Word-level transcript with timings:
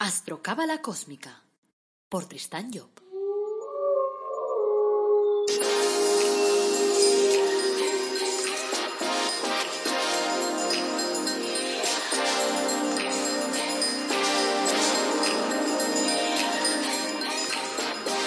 Astrocábala 0.00 0.80
Cósmica 0.80 1.42
por 2.08 2.26
Tristán 2.26 2.70
Job. 2.72 2.88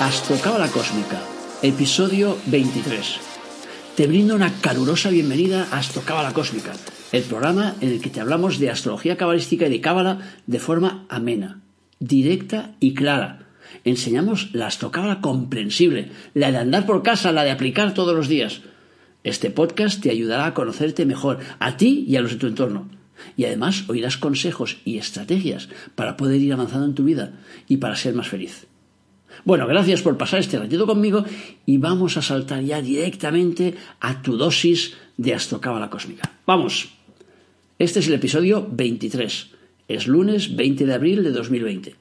Astrocábala 0.01 0.67
Cósmica, 0.67 1.21
episodio 1.61 2.38
23. 2.47 3.15
Te 3.95 4.07
brindo 4.07 4.35
una 4.35 4.53
calurosa 4.59 5.09
bienvenida 5.09 5.69
a 5.71 5.77
Astrocábala 5.77 6.33
Cósmica, 6.33 6.73
el 7.11 7.23
programa 7.23 7.75
en 7.81 7.89
el 7.89 8.01
que 8.01 8.09
te 8.09 8.21
hablamos 8.21 8.59
de 8.59 8.69
astrología 8.69 9.17
cabalística 9.17 9.67
y 9.67 9.69
de 9.69 9.81
cábala 9.81 10.19
de 10.47 10.59
forma 10.59 11.05
amena, 11.09 11.61
directa 11.99 12.75
y 12.79 12.93
clara. 12.93 13.47
Enseñamos 13.83 14.49
la 14.53 14.67
astrocábala 14.67 15.21
comprensible, 15.21 16.11
la 16.33 16.52
de 16.52 16.57
andar 16.57 16.85
por 16.85 17.03
casa, 17.03 17.31
la 17.31 17.43
de 17.43 17.52
aplicar 17.52 17.93
todos 17.93 18.16
los 18.16 18.27
días. 18.27 18.61
Este 19.23 19.52
podcast 19.52 20.02
te 20.02 20.09
ayudará 20.09 20.45
a 20.45 20.53
conocerte 20.53 21.05
mejor, 21.05 21.39
a 21.59 21.77
ti 21.77 22.05
y 22.07 22.16
a 22.16 22.21
los 22.21 22.31
de 22.31 22.38
tu 22.38 22.47
entorno. 22.47 22.89
Y 23.38 23.45
además 23.45 23.88
oirás 23.88 24.17
consejos 24.17 24.77
y 24.83 24.97
estrategias 24.97 25.69
para 25.95 26.17
poder 26.17 26.41
ir 26.41 26.53
avanzando 26.53 26.85
en 26.85 26.95
tu 26.95 27.03
vida 27.03 27.33
y 27.67 27.77
para 27.77 27.95
ser 27.95 28.16
más 28.16 28.30
feliz. 28.30 28.67
Bueno, 29.45 29.67
gracias 29.67 30.02
por 30.02 30.17
pasar 30.17 30.39
este 30.39 30.59
ratito 30.59 30.85
conmigo 30.85 31.23
y 31.66 31.77
vamos 31.77 32.17
a 32.17 32.21
saltar 32.21 32.63
ya 32.63 32.81
directamente 32.81 33.75
a 33.99 34.21
tu 34.21 34.38
dosis 34.38 34.95
de 35.17 35.33
astrocábala 35.33 35.89
cósmica. 35.89 36.31
Vamos. 36.45 37.00
Este 37.81 37.99
es 37.99 38.08
el 38.09 38.13
episodio 38.13 38.67
23. 38.71 39.49
Es 39.88 40.05
lunes 40.05 40.55
20 40.55 40.85
de 40.85 40.94
abril 40.94 41.23
de 41.23 41.31
2020. 41.31 41.95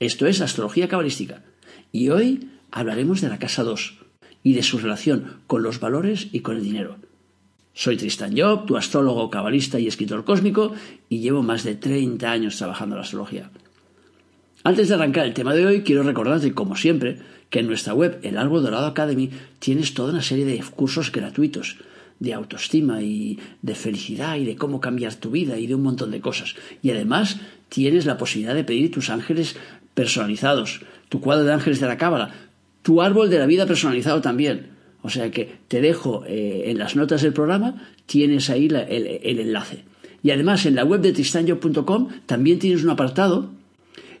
Esto 0.00 0.26
es 0.26 0.40
astrología 0.40 0.88
cabalística. 0.88 1.44
Y 1.92 2.08
hoy 2.08 2.48
hablaremos 2.72 3.20
de 3.20 3.28
la 3.28 3.38
casa 3.38 3.62
2 3.62 3.98
y 4.42 4.54
de 4.54 4.64
su 4.64 4.78
relación 4.78 5.36
con 5.46 5.62
los 5.62 5.78
valores 5.78 6.26
y 6.32 6.40
con 6.40 6.56
el 6.56 6.64
dinero. 6.64 6.96
Soy 7.74 7.96
Tristan 7.96 8.36
Job, 8.36 8.66
tu 8.66 8.76
astrólogo 8.76 9.30
cabalista 9.30 9.78
y 9.78 9.86
escritor 9.86 10.24
cósmico, 10.24 10.72
y 11.08 11.20
llevo 11.20 11.44
más 11.44 11.62
de 11.62 11.76
30 11.76 12.28
años 12.28 12.56
trabajando 12.56 12.96
en 12.96 12.98
la 12.98 13.04
astrología. 13.04 13.52
Antes 14.64 14.88
de 14.88 14.96
arrancar 14.96 15.26
el 15.26 15.34
tema 15.34 15.54
de 15.54 15.64
hoy, 15.64 15.82
quiero 15.82 16.02
recordarte, 16.02 16.54
como 16.54 16.74
siempre, 16.74 17.20
que 17.50 17.60
en 17.60 17.68
nuestra 17.68 17.94
web, 17.94 18.18
el 18.24 18.36
Árbol 18.36 18.64
Dorado 18.64 18.86
Academy, 18.86 19.30
tienes 19.60 19.94
toda 19.94 20.10
una 20.10 20.22
serie 20.22 20.44
de 20.44 20.60
cursos 20.74 21.12
gratuitos 21.12 21.76
de 22.20 22.34
autoestima 22.34 23.02
y 23.02 23.38
de 23.62 23.74
felicidad 23.74 24.36
y 24.36 24.44
de 24.44 24.54
cómo 24.54 24.80
cambiar 24.80 25.14
tu 25.14 25.30
vida 25.30 25.58
y 25.58 25.66
de 25.66 25.74
un 25.74 25.82
montón 25.82 26.10
de 26.10 26.20
cosas. 26.20 26.54
Y 26.82 26.90
además 26.90 27.38
tienes 27.68 28.06
la 28.06 28.18
posibilidad 28.18 28.54
de 28.54 28.62
pedir 28.62 28.90
tus 28.90 29.10
ángeles 29.10 29.56
personalizados, 29.94 30.82
tu 31.08 31.20
cuadro 31.20 31.44
de 31.44 31.54
ángeles 31.54 31.80
de 31.80 31.86
la 31.86 31.96
cábala, 31.96 32.32
tu 32.82 33.02
árbol 33.02 33.30
de 33.30 33.38
la 33.38 33.46
vida 33.46 33.66
personalizado 33.66 34.20
también. 34.20 34.68
O 35.02 35.08
sea 35.08 35.30
que 35.30 35.56
te 35.66 35.80
dejo 35.80 36.24
eh, 36.26 36.64
en 36.66 36.78
las 36.78 36.94
notas 36.94 37.22
del 37.22 37.32
programa, 37.32 37.88
tienes 38.04 38.50
ahí 38.50 38.66
el, 38.66 39.40
enlace. 39.40 39.84
Y 40.22 40.30
además 40.30 40.66
en 40.66 40.74
la 40.74 40.84
web 40.84 41.00
de 41.00 41.12
tristanyo.com 41.12 42.08
también 42.26 42.58
tienes 42.58 42.84
un 42.84 42.90
apartado 42.90 43.50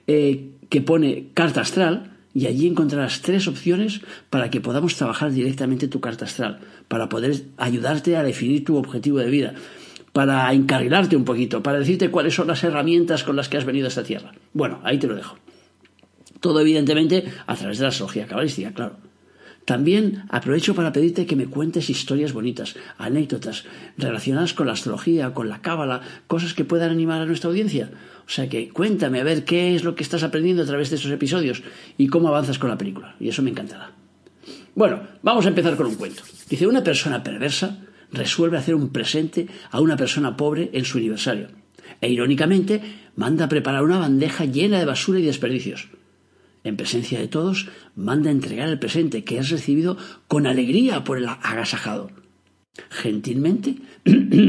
eh, 0.06 0.48
que 0.70 0.80
pone 0.80 1.26
carta 1.34 1.60
astral 1.60 2.09
y 2.34 2.46
allí 2.46 2.66
encontrarás 2.66 3.22
tres 3.22 3.48
opciones 3.48 4.00
para 4.30 4.50
que 4.50 4.60
podamos 4.60 4.96
trabajar 4.96 5.32
directamente 5.32 5.88
tu 5.88 6.00
carta 6.00 6.24
astral, 6.24 6.60
para 6.88 7.08
poder 7.08 7.42
ayudarte 7.56 8.16
a 8.16 8.22
definir 8.22 8.64
tu 8.64 8.76
objetivo 8.76 9.18
de 9.18 9.30
vida, 9.30 9.54
para 10.12 10.52
encarrilarte 10.52 11.16
un 11.16 11.24
poquito, 11.24 11.62
para 11.62 11.78
decirte 11.78 12.10
cuáles 12.10 12.34
son 12.34 12.48
las 12.48 12.62
herramientas 12.64 13.24
con 13.24 13.36
las 13.36 13.48
que 13.48 13.56
has 13.56 13.64
venido 13.64 13.86
a 13.86 13.88
esta 13.88 14.04
tierra. 14.04 14.32
Bueno, 14.52 14.80
ahí 14.84 14.98
te 14.98 15.06
lo 15.06 15.14
dejo. 15.14 15.36
Todo 16.40 16.60
evidentemente 16.60 17.24
a 17.46 17.54
través 17.54 17.78
de 17.78 17.82
la 17.82 17.88
astrología 17.88 18.26
cabalística, 18.26 18.72
claro. 18.72 19.09
También 19.70 20.24
aprovecho 20.30 20.74
para 20.74 20.90
pedirte 20.90 21.26
que 21.26 21.36
me 21.36 21.46
cuentes 21.46 21.90
historias 21.90 22.32
bonitas, 22.32 22.74
anécdotas 22.98 23.66
relacionadas 23.96 24.52
con 24.52 24.66
la 24.66 24.72
astrología, 24.72 25.32
con 25.32 25.48
la 25.48 25.62
cábala, 25.62 26.00
cosas 26.26 26.54
que 26.54 26.64
puedan 26.64 26.90
animar 26.90 27.20
a 27.20 27.24
nuestra 27.24 27.50
audiencia. 27.50 27.88
O 28.26 28.28
sea 28.28 28.48
que 28.48 28.70
cuéntame 28.70 29.20
a 29.20 29.22
ver 29.22 29.44
qué 29.44 29.76
es 29.76 29.84
lo 29.84 29.94
que 29.94 30.02
estás 30.02 30.24
aprendiendo 30.24 30.64
a 30.64 30.66
través 30.66 30.90
de 30.90 30.96
esos 30.96 31.12
episodios 31.12 31.62
y 31.96 32.08
cómo 32.08 32.26
avanzas 32.26 32.58
con 32.58 32.68
la 32.68 32.76
película. 32.76 33.14
Y 33.20 33.28
eso 33.28 33.42
me 33.42 33.50
encantará. 33.50 33.92
Bueno, 34.74 35.02
vamos 35.22 35.46
a 35.46 35.50
empezar 35.50 35.76
con 35.76 35.86
un 35.86 35.94
cuento. 35.94 36.24
Dice, 36.48 36.66
una 36.66 36.82
persona 36.82 37.22
perversa 37.22 37.78
resuelve 38.10 38.58
hacer 38.58 38.74
un 38.74 38.88
presente 38.88 39.46
a 39.70 39.80
una 39.80 39.96
persona 39.96 40.36
pobre 40.36 40.70
en 40.72 40.84
su 40.84 40.98
aniversario. 40.98 41.46
E 42.00 42.10
irónicamente, 42.10 42.82
manda 43.14 43.44
a 43.44 43.48
preparar 43.48 43.84
una 43.84 43.98
bandeja 43.98 44.46
llena 44.46 44.80
de 44.80 44.86
basura 44.86 45.20
y 45.20 45.26
desperdicios. 45.26 45.86
En 46.62 46.76
presencia 46.76 47.18
de 47.18 47.28
todos, 47.28 47.68
manda 47.96 48.30
entregar 48.30 48.68
el 48.68 48.78
presente 48.78 49.24
que 49.24 49.38
has 49.38 49.48
recibido 49.48 49.96
con 50.28 50.46
alegría 50.46 51.04
por 51.04 51.16
el 51.16 51.26
agasajado. 51.26 52.10
Gentilmente, 52.90 53.76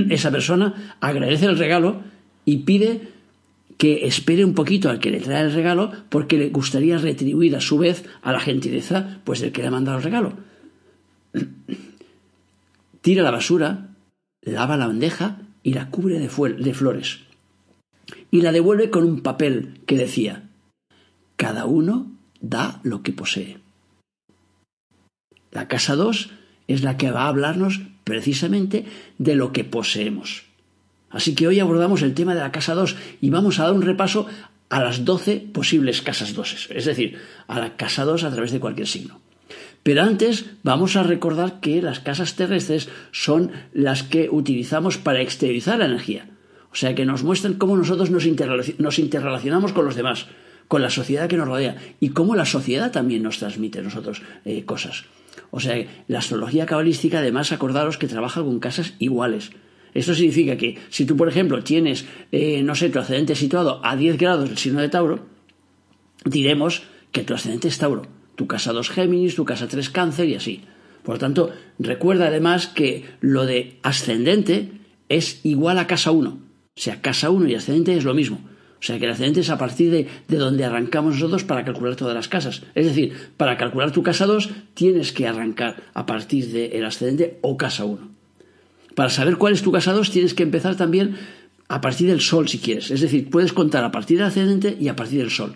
esa 0.09 0.31
persona 0.31 0.95
agradece 0.99 1.45
el 1.45 1.57
regalo 1.57 2.01
y 2.43 2.57
pide 2.57 3.09
que 3.77 4.05
espere 4.05 4.45
un 4.45 4.53
poquito 4.53 4.89
al 4.89 4.99
que 4.99 5.09
le 5.09 5.21
trae 5.21 5.43
el 5.43 5.53
regalo 5.53 5.91
porque 6.09 6.37
le 6.37 6.49
gustaría 6.49 6.97
retribuir 6.97 7.55
a 7.55 7.61
su 7.61 7.77
vez 7.77 8.05
a 8.21 8.31
la 8.31 8.39
gentileza 8.39 9.21
pues 9.23 9.39
del 9.39 9.51
que 9.51 9.61
le 9.61 9.69
ha 9.69 9.71
mandado 9.71 9.97
el 9.97 10.03
regalo. 10.03 10.33
Tira 13.01 13.23
la 13.23 13.31
basura, 13.31 13.95
lava 14.41 14.77
la 14.77 14.87
bandeja 14.87 15.39
y 15.63 15.73
la 15.73 15.89
cubre 15.89 16.19
de 16.19 16.73
flores. 16.73 17.21
Y 18.29 18.41
la 18.41 18.51
devuelve 18.51 18.89
con 18.89 19.03
un 19.03 19.21
papel 19.21 19.79
que 19.87 19.97
decía 19.97 20.50
Cada 21.41 21.65
uno 21.65 22.05
da 22.39 22.79
lo 22.83 23.01
que 23.01 23.13
posee. 23.13 23.57
La 25.49 25.67
casa 25.67 25.95
2 25.95 26.29
es 26.67 26.83
la 26.83 26.97
que 26.97 27.09
va 27.09 27.23
a 27.23 27.29
hablarnos 27.29 27.81
precisamente 28.03 28.85
de 29.17 29.33
lo 29.33 29.51
que 29.51 29.63
poseemos. 29.63 30.43
Así 31.09 31.33
que 31.33 31.47
hoy 31.47 31.59
abordamos 31.59 32.03
el 32.03 32.13
tema 32.13 32.35
de 32.35 32.41
la 32.41 32.51
casa 32.51 32.75
2 32.75 32.95
y 33.21 33.31
vamos 33.31 33.57
a 33.57 33.63
dar 33.63 33.73
un 33.73 33.81
repaso 33.81 34.27
a 34.69 34.83
las 34.83 35.03
12 35.03 35.47
posibles 35.51 36.03
casas 36.03 36.35
2, 36.35 36.69
es 36.75 36.85
decir, 36.85 37.17
a 37.47 37.57
la 37.59 37.75
casa 37.75 38.05
2 38.05 38.23
a 38.23 38.29
través 38.29 38.51
de 38.51 38.59
cualquier 38.59 38.87
signo. 38.87 39.19
Pero 39.81 40.03
antes 40.03 40.45
vamos 40.61 40.95
a 40.95 41.01
recordar 41.01 41.59
que 41.59 41.81
las 41.81 42.01
casas 42.01 42.35
terrestres 42.35 42.87
son 43.11 43.51
las 43.73 44.03
que 44.03 44.29
utilizamos 44.29 44.99
para 44.99 45.21
exteriorizar 45.21 45.79
la 45.79 45.85
energía. 45.85 46.29
O 46.71 46.75
sea, 46.75 46.93
que 46.93 47.03
nos 47.03 47.23
muestran 47.23 47.55
cómo 47.55 47.75
nosotros 47.75 48.11
nos, 48.11 48.27
interrelacionamos 48.27 49.73
con 49.73 49.85
los 49.85 49.95
demás, 49.95 50.27
con 50.71 50.81
la 50.81 50.89
sociedad 50.89 51.27
que 51.27 51.35
nos 51.35 51.49
rodea 51.49 51.75
y 51.99 52.11
cómo 52.11 52.33
la 52.33 52.45
sociedad 52.45 52.93
también 52.93 53.23
nos 53.23 53.39
transmite 53.39 53.81
nosotros 53.81 54.21
eh, 54.45 54.63
cosas. 54.63 55.03
O 55.49 55.59
sea, 55.59 55.75
la 56.07 56.19
astrología 56.19 56.65
cabalística, 56.65 57.19
además, 57.19 57.51
acordaros 57.51 57.97
que 57.97 58.07
trabaja 58.07 58.41
con 58.41 58.57
casas 58.61 58.93
iguales. 58.97 59.51
Esto 59.93 60.15
significa 60.15 60.55
que 60.55 60.79
si 60.87 61.03
tú, 61.03 61.17
por 61.17 61.27
ejemplo, 61.27 61.61
tienes, 61.61 62.05
eh, 62.31 62.63
no 62.63 62.75
sé, 62.75 62.89
tu 62.89 62.99
ascendente 62.99 63.35
situado 63.35 63.81
a 63.83 63.97
10 63.97 64.17
grados 64.17 64.47
del 64.47 64.57
signo 64.57 64.79
de 64.79 64.87
Tauro, 64.87 65.25
diremos 66.23 66.83
que 67.11 67.23
tu 67.23 67.33
ascendente 67.33 67.67
es 67.67 67.77
Tauro. 67.77 68.03
Tu 68.37 68.47
casa 68.47 68.71
2 68.71 68.91
Géminis, 68.91 69.35
tu 69.35 69.43
casa 69.43 69.67
3 69.67 69.89
Cáncer 69.89 70.29
y 70.29 70.35
así. 70.35 70.63
Por 71.03 71.15
lo 71.15 71.19
tanto, 71.19 71.51
recuerda 71.79 72.27
además 72.27 72.67
que 72.67 73.03
lo 73.19 73.45
de 73.45 73.77
ascendente 73.83 74.71
es 75.09 75.41
igual 75.43 75.79
a 75.79 75.87
casa 75.87 76.11
1. 76.11 76.29
O 76.29 76.39
sea, 76.77 77.01
casa 77.01 77.29
1 77.29 77.49
y 77.49 77.55
ascendente 77.55 77.93
es 77.97 78.05
lo 78.05 78.13
mismo. 78.13 78.39
O 78.81 78.83
sea, 78.83 78.97
que 78.97 79.05
el 79.05 79.11
ascendente 79.11 79.41
es 79.41 79.49
a 79.51 79.59
partir 79.59 79.91
de, 79.91 80.07
de, 80.27 80.37
donde 80.37 80.65
arrancamos 80.65 81.13
nosotros 81.13 81.43
para 81.43 81.63
calcular 81.63 81.95
todas 81.95 82.15
las 82.15 82.27
casas. 82.27 82.63
Es 82.73 82.87
decir, 82.87 83.13
para 83.37 83.55
calcular 83.55 83.91
tu 83.91 84.01
casa 84.01 84.25
2 84.25 84.49
tienes 84.73 85.11
que 85.11 85.27
arrancar 85.27 85.83
a 85.93 86.07
partir 86.07 86.47
del 86.47 86.83
ascendente 86.83 87.37
o 87.41 87.57
casa 87.57 87.85
1. 87.85 88.09
Para 88.95 89.11
saber 89.11 89.37
cuál 89.37 89.53
es 89.53 89.61
tu 89.61 89.71
casa 89.71 89.93
2 89.93 90.09
tienes 90.09 90.33
que 90.33 90.41
empezar 90.41 90.75
también 90.77 91.15
a 91.67 91.79
partir 91.79 92.07
del 92.07 92.21
Sol 92.21 92.49
si 92.49 92.57
quieres. 92.57 92.89
Es 92.89 93.01
decir, 93.01 93.29
puedes 93.29 93.53
contar 93.53 93.83
a 93.83 93.91
partir 93.91 94.17
del 94.17 94.25
ascendente 94.25 94.75
y 94.79 94.87
a 94.87 94.95
partir 94.95 95.19
del 95.19 95.29
Sol. 95.29 95.53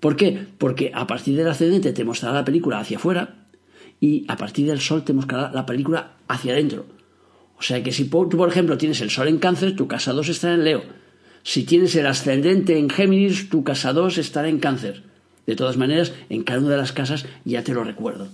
¿Por 0.00 0.16
qué? 0.16 0.46
Porque 0.58 0.90
a 0.92 1.06
partir 1.06 1.36
del 1.36 1.48
ascendente 1.48 1.92
te 1.92 2.04
mostrará 2.04 2.34
la 2.34 2.44
película 2.44 2.80
hacia 2.80 2.96
afuera 2.96 3.46
y 4.00 4.24
a 4.26 4.36
partir 4.36 4.66
del 4.66 4.80
Sol 4.80 5.04
te 5.04 5.12
mostrará 5.12 5.52
la 5.52 5.64
película 5.66 6.16
hacia 6.26 6.52
adentro. 6.52 6.84
O 7.58 7.62
sea 7.62 7.82
que 7.84 7.92
si 7.92 8.06
tú, 8.06 8.28
por 8.28 8.48
ejemplo, 8.48 8.76
tienes 8.76 9.00
el 9.00 9.10
Sol 9.10 9.28
en 9.28 9.38
cáncer, 9.38 9.76
tu 9.76 9.86
casa 9.86 10.12
2 10.12 10.28
estará 10.28 10.54
en 10.54 10.64
Leo. 10.64 11.05
Si 11.46 11.62
tienes 11.62 11.94
el 11.94 12.08
ascendente 12.08 12.76
en 12.76 12.90
Géminis, 12.90 13.48
tu 13.48 13.62
casa 13.62 13.92
2 13.92 14.18
estará 14.18 14.48
en 14.48 14.58
cáncer. 14.58 15.04
De 15.46 15.54
todas 15.54 15.76
maneras, 15.76 16.12
en 16.28 16.42
cada 16.42 16.58
una 16.58 16.70
de 16.70 16.78
las 16.78 16.90
casas 16.90 17.24
ya 17.44 17.62
te 17.62 17.72
lo 17.72 17.84
recuerdo. 17.84 18.26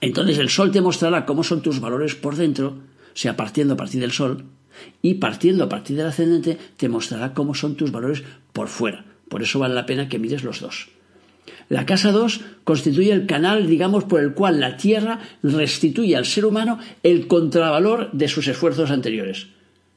Entonces 0.00 0.38
el 0.38 0.48
Sol 0.48 0.70
te 0.70 0.80
mostrará 0.80 1.26
cómo 1.26 1.44
son 1.44 1.60
tus 1.60 1.78
valores 1.78 2.14
por 2.14 2.36
dentro 2.36 2.78
o 3.10 3.16
sea, 3.16 3.36
partiendo 3.36 3.74
a 3.74 3.76
partir 3.76 4.00
del 4.00 4.12
Sol, 4.12 4.44
y 5.02 5.14
partiendo 5.14 5.64
a 5.64 5.68
partir 5.68 5.98
del 5.98 6.06
ascendente 6.06 6.56
te 6.78 6.88
mostrará 6.88 7.34
cómo 7.34 7.54
son 7.54 7.74
tus 7.74 7.92
valores 7.92 8.22
por 8.54 8.68
fuera. 8.68 9.04
Por 9.28 9.42
eso 9.42 9.58
vale 9.58 9.74
la 9.74 9.84
pena 9.84 10.08
que 10.08 10.18
mires 10.18 10.42
los 10.42 10.60
dos. 10.60 10.88
La 11.68 11.84
casa 11.84 12.12
2 12.12 12.40
constituye 12.64 13.12
el 13.12 13.26
canal, 13.26 13.66
digamos, 13.66 14.04
por 14.04 14.20
el 14.20 14.32
cual 14.32 14.58
la 14.58 14.78
Tierra 14.78 15.20
restituye 15.42 16.16
al 16.16 16.24
ser 16.24 16.46
humano 16.46 16.78
el 17.02 17.26
contravalor 17.26 18.10
de 18.12 18.28
sus 18.28 18.48
esfuerzos 18.48 18.90
anteriores. 18.90 19.48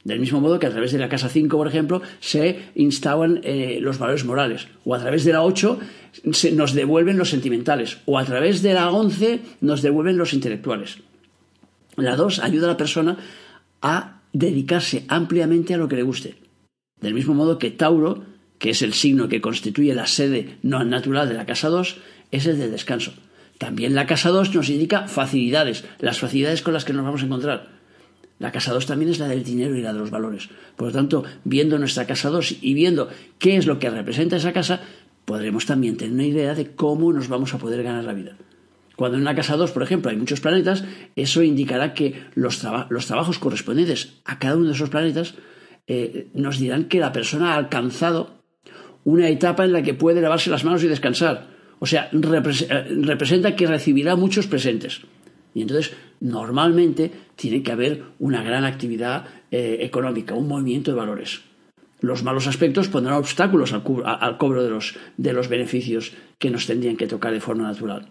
Del 0.04 0.20
mismo 0.20 0.40
modo 0.40 0.58
que 0.58 0.66
a 0.66 0.70
través 0.70 0.92
de 0.92 0.98
la 0.98 1.08
casa 1.08 1.30
5, 1.30 1.56
por 1.56 1.66
ejemplo, 1.66 2.02
se 2.20 2.70
instauran 2.74 3.40
eh, 3.42 3.78
los 3.80 3.98
valores 3.98 4.24
morales. 4.26 4.68
O 4.84 4.94
a 4.94 4.98
través 4.98 5.24
de 5.24 5.32
la 5.32 5.42
8 5.42 5.78
se 6.32 6.52
nos 6.52 6.74
devuelven 6.74 7.16
los 7.16 7.30
sentimentales. 7.30 7.98
O 8.04 8.18
a 8.18 8.24
través 8.24 8.60
de 8.60 8.74
la 8.74 8.90
11 8.90 9.40
nos 9.62 9.80
devuelven 9.80 10.18
los 10.18 10.34
intelectuales. 10.34 10.98
La 11.96 12.16
2 12.16 12.40
ayuda 12.40 12.66
a 12.66 12.72
la 12.72 12.76
persona 12.76 13.16
a 13.80 14.20
dedicarse 14.34 15.04
ampliamente 15.08 15.72
a 15.72 15.78
lo 15.78 15.88
que 15.88 15.96
le 15.96 16.02
guste. 16.02 16.34
Del 17.00 17.14
mismo 17.14 17.32
modo 17.32 17.58
que 17.58 17.70
Tauro, 17.70 18.24
que 18.58 18.70
es 18.70 18.82
el 18.82 18.92
signo 18.92 19.28
que 19.28 19.40
constituye 19.40 19.94
la 19.94 20.06
sede 20.06 20.58
no 20.62 20.84
natural 20.84 21.28
de 21.28 21.34
la 21.34 21.46
casa 21.46 21.68
2, 21.68 21.96
es 22.30 22.46
el 22.46 22.58
del 22.58 22.72
descanso. 22.72 23.14
También 23.56 23.94
la 23.94 24.06
casa 24.06 24.30
2 24.30 24.54
nos 24.54 24.68
indica 24.68 25.08
facilidades, 25.08 25.84
las 25.98 26.18
facilidades 26.18 26.60
con 26.60 26.74
las 26.74 26.84
que 26.84 26.92
nos 26.92 27.04
vamos 27.04 27.22
a 27.22 27.26
encontrar. 27.26 27.73
La 28.38 28.50
casa 28.52 28.72
2 28.72 28.86
también 28.86 29.10
es 29.10 29.18
la 29.18 29.28
del 29.28 29.44
dinero 29.44 29.76
y 29.76 29.82
la 29.82 29.92
de 29.92 29.98
los 29.98 30.10
valores. 30.10 30.48
Por 30.76 30.88
lo 30.88 30.92
tanto, 30.92 31.24
viendo 31.44 31.78
nuestra 31.78 32.06
casa 32.06 32.30
2 32.30 32.56
y 32.62 32.74
viendo 32.74 33.08
qué 33.38 33.56
es 33.56 33.66
lo 33.66 33.78
que 33.78 33.90
representa 33.90 34.36
esa 34.36 34.52
casa, 34.52 34.80
podremos 35.24 35.66
también 35.66 35.96
tener 35.96 36.14
una 36.14 36.26
idea 36.26 36.54
de 36.54 36.72
cómo 36.72 37.12
nos 37.12 37.28
vamos 37.28 37.54
a 37.54 37.58
poder 37.58 37.82
ganar 37.82 38.04
la 38.04 38.12
vida. 38.12 38.36
Cuando 38.96 39.16
en 39.16 39.22
una 39.22 39.34
casa 39.34 39.56
2, 39.56 39.70
por 39.72 39.82
ejemplo, 39.82 40.10
hay 40.10 40.16
muchos 40.16 40.40
planetas, 40.40 40.84
eso 41.16 41.42
indicará 41.42 41.94
que 41.94 42.22
los, 42.34 42.58
trabajos 42.60 43.38
correspondientes 43.38 44.14
a 44.24 44.38
cada 44.38 44.56
uno 44.56 44.68
de 44.68 44.74
esos 44.74 44.90
planetas 44.90 45.34
eh, 45.86 46.28
nos 46.34 46.58
dirán 46.58 46.84
que 46.84 47.00
la 47.00 47.12
persona 47.12 47.52
ha 47.52 47.56
alcanzado 47.56 48.42
una 49.04 49.28
etapa 49.28 49.64
en 49.64 49.72
la 49.72 49.82
que 49.82 49.94
puede 49.94 50.20
lavarse 50.20 50.50
las 50.50 50.64
manos 50.64 50.82
y 50.84 50.88
descansar. 50.88 51.48
O 51.78 51.86
sea, 51.86 52.08
eh, 52.12 52.86
representa 53.02 53.56
que 53.56 53.66
recibirá 53.66 54.16
muchos 54.16 54.46
presentes. 54.46 55.02
Y 55.54 55.62
entonces, 55.62 55.92
normalmente, 56.20 57.10
tiene 57.36 57.62
que 57.62 57.72
haber 57.72 58.04
una 58.18 58.42
gran 58.42 58.64
actividad 58.64 59.26
eh, 59.50 59.78
económica, 59.80 60.34
un 60.34 60.48
movimiento 60.48 60.90
de 60.90 60.96
valores. 60.96 61.42
Los 62.00 62.22
malos 62.22 62.46
aspectos 62.46 62.88
pondrán 62.88 63.16
obstáculos 63.16 63.72
al, 63.72 63.82
cobro 64.36 64.62
de 64.62 64.70
los, 64.70 64.94
de 65.16 65.32
los, 65.32 65.48
beneficios 65.48 66.12
que 66.38 66.50
nos 66.50 66.66
tendrían 66.66 66.96
que 66.96 67.06
tocar 67.06 67.32
de 67.32 67.40
forma 67.40 67.64
natural. 67.64 68.06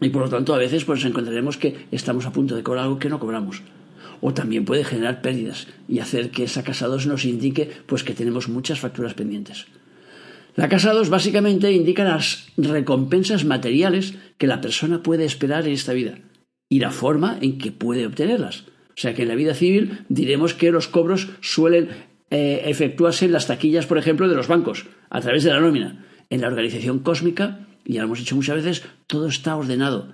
Y 0.00 0.08
por 0.10 0.22
lo 0.22 0.28
tanto, 0.28 0.54
a 0.54 0.58
veces 0.58 0.84
pues, 0.84 1.04
encontraremos 1.04 1.56
que 1.56 1.86
estamos 1.92 2.26
a 2.26 2.32
punto 2.32 2.56
de 2.56 2.62
cobrar 2.62 2.84
algo 2.84 2.98
que 2.98 3.08
no 3.08 3.20
cobramos. 3.20 3.62
O 4.20 4.34
también 4.34 4.64
puede 4.64 4.84
generar 4.84 5.22
pérdidas 5.22 5.68
y 5.88 6.00
hacer 6.00 6.30
que 6.30 6.44
esa 6.44 6.64
casa 6.64 6.86
2 6.86 7.06
nos 7.06 7.24
indique 7.24 7.70
pues, 7.86 8.02
que 8.02 8.14
tenemos 8.14 8.48
muchas 8.48 8.80
facturas 8.80 9.14
pendientes. 9.14 9.66
La 10.56 10.68
casa 10.68 10.92
2 10.92 11.10
básicamente 11.10 11.70
indica 11.70 12.02
las 12.02 12.48
recompensas 12.56 13.44
materiales 13.44 14.14
que 14.38 14.46
la 14.46 14.60
persona 14.60 15.02
puede 15.02 15.26
esperar 15.26 15.66
en 15.66 15.74
esta 15.74 15.92
vida 15.92 16.18
y 16.68 16.80
la 16.80 16.90
forma 16.90 17.38
en 17.40 17.58
que 17.58 17.72
puede 17.72 18.06
obtenerlas. 18.06 18.64
O 18.90 19.00
sea 19.00 19.14
que 19.14 19.22
en 19.22 19.28
la 19.28 19.34
vida 19.34 19.54
civil 19.54 20.04
diremos 20.08 20.54
que 20.54 20.70
los 20.70 20.88
cobros 20.88 21.28
suelen 21.40 21.90
eh, 22.30 22.62
efectuarse 22.66 23.26
en 23.26 23.32
las 23.32 23.46
taquillas, 23.46 23.86
por 23.86 23.98
ejemplo, 23.98 24.28
de 24.28 24.34
los 24.34 24.48
bancos, 24.48 24.86
a 25.10 25.20
través 25.20 25.44
de 25.44 25.50
la 25.50 25.60
nómina. 25.60 26.06
En 26.30 26.40
la 26.40 26.48
organización 26.48 27.00
cósmica, 27.00 27.66
ya 27.84 28.00
lo 28.00 28.06
hemos 28.06 28.18
dicho 28.18 28.34
muchas 28.34 28.56
veces, 28.56 28.84
todo 29.06 29.28
está 29.28 29.54
ordenado 29.54 30.12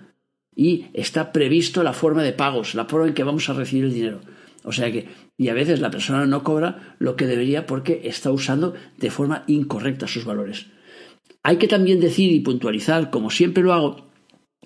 y 0.55 0.87
está 0.93 1.33
previsto 1.33 1.83
la 1.83 1.95
forma 1.95 2.23
de 2.23 2.33
pagos, 2.33 2.75
la 2.75 2.85
forma 2.85 3.09
en 3.09 3.15
que 3.15 3.25
vamos 3.25 3.49
a 3.49 3.55
recibir 3.55 3.87
el 3.87 3.95
dinero. 3.95 4.21
O 4.65 4.73
sea 4.73 4.93
que, 4.93 5.09
y 5.39 5.49
a 5.49 5.55
veces 5.55 5.81
la 5.81 5.91
persona 5.91 6.27
no 6.27 6.45
cobra 6.45 6.97
lo 6.99 7.17
que 7.17 7.27
debería 7.27 7.67
porque 7.67 8.03
está 8.05 8.31
usando 8.31 8.75
de 8.99 9.11
forma 9.11 9.45
incorrecta 9.47 10.07
sus 10.07 10.25
valores. 10.25 10.67
Hay 11.43 11.57
que 11.57 11.69
también 11.69 12.01
decir 12.01 12.31
y 12.31 12.41
puntualizar, 12.41 13.11
como 13.11 13.31
siempre 13.31 13.63
lo 13.63 13.73
hago, 13.73 14.12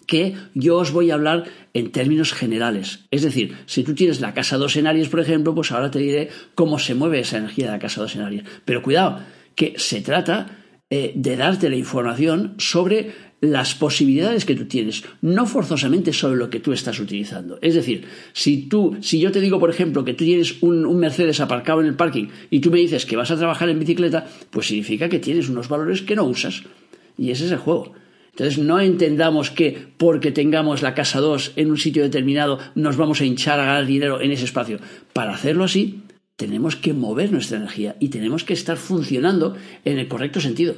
que 0.06 0.34
yo 0.54 0.76
os 0.78 0.92
voy 0.92 1.10
a 1.10 1.14
hablar 1.14 1.44
en 1.74 1.90
términos 1.90 2.32
generales. 2.32 3.00
Es 3.10 3.22
decir, 3.22 3.56
si 3.66 3.82
tú 3.82 3.94
tienes 3.94 4.20
la 4.20 4.34
casa 4.34 4.56
2 4.56 4.76
en 4.76 5.08
por 5.10 5.20
ejemplo, 5.20 5.54
pues 5.54 5.72
ahora 5.72 5.90
te 5.90 5.98
diré 5.98 6.28
cómo 6.54 6.78
se 6.78 6.94
mueve 6.94 7.20
esa 7.20 7.38
energía 7.38 7.66
de 7.66 7.72
la 7.72 7.78
casa 7.78 8.00
2 8.02 8.16
en. 8.16 8.44
Pero 8.64 8.82
cuidado, 8.82 9.20
que 9.54 9.74
se 9.78 10.00
trata 10.00 10.46
eh, 10.90 11.12
de 11.16 11.36
darte 11.36 11.68
la 11.68 11.76
información 11.76 12.54
sobre 12.58 13.12
las 13.40 13.74
posibilidades 13.74 14.44
que 14.44 14.54
tú 14.54 14.64
tienes, 14.66 15.04
no 15.20 15.46
forzosamente 15.46 16.12
sobre 16.12 16.36
lo 16.36 16.48
que 16.48 16.60
tú 16.60 16.72
estás 16.72 16.98
utilizando. 17.00 17.58
Es 17.60 17.74
decir, 17.74 18.04
si 18.32 18.68
tú, 18.68 18.96
si 19.00 19.20
yo 19.20 19.30
te 19.30 19.40
digo, 19.40 19.60
por 19.60 19.68
ejemplo, 19.68 20.04
que 20.04 20.14
tú 20.14 20.24
tienes 20.24 20.62
un, 20.62 20.86
un, 20.86 20.98
Mercedes 20.98 21.40
aparcado 21.40 21.80
en 21.80 21.86
el 21.86 21.96
parking 21.96 22.28
y 22.50 22.60
tú 22.60 22.70
me 22.70 22.78
dices 22.78 23.04
que 23.04 23.16
vas 23.16 23.30
a 23.30 23.36
trabajar 23.36 23.68
en 23.68 23.78
bicicleta, 23.78 24.26
pues 24.50 24.68
significa 24.68 25.08
que 25.08 25.18
tienes 25.18 25.48
unos 25.48 25.68
valores 25.68 26.02
que 26.02 26.16
no 26.16 26.24
usas. 26.24 26.62
Y 27.18 27.30
ese 27.30 27.46
es 27.46 27.52
el 27.52 27.58
juego. 27.58 27.92
Entonces 28.36 28.58
no 28.58 28.80
entendamos 28.80 29.50
que 29.50 29.88
porque 29.96 30.30
tengamos 30.30 30.82
la 30.82 30.92
casa 30.92 31.20
2 31.20 31.52
en 31.56 31.70
un 31.70 31.78
sitio 31.78 32.02
determinado 32.02 32.58
nos 32.74 32.98
vamos 32.98 33.22
a 33.22 33.24
hinchar 33.24 33.58
a 33.58 33.64
ganar 33.64 33.86
dinero 33.86 34.20
en 34.20 34.30
ese 34.30 34.44
espacio. 34.44 34.78
Para 35.14 35.32
hacerlo 35.32 35.64
así, 35.64 36.02
tenemos 36.36 36.76
que 36.76 36.92
mover 36.92 37.32
nuestra 37.32 37.56
energía 37.56 37.96
y 37.98 38.10
tenemos 38.10 38.44
que 38.44 38.52
estar 38.52 38.76
funcionando 38.76 39.56
en 39.86 39.98
el 39.98 40.06
correcto 40.06 40.42
sentido. 40.42 40.74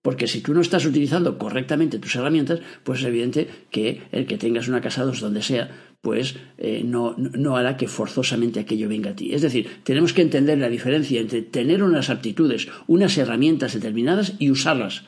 Porque 0.00 0.26
si 0.26 0.40
tú 0.40 0.54
no 0.54 0.62
estás 0.62 0.86
utilizando 0.86 1.36
correctamente 1.36 1.98
tus 1.98 2.16
herramientas, 2.16 2.60
pues 2.82 3.00
es 3.00 3.06
evidente 3.06 3.46
que 3.70 4.00
el 4.10 4.24
que 4.24 4.38
tengas 4.38 4.66
una 4.66 4.80
casa 4.80 5.04
2 5.04 5.20
donde 5.20 5.42
sea, 5.42 5.68
pues 6.00 6.36
eh, 6.56 6.80
no, 6.82 7.14
no 7.18 7.58
hará 7.58 7.76
que 7.76 7.88
forzosamente 7.88 8.60
aquello 8.60 8.88
venga 8.88 9.10
a 9.10 9.16
ti. 9.16 9.34
Es 9.34 9.42
decir, 9.42 9.68
tenemos 9.82 10.14
que 10.14 10.22
entender 10.22 10.56
la 10.56 10.70
diferencia 10.70 11.20
entre 11.20 11.42
tener 11.42 11.82
unas 11.82 12.08
aptitudes, 12.08 12.68
unas 12.86 13.18
herramientas 13.18 13.74
determinadas 13.74 14.32
y 14.38 14.50
usarlas 14.50 15.02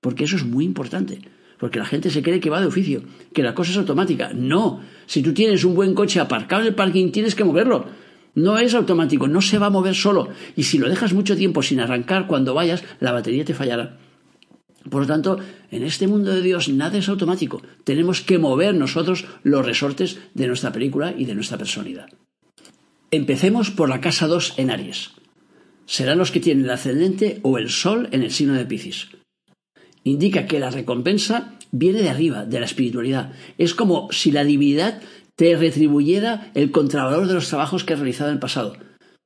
porque 0.00 0.24
eso 0.24 0.36
es 0.36 0.44
muy 0.44 0.64
importante. 0.64 1.20
Porque 1.58 1.78
la 1.78 1.84
gente 1.84 2.10
se 2.10 2.22
cree 2.22 2.40
que 2.40 2.48
va 2.48 2.60
de 2.60 2.66
oficio, 2.66 3.02
que 3.34 3.42
la 3.42 3.54
cosa 3.54 3.70
es 3.72 3.76
automática. 3.76 4.32
No, 4.34 4.80
si 5.06 5.22
tú 5.22 5.34
tienes 5.34 5.62
un 5.64 5.74
buen 5.74 5.94
coche 5.94 6.18
aparcado 6.18 6.62
en 6.62 6.68
el 6.68 6.74
parking, 6.74 7.12
tienes 7.12 7.34
que 7.34 7.44
moverlo. 7.44 7.84
No 8.34 8.58
es 8.58 8.74
automático, 8.74 9.28
no 9.28 9.42
se 9.42 9.58
va 9.58 9.66
a 9.66 9.70
mover 9.70 9.94
solo. 9.94 10.28
Y 10.56 10.62
si 10.62 10.78
lo 10.78 10.88
dejas 10.88 11.12
mucho 11.12 11.36
tiempo 11.36 11.62
sin 11.62 11.80
arrancar, 11.80 12.26
cuando 12.26 12.54
vayas, 12.54 12.82
la 13.00 13.12
batería 13.12 13.44
te 13.44 13.52
fallará. 13.52 13.98
Por 14.88 15.02
lo 15.02 15.06
tanto, 15.06 15.38
en 15.70 15.82
este 15.82 16.06
mundo 16.06 16.32
de 16.32 16.40
Dios 16.40 16.70
nada 16.70 16.96
es 16.96 17.10
automático. 17.10 17.60
Tenemos 17.84 18.22
que 18.22 18.38
mover 18.38 18.74
nosotros 18.74 19.26
los 19.42 19.66
resortes 19.66 20.18
de 20.32 20.46
nuestra 20.46 20.72
película 20.72 21.12
y 21.14 21.26
de 21.26 21.34
nuestra 21.34 21.58
personalidad. 21.58 22.08
Empecemos 23.10 23.70
por 23.70 23.90
la 23.90 24.00
casa 24.00 24.28
2 24.28 24.54
en 24.56 24.70
Aries. 24.70 25.10
Serán 25.84 26.16
los 26.16 26.30
que 26.30 26.40
tienen 26.40 26.64
el 26.64 26.70
ascendente 26.70 27.40
o 27.42 27.58
el 27.58 27.68
sol 27.68 28.08
en 28.12 28.22
el 28.22 28.30
signo 28.30 28.54
de 28.54 28.64
Piscis 28.64 29.08
indica 30.04 30.46
que 30.46 30.60
la 30.60 30.70
recompensa 30.70 31.54
viene 31.72 32.02
de 32.02 32.10
arriba, 32.10 32.44
de 32.44 32.60
la 32.60 32.66
espiritualidad. 32.66 33.32
Es 33.58 33.74
como 33.74 34.08
si 34.10 34.30
la 34.30 34.44
divinidad 34.44 35.00
te 35.36 35.56
retribuyera 35.56 36.50
el 36.54 36.70
contravalor 36.70 37.26
de 37.26 37.34
los 37.34 37.48
trabajos 37.48 37.84
que 37.84 37.94
has 37.94 38.00
realizado 38.00 38.30
en 38.30 38.34
el 38.34 38.40
pasado. 38.40 38.76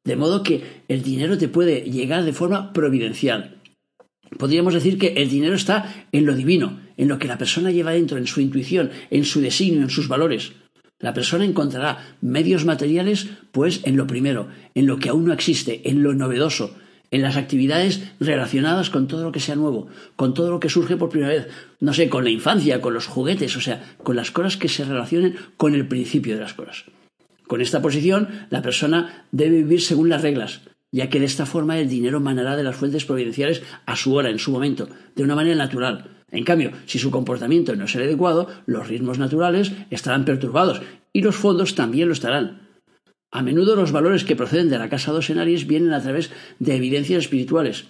De 0.05 0.17
modo 0.17 0.43
que 0.43 0.83
el 0.89 1.03
dinero 1.03 1.39
te 1.39 1.49
puede 1.49 1.81
llegar 1.83 2.25
de 2.25 2.33
forma 2.33 2.73
providencial. 2.73 3.57
Podríamos 4.39 4.75
decir 4.75 4.99
que 4.99 5.15
el 5.15 5.31
dinero 5.31 5.55
está 5.55 6.07
en 6.13 6.27
lo 6.27 6.35
divino, 6.35 6.81
en 6.97 7.09
lo 7.09 7.19
que 7.19 7.29
la 7.29 7.39
persona 7.39 7.71
lleva 7.71 7.93
dentro, 7.93 8.19
en 8.19 8.27
su 8.27 8.41
intuición, 8.41 8.91
en 9.11 9.25
su 9.25 9.41
designio, 9.41 9.83
en 9.83 9.91
sus 9.91 10.09
valores. 10.09 10.53
La 10.99 11.15
persona 11.15 11.45
encontrará 11.45 12.17
medios 12.21 12.65
materiales, 12.65 13.29
pues, 13.53 13.81
en 13.85 13.97
lo 13.97 14.07
primero, 14.07 14.49
en 14.75 14.87
lo 14.87 14.99
que 14.99 15.09
aún 15.09 15.25
no 15.25 15.33
existe, 15.33 15.89
en 15.89 16.03
lo 16.03 16.15
novedoso, 16.15 16.75
en 17.15 17.23
las 17.23 17.37
actividades 17.37 18.03
relacionadas 18.19 18.91
con 18.91 19.07
todo 19.07 19.23
lo 19.23 19.31
que 19.31 19.39
sea 19.39 19.55
nuevo, 19.55 19.87
con 20.17 20.35
todo 20.35 20.51
lo 20.51 20.59
que 20.59 20.69
surge 20.69 20.97
por 20.97 21.11
primera 21.11 21.33
vez, 21.33 21.49
no 21.79 21.95
sé, 21.95 22.09
con 22.09 22.25
la 22.25 22.31
infancia, 22.31 22.81
con 22.81 22.93
los 22.93 23.07
juguetes, 23.07 23.57
o 23.57 23.61
sea, 23.61 23.95
con 24.03 24.17
las 24.17 24.33
cosas 24.33 24.57
que 24.57 24.69
se 24.69 24.85
relacionen 24.85 25.37
con 25.57 25.77
el 25.77 25.87
principio 25.87 26.35
de 26.35 26.41
las 26.41 26.55
cosas. 26.55 26.87
Con 27.47 27.61
esta 27.61 27.81
posición, 27.81 28.47
la 28.51 28.63
persona 28.63 29.27
debe 29.31 29.59
vivir 29.59 29.81
según 29.81 30.09
las 30.09 30.23
reglas, 30.23 30.63
ya 30.91 31.09
que 31.09 31.21
de 31.21 31.27
esta 31.27 31.47
forma 31.47 31.79
el 31.79 31.89
dinero 31.89 32.19
manará 32.19 32.57
de 32.57 32.65
las 32.65 32.75
fuentes 32.75 33.05
providenciales 33.05 33.63
a 33.87 33.95
su 33.95 34.13
hora, 34.15 34.31
en 34.31 34.41
su 34.41 34.51
momento, 34.51 34.89
de 35.15 35.23
una 35.23 35.37
manera 35.37 35.55
natural. 35.55 36.11
En 36.33 36.43
cambio, 36.43 36.73
si 36.87 36.99
su 36.99 37.13
comportamiento 37.13 37.77
no 37.77 37.85
es 37.85 37.95
el 37.95 38.03
adecuado, 38.03 38.49
los 38.67 38.89
ritmos 38.89 39.21
naturales 39.21 39.71
estarán 39.91 40.25
perturbados 40.25 40.83
y 41.13 41.23
los 41.23 41.37
fondos 41.37 41.77
también 41.77 42.09
lo 42.09 42.15
estarán. 42.15 42.64
A 43.35 43.43
menudo 43.43 43.75
los 43.75 43.91
valores 43.91 44.23
que 44.23 44.37
proceden 44.37 44.71
de 44.71 44.79
la 44.79 44.89
casa 44.89 45.11
2 45.11 45.31
en 45.31 45.39
Aries 45.41 45.67
vienen 45.67 45.93
a 45.93 46.01
través 46.01 46.31
de 46.61 46.77
evidencias 46.77 47.25
espirituales. 47.25 47.87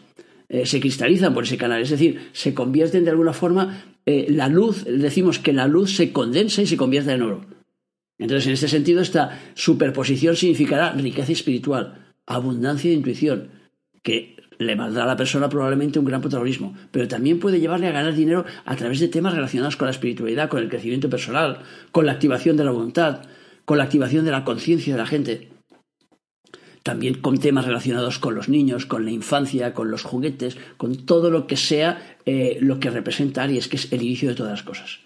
Eh, 0.49 0.65
se 0.65 0.81
cristalizan 0.81 1.35
por 1.35 1.45
ese 1.45 1.59
canal, 1.59 1.83
es 1.83 1.91
decir, 1.91 2.31
se 2.33 2.55
convierten 2.55 3.05
de 3.05 3.11
alguna 3.11 3.35
forma, 3.35 3.85
eh, 4.07 4.25
la 4.31 4.49
luz, 4.49 4.87
decimos 4.87 5.39
que 5.39 5.53
la 5.53 5.69
luz 5.69 5.95
se 5.97 6.13
condensa 6.13 6.63
y 6.63 6.67
se 6.67 6.79
convierte 6.79 7.13
en 7.13 7.21
oro. 7.21 7.45
Entonces, 8.17 8.47
en 8.47 8.55
este 8.55 8.69
sentido, 8.69 9.03
esta 9.03 9.39
superposición 9.53 10.35
significará 10.35 10.93
riqueza 10.93 11.33
espiritual, 11.33 12.15
abundancia 12.25 12.89
de 12.89 12.97
intuición, 12.97 13.51
que 14.03 14.37
le 14.57 14.77
valdrá 14.77 15.03
a 15.03 15.09
la 15.09 15.17
persona 15.19 15.51
probablemente 15.51 15.99
un 15.99 16.07
gran 16.07 16.23
protagonismo, 16.23 16.75
pero 16.91 17.07
también 17.07 17.39
puede 17.39 17.61
llevarle 17.61 17.89
a 17.89 17.93
ganar 17.93 18.15
dinero 18.15 18.47
a 18.65 18.77
través 18.77 18.99
de 18.99 19.09
temas 19.09 19.35
relacionados 19.35 19.77
con 19.77 19.89
la 19.89 19.93
espiritualidad, 19.93 20.49
con 20.49 20.63
el 20.63 20.71
crecimiento 20.71 21.11
personal, 21.11 21.59
con 21.93 22.07
la 22.07 22.13
activación 22.13 22.57
de 22.57 22.65
la 22.65 22.71
voluntad, 22.71 23.27
con 23.65 23.79
la 23.79 23.85
activación 23.85 24.25
de 24.25 24.31
la 24.31 24.45
conciencia 24.45 24.95
de 24.95 24.99
la 25.01 25.07
gente. 25.07 25.49
También 26.83 27.15
con 27.15 27.39
temas 27.39 27.65
relacionados 27.65 28.19
con 28.19 28.35
los 28.35 28.49
niños, 28.49 28.85
con 28.85 29.05
la 29.05 29.11
infancia, 29.11 29.73
con 29.73 29.91
los 29.91 30.03
juguetes, 30.03 30.59
con 30.77 31.07
todo 31.07 31.31
lo 31.31 31.47
que 31.47 31.57
sea 31.57 32.19
eh, 32.27 32.59
lo 32.61 32.79
que 32.79 32.91
representa 32.91 33.43
Aries, 33.43 33.69
que 33.69 33.77
es 33.77 33.93
el 33.93 34.03
inicio 34.03 34.29
de 34.29 34.35
todas 34.35 34.53
las 34.53 34.63
cosas. 34.63 35.01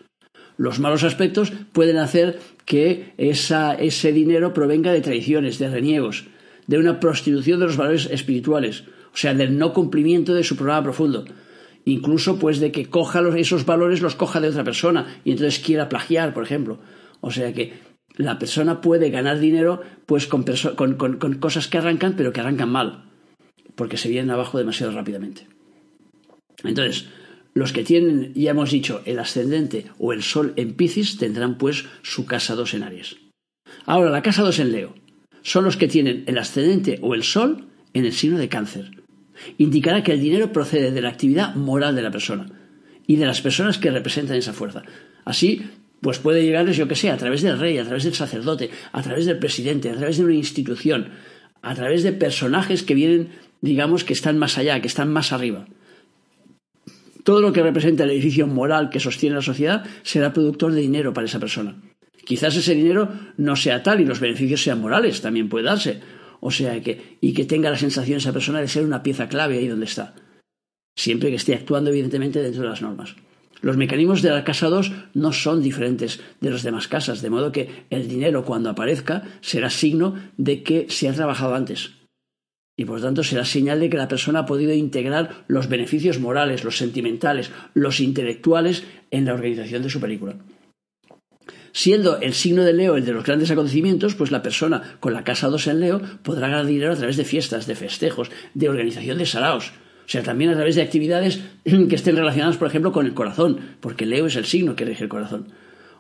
Los 0.57 0.81
malos 0.81 1.05
aspectos 1.05 1.53
pueden 1.73 1.99
hacer 1.99 2.41
que 2.65 3.15
ese 3.17 4.13
dinero 4.13 4.53
provenga 4.53 4.93
de 4.93 5.01
traiciones, 5.01 5.61
de 5.61 5.71
reniegos, 5.71 6.25
de 6.67 6.79
una 6.79 6.99
prostitución 6.99 7.61
de 7.61 7.67
los 7.67 7.77
valores 7.77 8.07
espirituales, 8.11 8.83
o 9.15 9.17
sea, 9.17 9.35
del 9.35 9.57
no 9.57 9.73
cumplimiento 9.73 10.35
de 10.35 10.43
su 10.43 10.57
programa 10.57 10.83
profundo. 10.83 11.25
Incluso, 11.85 12.41
pues, 12.41 12.59
de 12.59 12.73
que 12.73 12.87
coja 12.87 13.23
esos 13.37 13.65
valores, 13.65 14.03
los 14.03 14.17
coja 14.17 14.41
de 14.41 14.49
otra 14.49 14.65
persona 14.65 15.21
y 15.25 15.31
entonces 15.31 15.61
quiera 15.61 15.89
plagiar, 15.89 16.35
por 16.35 16.43
ejemplo. 16.43 16.81
O 17.21 17.31
sea 17.31 17.53
que 17.53 17.73
la 18.19 18.39
persona 18.39 18.81
puede 18.81 19.11
ganar 19.11 19.39
dinero, 19.39 19.81
pues, 20.05 20.27
con, 20.27 20.45
con 20.45 21.35
cosas 21.35 21.69
que 21.69 21.79
arrancan, 21.79 22.15
pero 22.17 22.33
que 22.33 22.41
arrancan 22.41 22.69
mal, 22.69 23.05
porque 23.75 23.97
se 23.97 24.09
vienen 24.09 24.31
abajo 24.31 24.59
demasiado 24.59 24.93
rápidamente. 24.93 25.47
Entonces, 26.65 27.07
los 27.55 27.73
que 27.73 27.85
tienen, 27.85 28.35
ya 28.35 28.51
hemos 28.51 28.71
dicho, 28.71 29.03
el 29.05 29.19
ascendente 29.19 29.87
o 29.99 30.13
el 30.13 30.23
sol 30.23 30.53
en 30.57 30.75
Piscis 30.75 31.17
tendrán 31.17 31.59
pues 31.59 31.87
su 32.03 32.27
casa 32.27 32.55
2 32.55 32.75
en 32.75 32.83
Aries. 32.83 33.17
Ahora, 33.87 34.11
la 34.11 34.23
casa 34.23 34.43
2 34.43 34.59
en 34.59 34.73
Leo 34.73 34.95
son 35.43 35.65
los 35.65 35.77
que 35.77 35.89
tienen 35.89 36.25
el 36.27 36.39
ascendente 36.39 36.99
o 37.03 37.15
el 37.15 37.23
sol 37.23 37.69
en 37.95 38.05
el 38.05 38.13
signo 38.13 38.39
de 38.39 38.49
cáncer. 38.49 38.91
Indicará 39.57 40.03
que 40.03 40.13
el 40.13 40.21
dinero 40.21 40.53
procede 40.53 40.91
de 40.91 41.01
la 41.01 41.09
actividad 41.09 41.55
moral 41.55 41.95
de 41.95 42.03
la 42.03 42.11
persona 42.11 42.47
y 43.07 43.17
de 43.17 43.27
las 43.27 43.41
personas 43.41 43.79
que 43.79 43.91
representan 43.91 44.37
esa 44.37 44.53
fuerza. 44.53 44.83
Así, 45.25 45.63
pues 46.01 46.19
puede 46.19 46.45
llegarles, 46.45 46.77
yo 46.77 46.87
que 46.87 46.95
sé, 46.95 47.11
a 47.11 47.17
través 47.17 47.43
del 47.43 47.59
rey, 47.59 47.79
a 47.79 47.85
través 47.85 48.05
del 48.05 48.15
sacerdote, 48.15 48.71
a 48.93 49.03
través 49.03 49.27
del 49.27 49.39
presidente, 49.39 49.91
a 49.91 49.97
través 49.97 50.19
de 50.19 50.25
una 50.25 50.35
institución, 50.35 51.11
a 51.63 51.75
través 51.75 52.03
de 52.03 52.13
personajes 52.13 52.83
que 52.83 52.95
vienen, 52.95 53.31
digamos, 53.61 54.05
que 54.05 54.13
están 54.13 54.39
más 54.39 54.59
allá, 54.59 54.81
que 54.81 54.89
están 54.89 55.13
más 55.13 55.33
arriba. 55.33 55.67
Todo 57.25 57.41
lo 57.41 57.53
que 57.53 57.63
representa 57.63 58.05
el 58.05 58.11
edificio 58.11 58.47
moral 58.47 58.91
que 58.91 59.01
sostiene 59.01 59.37
la 59.37 59.43
sociedad 59.43 59.85
será 60.03 60.33
productor 60.33 60.73
de 60.73 60.81
dinero 60.81 61.13
para 61.13 61.27
esa 61.27 61.41
persona. 61.41 61.77
Quizás 62.25 62.57
ese 62.57 62.75
dinero 62.75 63.09
no 63.37 63.57
sea 63.57 63.83
tal 63.83 64.01
y 64.01 64.05
los 64.05 64.21
beneficios 64.21 64.63
sean 64.63 64.81
morales, 64.81 65.21
también 65.21 65.49
puede 65.49 65.65
darse. 65.65 66.01
O 66.41 66.51
sea, 66.51 66.81
que, 66.83 67.19
y 67.21 67.33
que 67.33 67.45
tenga 67.45 67.71
la 67.71 67.77
sensación 67.77 68.19
esa 68.19 68.33
persona 68.33 68.61
de 68.61 68.69
ser 68.69 68.85
una 68.85 69.03
pieza 69.03 69.29
clave 69.29 69.59
ahí 69.59 69.67
donde 69.67 69.87
está. 69.87 70.15
Siempre 70.97 71.31
que 71.31 71.37
esté 71.37 71.55
actuando, 71.55 71.91
evidentemente, 71.91 72.41
dentro 72.41 72.63
de 72.63 72.69
las 72.69 72.83
normas. 72.83 73.17
Los 73.61 73.77
mecanismos 73.77 74.23
de 74.23 74.31
la 74.31 74.45
casa 74.45 74.69
2 74.69 74.93
no 75.15 75.33
son 75.33 75.63
diferentes 75.63 76.21
de 76.41 76.51
los 76.51 76.63
demás 76.63 76.89
casas, 76.89 77.23
de 77.23 77.31
modo 77.31 77.53
que 77.53 77.87
el 77.91 78.09
dinero 78.09 78.45
cuando 78.45 78.71
aparezca 78.71 79.23
será 79.41 79.71
signo 79.71 80.15
de 80.37 80.63
que 80.63 80.87
se 80.89 81.09
ha 81.09 81.13
trabajado 81.13 81.55
antes. 81.55 81.93
Y 82.77 82.85
por 82.85 83.01
tanto 83.01 83.25
será 83.25 83.45
señal 83.45 83.81
de 83.81 83.91
que 83.91 83.97
la 83.97 84.07
persona 84.07 84.41
ha 84.41 84.47
podido 84.47 84.73
integrar 84.73 85.45
los 85.49 85.69
beneficios 85.69 86.21
morales, 86.21 86.63
los 86.63 86.77
sentimentales, 86.77 87.51
los 87.75 87.99
intelectuales 87.99 88.85
en 89.11 89.25
la 89.25 89.35
organización 89.35 89.83
de 89.83 89.91
su 89.91 90.01
película. 90.01 90.37
Siendo 91.73 92.21
el 92.21 92.35
signo 92.35 92.65
de 92.65 92.73
Leo 92.73 92.97
el 92.97 93.05
de 93.05 93.13
los 93.13 93.25
grandes 93.25 93.51
acontecimientos, 93.51 94.15
pues 94.15 94.31
la 94.31 94.43
persona 94.43 94.97
con 95.01 95.13
la 95.13 95.25
casa 95.25 95.49
2 95.49 95.67
en 95.67 95.81
Leo 95.81 96.01
podrá 96.23 96.49
ganar 96.49 96.67
dinero 96.67 96.93
a 96.93 96.97
través 96.97 97.17
de 97.17 97.25
fiestas, 97.25 97.67
de 97.67 97.75
festejos, 97.75 98.31
de 98.55 98.69
organización 98.69 99.19
de 99.19 99.27
saraos. 99.27 99.73
O 100.09 100.11
sea, 100.11 100.23
también 100.23 100.51
a 100.51 100.55
través 100.55 100.75
de 100.75 100.81
actividades 100.81 101.41
que 101.65 101.95
estén 101.95 102.17
relacionadas, 102.17 102.57
por 102.57 102.67
ejemplo, 102.67 102.93
con 102.93 103.05
el 103.05 103.13
corazón, 103.13 103.59
porque 103.81 104.07
Leo 104.07 104.27
es 104.27 104.37
el 104.37 104.47
signo 104.47 104.75
que 104.75 104.87
rige 104.87 105.05
el 105.05 105.11
corazón. 105.11 105.49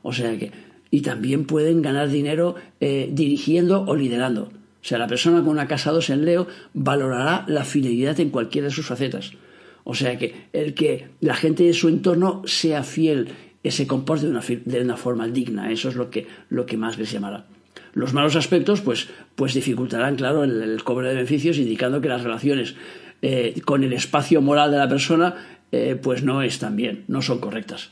O 0.03 0.15
sea 0.15 0.37
que. 0.39 0.51
Y 0.91 1.03
también 1.03 1.45
pueden 1.45 1.83
ganar 1.83 2.09
dinero 2.09 2.55
eh, 2.81 3.11
dirigiendo 3.13 3.85
o 3.87 3.95
liderando. 3.95 4.45
O 4.45 4.85
sea, 4.89 4.97
la 4.97 5.07
persona 5.07 5.41
con 5.41 5.51
una 5.51 5.69
casa 5.69 5.93
2 5.93 6.09
en 6.09 6.25
Leo 6.25 6.47
valorará 6.73 7.45
la 7.47 7.65
fidelidad 7.65 8.19
en 8.21 8.31
cualquiera 8.31 8.69
de 8.69 8.75
sus 8.75 8.87
facetas. 8.87 9.33
O 9.85 9.95
sea 9.95 10.17
que 10.17 10.47
el 10.55 10.73
que 10.73 11.09
la 11.21 11.35
gente 11.35 11.65
de 11.65 11.75
su 11.75 11.89
entorno 11.89 12.43
sea 12.47 12.85
fiel 12.85 13.29
se 13.71 13.87
comporte 13.87 14.27
de 14.27 14.31
una, 14.31 14.41
de 14.41 14.81
una, 14.81 14.97
forma 14.97 15.29
digna. 15.29 15.71
Eso 15.71 15.89
es 15.89 15.97
lo 15.97 16.11
que, 16.11 16.27
lo 16.49 16.67
que 16.67 16.77
más 16.77 16.99
les 16.99 17.11
llamará. 17.11 17.47
Los 17.95 18.13
malos 18.13 18.37
aspectos, 18.37 18.81
pues, 18.81 19.09
pues 19.35 19.55
dificultarán, 19.55 20.17
claro, 20.17 20.45
el, 20.45 20.83
cobro 20.85 21.09
de 21.09 21.15
beneficios, 21.15 21.59
indicando 21.59 22.01
que 22.01 22.09
las 22.09 22.23
relaciones 22.23 22.75
eh, 23.23 23.61
con 23.65 23.85
el 23.85 23.93
espacio 23.93 24.41
moral 24.43 24.71
de 24.71 24.79
la 24.79 24.89
persona, 24.89 25.61
eh, 25.73 25.99
pues 26.01 26.23
no 26.23 26.43
están 26.43 26.77
bien, 26.77 27.05
no 27.09 27.23
son 27.23 27.39
correctas. 27.39 27.91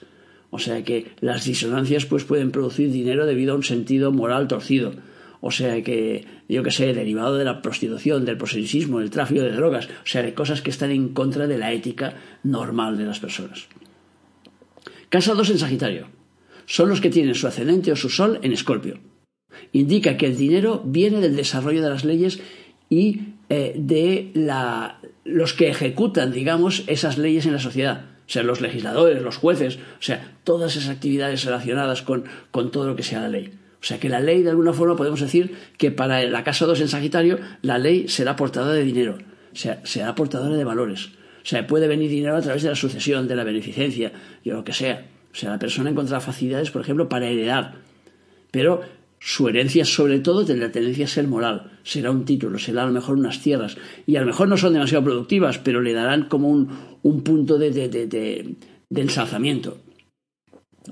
O 0.50 0.58
sea 0.58 0.82
que 0.84 1.12
las 1.20 1.44
disonancias, 1.44 2.06
pues 2.06 2.24
pueden 2.24 2.50
producir 2.50 2.90
dinero 2.90 3.26
debido 3.26 3.52
a 3.52 3.56
un 3.56 3.64
sentido 3.64 4.12
moral 4.12 4.48
torcido. 4.48 4.92
O 5.40 5.50
sea 5.50 5.82
que, 5.82 6.24
yo 6.48 6.62
que 6.62 6.70
sé, 6.70 6.94
derivado 6.94 7.36
de 7.36 7.44
la 7.44 7.60
prostitución, 7.60 8.24
del 8.24 8.38
proseltismo, 8.38 9.00
del 9.00 9.10
tráfico 9.10 9.42
de 9.42 9.52
drogas, 9.52 9.86
o 9.86 10.06
sea, 10.06 10.22
de 10.22 10.34
cosas 10.34 10.62
que 10.62 10.70
están 10.70 10.90
en 10.90 11.10
contra 11.10 11.46
de 11.46 11.58
la 11.58 11.72
ética 11.72 12.14
normal 12.42 12.96
de 12.96 13.04
las 13.04 13.20
personas. 13.20 13.66
Casados 15.08 15.50
en 15.50 15.58
Sagitario. 15.58 16.08
Son 16.64 16.88
los 16.88 17.00
que 17.00 17.10
tienen 17.10 17.34
su 17.34 17.46
ascendente 17.46 17.92
o 17.92 17.96
su 17.96 18.08
sol 18.08 18.40
en 18.42 18.52
Escorpio. 18.52 18.98
Indica 19.72 20.16
que 20.16 20.26
el 20.26 20.36
dinero 20.36 20.82
viene 20.84 21.20
del 21.20 21.36
desarrollo 21.36 21.82
de 21.82 21.90
las 21.90 22.04
leyes 22.04 22.40
y 22.88 23.20
eh, 23.48 23.74
de 23.76 24.30
los 25.26 25.52
que 25.52 25.68
ejecutan, 25.68 26.32
digamos, 26.32 26.84
esas 26.86 27.18
leyes 27.18 27.46
en 27.46 27.52
la 27.52 27.58
sociedad. 27.58 28.04
O 28.26 28.30
sea, 28.30 28.42
los 28.42 28.60
legisladores, 28.60 29.22
los 29.22 29.36
jueces, 29.36 29.76
o 29.76 30.02
sea, 30.02 30.34
todas 30.44 30.76
esas 30.76 30.90
actividades 30.90 31.44
relacionadas 31.44 32.02
con, 32.02 32.24
con 32.50 32.70
todo 32.70 32.86
lo 32.86 32.96
que 32.96 33.02
sea 33.02 33.20
la 33.20 33.28
ley. 33.28 33.52
O 33.80 33.84
sea, 33.84 34.00
que 34.00 34.08
la 34.08 34.20
ley, 34.20 34.42
de 34.42 34.50
alguna 34.50 34.72
forma, 34.72 34.96
podemos 34.96 35.20
decir 35.20 35.54
que 35.78 35.92
para 35.92 36.22
la 36.24 36.42
casa 36.42 36.66
2 36.66 36.80
en 36.80 36.88
Sagitario, 36.88 37.38
la 37.62 37.78
ley 37.78 38.08
será 38.08 38.34
portadora 38.34 38.72
de 38.72 38.82
dinero, 38.82 39.18
o 39.52 39.56
sea, 39.56 39.80
será 39.84 40.14
portadora 40.14 40.56
de 40.56 40.64
valores. 40.64 41.06
O 41.06 41.48
sea, 41.48 41.66
puede 41.66 41.86
venir 41.86 42.10
dinero 42.10 42.36
a 42.36 42.40
través 42.40 42.64
de 42.64 42.70
la 42.70 42.74
sucesión, 42.74 43.28
de 43.28 43.36
la 43.36 43.44
beneficencia, 43.44 44.10
y 44.42 44.50
lo 44.50 44.64
que 44.64 44.72
sea. 44.72 45.06
O 45.32 45.36
sea, 45.36 45.50
la 45.50 45.58
persona 45.60 45.90
encontrará 45.90 46.20
facilidades, 46.20 46.72
por 46.72 46.82
ejemplo, 46.82 47.08
para 47.08 47.28
heredar. 47.28 47.74
Pero 48.50 48.80
su 49.18 49.48
herencia, 49.48 49.84
sobre 49.84 50.20
todo, 50.20 50.44
tendrá 50.44 50.70
tendencia 50.70 51.06
a 51.06 51.08
ser 51.08 51.26
moral. 51.26 51.78
Será 51.82 52.10
un 52.10 52.24
título, 52.24 52.58
será 52.58 52.82
a 52.82 52.86
lo 52.86 52.92
mejor 52.92 53.16
unas 53.16 53.40
tierras. 53.42 53.76
Y 54.06 54.16
a 54.16 54.20
lo 54.20 54.26
mejor 54.26 54.48
no 54.48 54.56
son 54.56 54.72
demasiado 54.72 55.04
productivas, 55.04 55.58
pero 55.58 55.80
le 55.80 55.92
darán 55.92 56.28
como 56.28 56.48
un, 56.48 57.22
punto 57.22 57.58
de, 57.58 57.70
de, 57.70 58.56
ensalzamiento. 58.94 59.78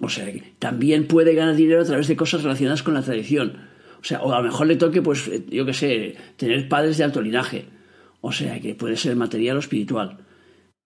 O 0.00 0.08
sea, 0.08 0.26
también 0.58 1.06
puede 1.06 1.34
ganar 1.34 1.54
dinero 1.54 1.82
a 1.82 1.84
través 1.84 2.08
de 2.08 2.16
cosas 2.16 2.42
relacionadas 2.42 2.82
con 2.82 2.94
la 2.94 3.02
tradición. 3.02 3.58
O 4.00 4.04
sea, 4.04 4.22
o 4.22 4.32
a 4.32 4.38
lo 4.38 4.44
mejor 4.44 4.66
le 4.66 4.76
toque, 4.76 5.02
pues, 5.02 5.30
yo 5.48 5.64
qué 5.64 5.72
sé, 5.72 6.16
tener 6.36 6.68
padres 6.68 6.98
de 6.98 7.04
alto 7.04 7.20
linaje. 7.20 7.66
O 8.20 8.32
sea, 8.32 8.58
que 8.60 8.74
puede 8.74 8.96
ser 8.96 9.16
material 9.16 9.56
o 9.56 9.60
espiritual 9.60 10.24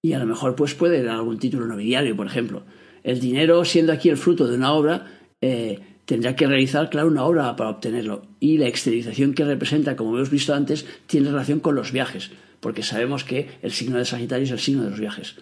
y 0.03 0.13
a 0.13 0.19
lo 0.19 0.27
mejor 0.27 0.55
pues 0.55 0.75
puede 0.75 1.03
dar 1.03 1.17
algún 1.17 1.39
título 1.39 1.67
nobiliario, 1.67 2.17
por 2.17 2.27
ejemplo. 2.27 2.63
El 3.03 3.21
dinero, 3.21 3.65
siendo 3.65 3.93
aquí 3.93 4.09
el 4.09 4.17
fruto 4.17 4.47
de 4.47 4.57
una 4.57 4.73
obra, 4.73 5.07
eh, 5.41 5.79
tendrá 6.09 6.35
que 6.35 6.47
realizar, 6.47 6.89
claro, 6.89 7.09
una 7.09 7.25
obra 7.25 7.55
para 7.55 7.69
obtenerlo. 7.69 8.23
Y 8.41 8.57
la 8.57 8.67
exteriorización 8.67 9.35
que 9.35 9.45
representa, 9.45 9.95
como 9.95 10.17
hemos 10.17 10.31
visto 10.31 10.55
antes, 10.55 10.87
tiene 11.07 11.31
relación 11.31 11.61
con 11.61 11.75
los 11.75 11.93
viajes, 11.93 12.31
porque 12.61 12.83
sabemos 12.83 13.25
que 13.25 13.51
el 13.61 13.73
signo 13.73 13.99
de 13.99 14.07
Sagitario 14.07 14.45
es 14.45 14.51
el 14.51 14.59
signo 14.59 14.85
de 14.85 14.91
los 14.91 15.01
viajes. 15.01 15.37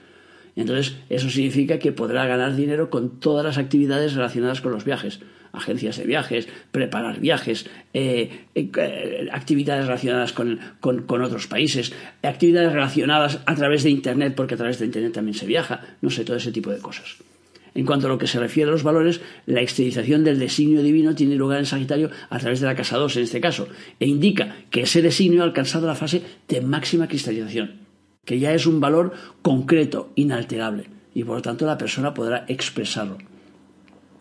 Entonces, 0.56 0.96
eso 1.08 1.30
significa 1.30 1.78
que 1.78 1.92
podrá 1.92 2.26
ganar 2.26 2.56
dinero 2.56 2.90
con 2.90 3.20
todas 3.20 3.44
las 3.44 3.58
actividades 3.58 4.14
relacionadas 4.14 4.60
con 4.60 4.72
los 4.72 4.84
viajes 4.84 5.20
agencias 5.52 5.96
de 5.96 6.04
viajes, 6.04 6.48
preparar 6.70 7.18
viajes, 7.18 7.64
eh, 7.94 8.44
eh, 8.54 9.28
actividades 9.32 9.86
relacionadas 9.86 10.34
con, 10.34 10.60
otros 11.08 11.46
países, 11.46 11.94
actividades 12.22 12.72
relacionadas 12.72 13.38
a 13.46 13.54
través 13.54 13.84
de 13.84 13.90
Internet, 13.90 14.34
porque 14.36 14.54
a 14.54 14.58
través 14.58 14.78
de 14.78 14.84
Internet 14.84 15.14
también 15.14 15.34
se 15.34 15.46
viaja, 15.46 15.96
no 16.02 16.10
sé, 16.10 16.24
todo 16.24 16.36
ese 16.36 16.52
tipo 16.52 16.70
de 16.70 16.80
cosas. 16.80 17.16
En 17.76 17.84
cuanto 17.84 18.06
a 18.06 18.08
lo 18.08 18.16
que 18.16 18.26
se 18.26 18.40
refiere 18.40 18.70
a 18.70 18.72
los 18.72 18.82
valores, 18.82 19.20
la 19.44 19.60
exteriorización 19.60 20.24
del 20.24 20.38
designio 20.38 20.82
divino 20.82 21.14
tiene 21.14 21.34
lugar 21.34 21.58
en 21.58 21.66
Sagitario 21.66 22.10
a 22.30 22.38
través 22.38 22.60
de 22.60 22.66
la 22.66 22.74
casa 22.74 22.96
2 22.96 23.18
en 23.18 23.22
este 23.24 23.38
caso, 23.38 23.68
e 24.00 24.06
indica 24.06 24.56
que 24.70 24.80
ese 24.80 25.02
designio 25.02 25.42
ha 25.42 25.44
alcanzado 25.44 25.86
la 25.86 25.94
fase 25.94 26.22
de 26.48 26.62
máxima 26.62 27.06
cristalización, 27.06 27.82
que 28.24 28.38
ya 28.38 28.54
es 28.54 28.66
un 28.66 28.80
valor 28.80 29.12
concreto, 29.42 30.10
inalterable, 30.14 30.84
y 31.12 31.24
por 31.24 31.36
lo 31.36 31.42
tanto 31.42 31.66
la 31.66 31.76
persona 31.76 32.14
podrá 32.14 32.46
expresarlo. 32.48 33.18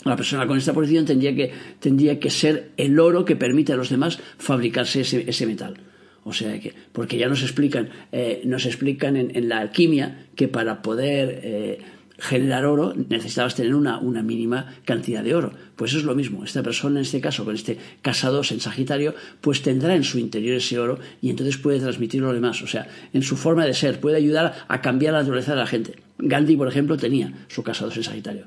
La 0.04 0.18
persona 0.18 0.46
con 0.48 0.58
esta 0.58 0.74
posición 0.74 1.06
tendría 1.06 1.34
que, 1.34 1.54
tendría 1.80 2.20
que 2.20 2.32
ser 2.32 2.72
el 2.76 3.00
oro 3.00 3.24
que 3.24 3.38
permite 3.38 3.72
a 3.72 3.78
los 3.78 3.90
demás 3.90 4.20
fabricarse 4.38 5.00
ese, 5.00 5.48
metal. 5.48 5.78
O 6.26 6.34
sea 6.34 6.60
que, 6.60 6.74
porque 6.92 7.18
ya 7.18 7.30
nos 7.30 7.42
explican, 7.42 7.90
eh, 8.12 8.42
nos 8.44 8.66
explican 8.66 9.16
en, 9.16 9.48
la 9.48 9.60
alquimia 9.60 10.26
que 10.36 10.50
para 10.50 10.82
poder 10.82 11.40
eh, 11.42 11.78
generar 12.18 12.66
oro 12.66 12.94
necesitabas 13.10 13.56
tener 13.56 13.76
una, 13.76 14.00
una, 14.00 14.24
mínima 14.24 14.74
cantidad 14.86 15.24
de 15.24 15.36
oro. 15.36 15.52
Pues 15.76 15.92
eso 15.92 16.00
es 16.00 16.06
lo 16.06 16.16
mismo. 16.16 16.44
Esta 16.44 16.64
persona, 16.64 17.00
en 17.00 17.06
este 17.06 17.22
caso, 17.22 17.46
con 17.46 17.56
este 17.56 17.78
casado 18.02 18.42
en 18.50 18.60
Sagitario, 18.60 19.16
pues 19.42 19.62
tendrá 19.62 19.96
en 19.96 20.04
su 20.04 20.20
interior 20.20 20.56
ese 20.56 20.80
oro 20.80 21.00
y 21.22 21.30
entonces 21.30 21.58
puede 21.58 21.80
transmitirlo 21.80 22.30
a 22.30 22.34
demás. 22.34 22.62
O 22.62 22.68
sea, 22.68 22.88
en 23.14 23.22
su 23.22 23.36
forma 23.36 23.66
de 23.66 23.74
ser, 23.74 24.00
puede 24.00 24.18
ayudar 24.18 24.66
a 24.68 24.82
cambiar 24.82 25.14
la 25.14 25.20
naturaleza 25.20 25.52
de 25.52 25.60
la 25.60 25.68
gente. 25.68 25.96
Gandhi, 26.18 26.56
por 26.56 26.68
ejemplo, 26.68 26.98
tenía 26.98 27.34
su 27.48 27.64
casado 27.64 27.92
en 27.94 28.04
Sagitario. 28.04 28.46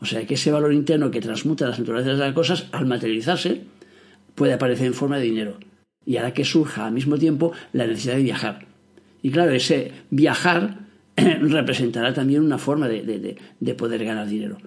O 0.00 0.04
sea 0.04 0.26
que 0.26 0.34
ese 0.34 0.52
valor 0.52 0.72
interno 0.72 1.10
que 1.10 1.20
transmuta 1.20 1.68
las 1.68 1.78
naturalezas 1.78 2.18
de 2.18 2.24
las 2.24 2.34
cosas, 2.34 2.66
al 2.72 2.86
materializarse, 2.86 3.62
puede 4.34 4.52
aparecer 4.52 4.86
en 4.86 4.94
forma 4.94 5.18
de 5.18 5.24
dinero. 5.24 5.58
Y 6.04 6.18
hará 6.18 6.34
que 6.34 6.44
surja 6.44 6.86
al 6.86 6.92
mismo 6.92 7.18
tiempo 7.18 7.52
la 7.72 7.86
necesidad 7.86 8.16
de 8.16 8.22
viajar. 8.22 8.66
Y 9.22 9.30
claro, 9.30 9.52
ese 9.52 9.92
viajar 10.10 10.85
representará 11.40 12.12
también 12.12 12.42
una 12.42 12.58
forma 12.58 12.88
de, 12.88 13.36
de, 13.58 13.74
poder 13.74 14.04
ganar 14.04 14.26
dinero. 14.26 14.58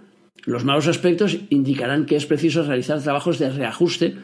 Los 0.46 0.66
malos 0.66 0.88
aspectos 0.88 1.38
indicarán 1.50 2.06
que 2.06 2.16
es 2.16 2.26
preciso 2.26 2.64
realizar 2.64 3.02
trabajos 3.02 3.40
de 3.40 3.52
reajuste 3.52 4.16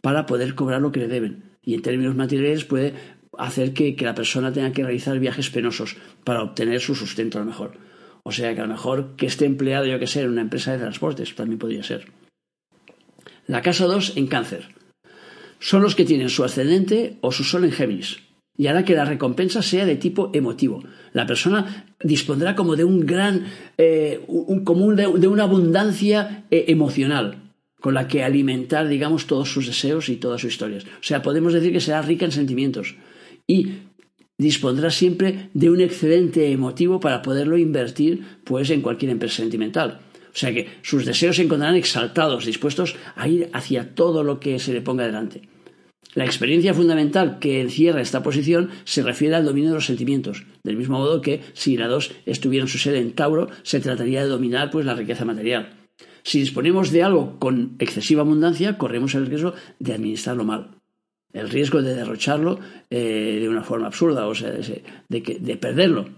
para 0.00 0.26
poder 0.26 0.54
cobrar 0.54 0.80
lo 0.80 0.92
que 0.92 1.00
le 1.00 1.08
deben. 1.08 1.42
Y 1.62 1.74
en 1.74 1.82
términos 1.82 2.14
materiales 2.14 2.64
puede 2.64 2.94
hacer 3.36 3.72
que, 3.74 3.96
la 4.00 4.14
persona 4.14 4.52
tenga 4.52 4.72
que 4.72 4.84
realizar 4.84 5.18
viajes 5.18 5.50
penosos 5.50 5.96
para 6.24 6.42
obtener 6.42 6.80
su 6.80 6.94
sustento 6.94 7.38
a 7.38 7.42
lo 7.42 7.46
mejor. 7.46 7.78
O 8.22 8.32
sea 8.32 8.54
que 8.54 8.60
a 8.60 8.64
lo 8.66 8.72
mejor 8.72 9.16
que 9.16 9.26
esté 9.26 9.44
empleado, 9.44 9.86
yo 9.86 9.98
que 9.98 10.06
sé, 10.06 10.22
en 10.22 10.30
una 10.30 10.40
empresa 10.40 10.72
de 10.72 10.78
transportes, 10.78 11.34
también 11.34 11.58
podría 11.58 11.82
ser. 11.82 12.06
La 13.46 13.60
casa 13.60 13.84
2 13.84 14.16
en 14.16 14.26
cáncer. 14.26 14.68
Son 15.58 15.82
los 15.82 15.94
que 15.94 16.04
tienen 16.04 16.30
su 16.30 16.44
ascendente 16.44 17.18
o 17.20 17.32
su 17.32 17.44
sol 17.44 17.64
en 17.64 17.72
Géminis 17.72 18.20
y 18.56 18.68
hará 18.68 18.84
que 18.84 18.94
la 18.94 19.04
recompensa 19.04 19.62
sea 19.62 19.84
de 19.84 19.96
tipo 19.96 20.30
emotivo. 20.32 20.82
La 21.12 21.26
persona 21.26 21.86
dispondrá 22.02 22.54
como 22.54 22.76
de 22.76 22.84
un 22.84 23.04
gran, 23.04 23.46
eh, 23.78 24.22
un, 24.28 24.64
común 24.64 24.96
de, 24.96 25.06
una 25.06 25.44
abundancia 25.44 26.44
eh, 26.50 26.66
emocional 26.68 27.38
con 27.80 27.94
la 27.94 28.08
que 28.08 28.22
alimentar, 28.22 28.88
digamos, 28.88 29.26
todos 29.26 29.50
sus 29.50 29.66
deseos 29.66 30.08
y 30.08 30.16
todas 30.16 30.40
sus 30.40 30.52
historias. 30.52 30.84
O 30.84 31.02
sea, 31.02 31.20
podemos 31.20 31.52
decir 31.52 31.72
que 31.72 31.80
será 31.80 32.00
rica 32.00 32.24
en 32.24 32.32
sentimientos 32.32 32.94
y 33.46 33.72
dispondrá 34.38 34.90
siempre 34.90 35.50
de 35.52 35.70
un 35.70 35.80
excedente 35.80 36.50
emotivo 36.50 36.98
para 36.98 37.20
poderlo 37.20 37.58
invertir, 37.58 38.24
pues, 38.44 38.70
en 38.70 38.80
cualquier 38.80 39.10
empresa 39.10 39.36
sentimental. 39.36 40.00
O 40.34 40.36
sea 40.36 40.52
que 40.52 40.68
sus 40.82 41.04
deseos 41.04 41.36
se 41.36 41.42
encontrarán 41.42 41.76
exaltados, 41.76 42.46
dispuestos 42.46 42.96
a 43.14 43.28
ir 43.28 43.50
hacia 43.52 43.94
todo 43.94 44.24
lo 44.24 44.40
que 44.40 44.58
se 44.58 44.72
le 44.72 44.80
ponga 44.80 45.04
delante. 45.04 45.42
La 46.14 46.24
experiencia 46.24 46.74
fundamental 46.74 47.38
que 47.40 47.60
encierra 47.60 48.00
esta 48.00 48.22
posición 48.22 48.70
se 48.84 49.02
refiere 49.02 49.34
al 49.34 49.44
dominio 49.44 49.70
de 49.70 49.76
los 49.76 49.86
sentimientos, 49.86 50.44
del 50.62 50.76
mismo 50.76 50.98
modo 50.98 51.20
que 51.20 51.40
si 51.54 51.76
la 51.76 51.88
2 51.88 52.12
estuviera 52.26 52.64
en 52.64 52.68
su 52.68 52.78
sede 52.78 52.98
en 52.98 53.12
Tauro, 53.12 53.48
se 53.62 53.80
trataría 53.80 54.22
de 54.22 54.28
dominar 54.28 54.70
pues, 54.70 54.86
la 54.86 54.94
riqueza 54.94 55.24
material. 55.24 55.70
Si 56.22 56.38
disponemos 56.38 56.90
de 56.92 57.02
algo 57.02 57.38
con 57.38 57.76
excesiva 57.78 58.22
abundancia, 58.22 58.78
corremos 58.78 59.14
el 59.14 59.26
riesgo 59.26 59.54
de 59.78 59.92
administrarlo 59.92 60.44
mal. 60.44 60.70
El 61.32 61.50
riesgo 61.50 61.82
de 61.82 61.94
derrocharlo 61.94 62.60
eh, 62.90 63.38
de 63.40 63.48
una 63.48 63.64
forma 63.64 63.88
absurda, 63.88 64.26
o 64.28 64.34
sea, 64.34 64.52
de, 64.52 64.92
de 65.08 65.56
perderlo. 65.56 66.08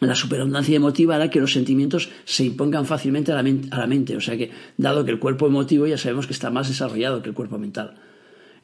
La 0.00 0.16
superabundancia 0.16 0.74
emotiva 0.74 1.14
hará 1.14 1.30
que 1.30 1.40
los 1.40 1.52
sentimientos 1.52 2.10
se 2.24 2.44
impongan 2.44 2.86
fácilmente 2.86 3.30
a 3.30 3.40
la, 3.40 3.48
a 3.70 3.78
la 3.78 3.86
mente, 3.86 4.16
o 4.16 4.20
sea 4.20 4.36
que, 4.36 4.50
dado 4.76 5.04
que 5.04 5.12
el 5.12 5.20
cuerpo 5.20 5.46
emotivo 5.46 5.86
ya 5.86 5.96
sabemos 5.96 6.26
que 6.26 6.32
está 6.32 6.50
más 6.50 6.68
desarrollado 6.68 7.22
que 7.22 7.28
el 7.28 7.34
cuerpo 7.34 7.58
mental. 7.58 7.94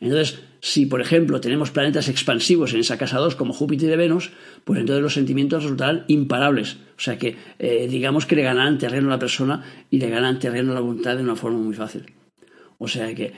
Entonces, 0.01 0.41
si 0.61 0.87
por 0.87 1.01
ejemplo 1.01 1.41
tenemos 1.41 1.71
planetas 1.71 2.09
expansivos 2.09 2.75
en 2.75 2.81
esa 2.81 2.99
casa 2.99 3.19
2 3.19 3.35
como 3.37 3.53
Júpiter 3.53 3.93
y 3.93 3.97
Venus, 3.97 4.31
pues 4.65 4.81
entonces 4.81 5.03
los 5.03 5.15
sentimientos 5.15 5.63
resultarán 5.63 6.05
imparables. 6.09 6.79
O 6.97 7.01
sea 7.01 7.19
que 7.19 7.37
eh, 7.59 7.89
digamos 7.89 8.27
que 8.27 8.37
le 8.37 8.43
ganarán 8.43 8.79
terreno 8.79 9.09
a 9.09 9.11
la 9.11 9.19
persona 9.19 9.65
y 9.91 9.99
le 9.99 10.11
ganan 10.11 10.39
terreno 10.39 10.73
a 10.73 10.75
la 10.75 10.81
voluntad 10.81 11.17
de 11.17 11.23
una 11.23 11.37
forma 11.37 11.59
muy 11.59 11.75
fácil. 11.75 12.07
O 12.79 12.89
sea 12.89 13.13
que, 13.15 13.33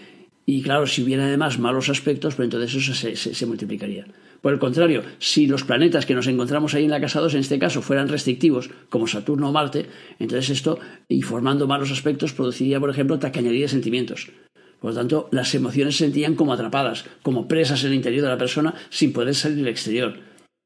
y 0.47 0.62
claro, 0.62 0.87
si 0.87 1.02
hubiera 1.02 1.25
además 1.25 1.59
malos 1.59 1.88
aspectos, 1.88 2.35
pues 2.35 2.47
entonces 2.47 2.75
eso 2.75 2.95
se, 2.95 3.17
se 3.17 3.47
multiplicaría. 3.47 4.07
Por 4.40 4.55
el 4.55 4.59
contrario, 4.59 5.02
si 5.19 5.47
los 5.47 5.64
planetas 5.64 6.07
que 6.07 6.14
nos 6.14 6.26
encontramos 6.26 6.75
ahí 6.75 6.85
en 6.85 6.90
la 6.90 7.00
casa 7.00 7.21
2, 7.21 7.35
en 7.35 7.40
este 7.40 7.59
caso, 7.59 7.83
fueran 7.83 8.09
restrictivos, 8.09 8.71
como 8.88 9.07
Saturno 9.07 9.50
o 9.50 9.52
Marte, 9.52 9.87
entonces 10.19 10.50
esto, 10.50 10.79
y 11.09 11.21
formando 11.21 11.67
malos 11.67 11.90
aspectos, 11.90 12.33
produciría, 12.33 12.81
por 12.81 12.88
ejemplo, 12.88 13.19
tacañería 13.19 13.62
de 13.62 13.69
sentimientos. 13.69 14.31
Por 14.80 14.90
lo 14.90 14.96
tanto, 14.96 15.28
las 15.30 15.54
emociones 15.54 15.96
se 15.96 16.04
sentían 16.04 16.34
como 16.34 16.52
atrapadas, 16.52 17.04
como 17.22 17.46
presas 17.46 17.84
en 17.84 17.90
el 17.90 17.96
interior 17.96 18.22
de 18.22 18.30
la 18.30 18.38
persona 18.38 18.75
sin 18.88 19.12
poder 19.12 19.34
salir 19.34 19.60
al 19.60 19.68
exterior. 19.68 20.18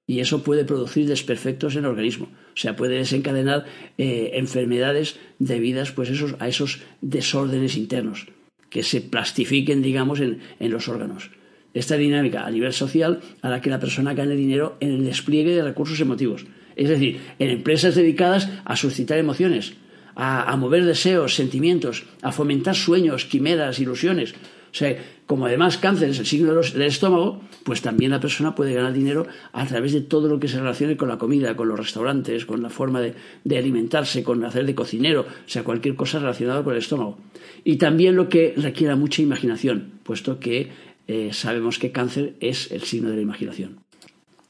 Y 0.07 0.21
eso 0.21 0.43
puede 0.43 0.65
producir 0.65 1.07
desperfectos 1.09 1.75
en 1.75 1.81
el 1.81 1.91
organismo. 1.91 2.27
O 2.27 2.57
sea, 2.57 2.77
puede 2.77 2.99
desencadenar 2.99 3.65
eh, 3.99 4.33
enfermedades 4.35 5.17
debidas 5.39 5.93
pues, 5.93 6.11
a 6.39 6.49
esos 6.49 6.83
desórdenes 7.01 7.77
internos, 7.77 8.29
que 8.71 8.83
se 8.83 9.01
plastifiquen, 9.01 9.83
digamos, 9.83 10.21
en, 10.21 10.41
en 10.61 10.71
los 10.71 10.89
órganos. 10.89 11.31
Esta 11.73 11.97
dinámica 11.97 12.47
a 12.47 12.51
nivel 12.51 12.73
social 12.73 13.21
hará 13.43 13.61
que 13.61 13.71
la 13.71 13.81
persona 13.81 14.15
gane 14.15 14.37
dinero 14.37 14.77
en 14.79 14.91
el 14.91 15.05
despliegue 15.05 15.57
de 15.57 15.65
recursos 15.65 15.99
emotivos. 15.99 16.47
Es 16.77 16.89
decir, 16.89 17.21
en 17.39 17.51
empresas 17.51 17.97
dedicadas 17.97 18.49
a 18.65 18.77
suscitar 18.77 19.19
emociones, 19.19 19.75
a, 20.17 20.57
mover 20.57 20.85
deseos, 20.85 21.35
sentimientos, 21.35 22.05
a 22.23 22.33
fomentar 22.33 22.75
sueños, 22.75 23.25
quimeras, 23.25 23.79
ilusiones. 23.79 24.33
O 24.33 24.77
sea, 24.77 24.97
como 25.27 25.47
además 25.47 25.79
cáncer 25.79 26.11
es 26.11 26.19
el 26.19 26.27
signo 26.27 26.53
del 26.53 26.83
estómago, 26.83 27.41
pues 27.63 27.81
también 27.81 28.11
la 28.11 28.21
persona 28.21 28.55
puede 28.55 28.75
ganar 28.75 28.93
dinero 28.93 29.27
a 29.53 29.67
través 29.67 29.93
de 29.93 30.01
todo 30.01 30.29
lo 30.29 30.41
que 30.41 30.49
se 30.49 30.59
relacione 30.59 30.97
con 30.97 31.09
la 31.09 31.17
comida, 31.17 31.57
con 31.57 31.69
los 31.69 31.79
restaurantes, 31.79 32.45
con 32.45 32.61
la 32.61 32.71
forma 32.71 33.01
de, 33.01 33.15
alimentarse, 33.57 34.25
con 34.25 34.45
hacer 34.45 34.67
de 34.67 34.75
cocinero, 34.75 35.23
o 35.23 35.49
sea, 35.49 35.63
cualquier 35.63 35.95
cosa 35.95 36.19
relacionada 36.19 36.65
con 36.65 36.73
el 36.73 36.81
estómago. 36.81 37.19
Y 37.63 37.77
también 37.77 38.17
lo 38.17 38.29
que 38.29 38.55
requiera 38.57 38.97
mucha 38.97 39.23
imaginación, 39.23 40.01
puesto 40.03 40.41
que 40.41 40.71
eh, 41.07 41.31
sabemos 41.33 41.79
que 41.79 41.93
cáncer 41.93 42.35
es 42.41 42.73
el 42.73 42.83
signo 42.83 43.11
de 43.11 43.17
la 43.17 43.23
imaginación. 43.23 43.81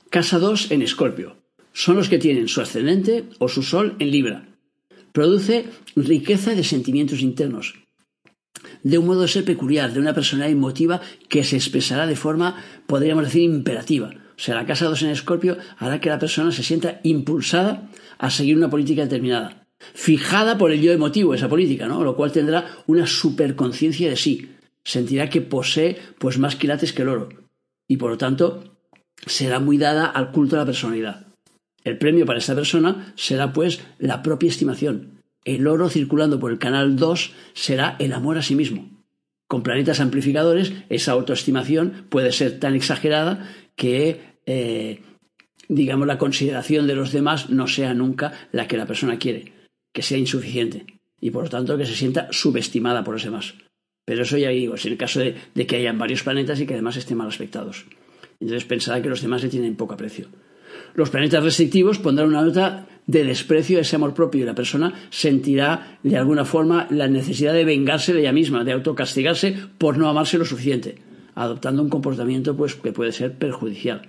Casa 0.09 0.39
2 0.39 0.71
en 0.71 0.83
Escorpio. 0.83 1.37
Son 1.73 1.97
los 1.97 2.09
que 2.09 2.19
tienen 2.19 2.49
su 2.49 2.61
ascendente 2.61 3.25
o 3.41 3.49
su 3.49 3.63
sol 3.63 3.97
en 3.99 4.11
Libra 4.11 4.54
produce 5.15 5.67
riqueza 5.95 6.57
de 6.57 6.65
sentimientos 6.65 7.21
internos, 7.21 7.75
de 8.83 8.99
un 8.99 9.07
modo 9.07 9.23
de 9.23 9.29
ser 9.29 9.45
peculiar, 9.45 9.93
de 9.93 10.01
una 10.01 10.13
personalidad 10.13 10.51
emotiva 10.51 11.01
que 11.29 11.45
se 11.45 11.55
expresará 11.55 12.09
de 12.09 12.17
forma, 12.17 12.57
podríamos 12.89 13.25
decir, 13.25 13.43
imperativa. 13.43 14.11
O 14.37 14.41
sea, 14.41 14.57
la 14.57 14.67
casa 14.67 14.87
2 14.87 15.03
en 15.05 15.11
Escorpio 15.11 15.57
hará 15.79 16.01
que 16.01 16.09
la 16.09 16.19
persona 16.19 16.51
se 16.51 16.65
sienta 16.65 17.01
impulsada 17.05 17.89
a 18.19 18.29
seguir 18.29 18.57
una 18.57 18.69
política 18.69 19.03
determinada, 19.03 19.69
fijada 19.79 20.59
por 20.59 20.73
el 20.73 20.81
yo 20.81 20.91
emotivo, 20.91 21.33
esa 21.33 21.49
política, 21.49 21.87
¿no? 21.87 22.03
Lo 22.03 22.17
cual 22.17 22.33
tendrá 22.33 22.67
una 22.89 23.07
superconciencia 23.07 24.11
de 24.11 24.17
sí. 24.17 24.51
Sentirá 24.83 25.31
que 25.31 25.41
posee 25.41 25.97
pues 26.19 26.39
más 26.39 26.57
quilates 26.57 26.93
que 26.93 27.03
el 27.03 27.09
oro. 27.09 27.29
Y 27.87 27.99
por 27.99 28.11
lo 28.11 28.19
tanto, 28.19 28.77
será 29.25 29.61
muy 29.61 29.79
dada 29.79 30.07
al 30.07 30.33
culto 30.33 30.57
de 30.57 30.63
la 30.63 30.67
personalidad. 30.67 31.24
El 31.85 31.99
premio 31.99 32.27
para 32.27 32.39
esta 32.39 32.55
persona 32.55 33.13
será 33.15 33.53
pues 33.53 33.81
la 33.99 34.23
propia 34.23 34.49
estimación. 34.49 35.23
El 35.45 35.67
oro 35.67 35.91
circulando 35.91 36.41
por 36.41 36.51
el 36.51 36.59
canal 36.59 36.97
2 36.97 37.33
será 37.53 37.97
el 37.99 38.15
amor 38.15 38.39
a 38.39 38.43
sí 38.43 38.57
mismo. 38.57 38.91
Con 39.47 39.63
planetas 39.63 40.01
amplificadores, 40.01 40.73
esa 40.89 41.13
autoestimación 41.13 42.07
puede 42.09 42.33
ser 42.33 42.59
tan 42.59 42.75
exagerada 42.75 43.51
que, 43.77 44.39
eh, 44.47 45.03
digamos, 45.69 46.07
la 46.07 46.17
consideración 46.17 46.87
de 46.87 46.95
los 46.95 47.13
demás 47.13 47.51
no 47.51 47.67
sea 47.67 47.93
nunca 47.93 48.33
la 48.53 48.67
que 48.67 48.79
la 48.79 48.87
persona 48.87 49.19
quiere, 49.19 49.53
que 49.93 50.03
sea 50.03 50.17
insuficiente 50.17 50.87
y 51.21 51.31
por 51.31 51.45
lo 51.45 51.51
tanto 51.51 51.77
que 51.77 51.87
se 51.87 51.95
sienta 51.95 52.29
subestimada 52.31 53.05
por 53.05 53.15
los 53.15 53.25
demás. 53.25 53.55
Pero 54.07 54.23
eso 54.23 54.39
ya 54.39 54.49
digo, 54.49 54.75
es 54.75 54.87
el 54.87 54.97
caso 54.97 55.21
de, 55.21 55.37
de 55.55 55.67
que 55.67 55.77
hayan 55.77 55.99
varios 55.99 56.23
planetas 56.23 56.61
y 56.61 56.67
que 56.67 56.75
además 56.75 56.97
estén 56.97 57.19
mal 57.19 57.29
aspectados. 57.29 57.85
Entonces 58.41 58.65
pensará 58.65 59.01
que 59.01 59.09
los 59.09 59.23
demás 59.23 59.43
le 59.43 59.49
tienen 59.51 59.77
poco 59.77 59.95
aprecio. 59.95 60.29
Los 60.95 61.11
planetas 61.11 61.43
restrictivos 61.43 61.99
pondrán 61.99 62.29
una 62.29 62.43
nota 62.43 62.87
de 63.07 63.25
desprecio 63.25 63.79
a 63.79 63.83
ese 63.83 63.97
amor 63.97 64.15
propio 64.15 64.43
y 64.43 64.47
la 64.47 64.55
persona 64.55 64.95
sentirá 65.11 65.99
de 66.03 66.17
alguna 66.17 66.45
forma 66.45 66.87
la 66.91 67.09
necesidad 67.09 67.53
de 67.53 67.65
vengarse 67.65 68.13
de 68.13 68.21
ella 68.21 68.33
misma, 68.33 68.65
de 68.65 68.73
autocastigarse 68.73 69.57
por 69.77 69.99
no 69.99 70.09
amarse 70.09 70.39
lo 70.39 70.45
suficiente, 70.45 70.97
adoptando 71.35 71.83
un 71.83 71.91
comportamiento 71.91 72.57
pues, 72.57 72.75
que 72.77 72.93
puede 72.93 73.13
ser 73.13 73.35
perjudicial. 73.35 74.09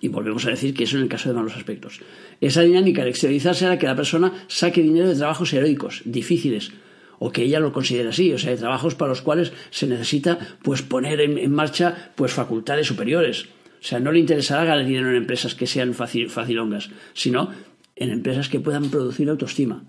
Y 0.00 0.08
volvemos 0.08 0.46
a 0.46 0.50
decir 0.50 0.74
que 0.74 0.84
eso 0.84 0.96
en 0.96 1.04
el 1.04 1.08
caso 1.08 1.28
de 1.28 1.34
malos 1.34 1.56
aspectos. 1.56 2.00
Esa 2.40 2.62
dinámica 2.62 3.02
de 3.02 3.10
exteriorizarse 3.10 3.66
hará 3.66 3.78
que 3.78 3.86
la 3.86 3.96
persona 3.96 4.44
saque 4.46 4.82
dinero 4.82 5.08
de 5.08 5.16
trabajos 5.16 5.52
heroicos, 5.52 6.02
difíciles, 6.04 6.70
o 7.18 7.32
que 7.32 7.42
ella 7.42 7.60
lo 7.60 7.72
considere 7.72 8.10
así, 8.10 8.32
o 8.32 8.38
sea, 8.38 8.50
de 8.50 8.58
trabajos 8.58 8.94
para 8.94 9.08
los 9.08 9.22
cuales 9.22 9.52
se 9.70 9.86
necesita 9.86 10.38
pues 10.62 10.82
poner 10.82 11.20
en, 11.20 11.38
en 11.38 11.50
marcha 11.50 12.12
pues 12.14 12.32
facultades 12.32 12.86
superiores, 12.86 13.48
o 13.80 13.84
sea, 13.84 14.00
no 14.00 14.12
le 14.12 14.18
interesará 14.18 14.64
ganar 14.64 14.86
dinero 14.86 15.10
en 15.10 15.16
empresas 15.16 15.54
que 15.54 15.66
sean 15.66 15.94
facilongas, 15.94 16.90
sino 17.12 17.50
en 17.94 18.10
empresas 18.10 18.48
que 18.48 18.60
puedan 18.60 18.90
producir 18.90 19.28
autoestima. 19.28 19.84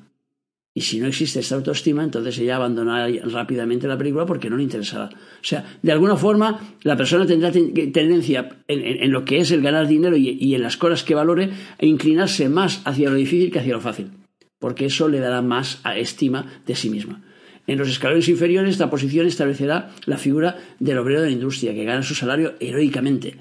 Y 0.77 0.81
si 0.81 0.99
no 0.99 1.07
existe 1.07 1.39
esta 1.39 1.55
autoestima, 1.55 2.03
entonces 2.03 2.37
ella 2.37 2.57
abandonará 2.57 3.07
rápidamente 3.25 3.87
la 3.87 3.97
película 3.97 4.27
porque 4.27 4.47
no 4.47 4.57
le 4.57 4.63
interesará. 4.63 5.05
O 5.05 5.43
sea, 5.43 5.65
de 5.81 5.91
alguna 5.91 6.15
forma, 6.15 6.75
la 6.83 6.95
persona 6.95 7.25
tendrá 7.25 7.51
tendencia 7.51 8.57
en, 8.67 9.11
lo 9.11 9.25
que 9.25 9.39
es 9.39 9.49
el 9.49 9.63
ganar 9.63 9.87
dinero 9.87 10.15
y, 10.15 10.53
en 10.53 10.61
las 10.61 10.77
cosas 10.77 11.03
que 11.03 11.15
valore 11.15 11.49
a 11.81 11.83
inclinarse 11.83 12.47
más 12.47 12.83
hacia 12.85 13.09
lo 13.09 13.15
difícil 13.15 13.51
que 13.51 13.57
hacia 13.57 13.73
lo 13.73 13.81
fácil. 13.81 14.11
Porque 14.59 14.85
eso 14.85 15.09
le 15.09 15.19
dará 15.19 15.41
más 15.41 15.81
estima 15.95 16.61
de 16.67 16.75
sí 16.75 16.91
misma. 16.91 17.23
En 17.65 17.79
los 17.79 17.89
escalones 17.89 18.29
inferiores, 18.29 18.69
esta 18.69 18.91
posición 18.91 19.25
establecerá 19.25 19.89
la 20.05 20.19
figura 20.19 20.57
del 20.79 20.99
obrero 20.99 21.21
de 21.21 21.27
la 21.27 21.33
industria, 21.33 21.73
que 21.73 21.85
gana 21.85 22.03
su 22.03 22.13
salario 22.13 22.53
heroicamente 22.59 23.35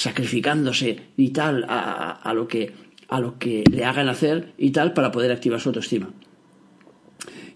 sacrificándose 0.00 1.10
y 1.18 1.28
tal 1.28 1.66
a, 1.68 2.32
lo 2.34 2.48
que, 2.48 2.72
a 3.08 3.20
lo 3.20 3.38
que 3.38 3.64
le 3.70 3.84
hagan 3.84 4.08
hacer 4.08 4.54
y 4.56 4.70
tal 4.70 4.94
para 4.94 5.12
poder 5.12 5.30
activar 5.30 5.60
su 5.60 5.68
autoestima. 5.68 6.10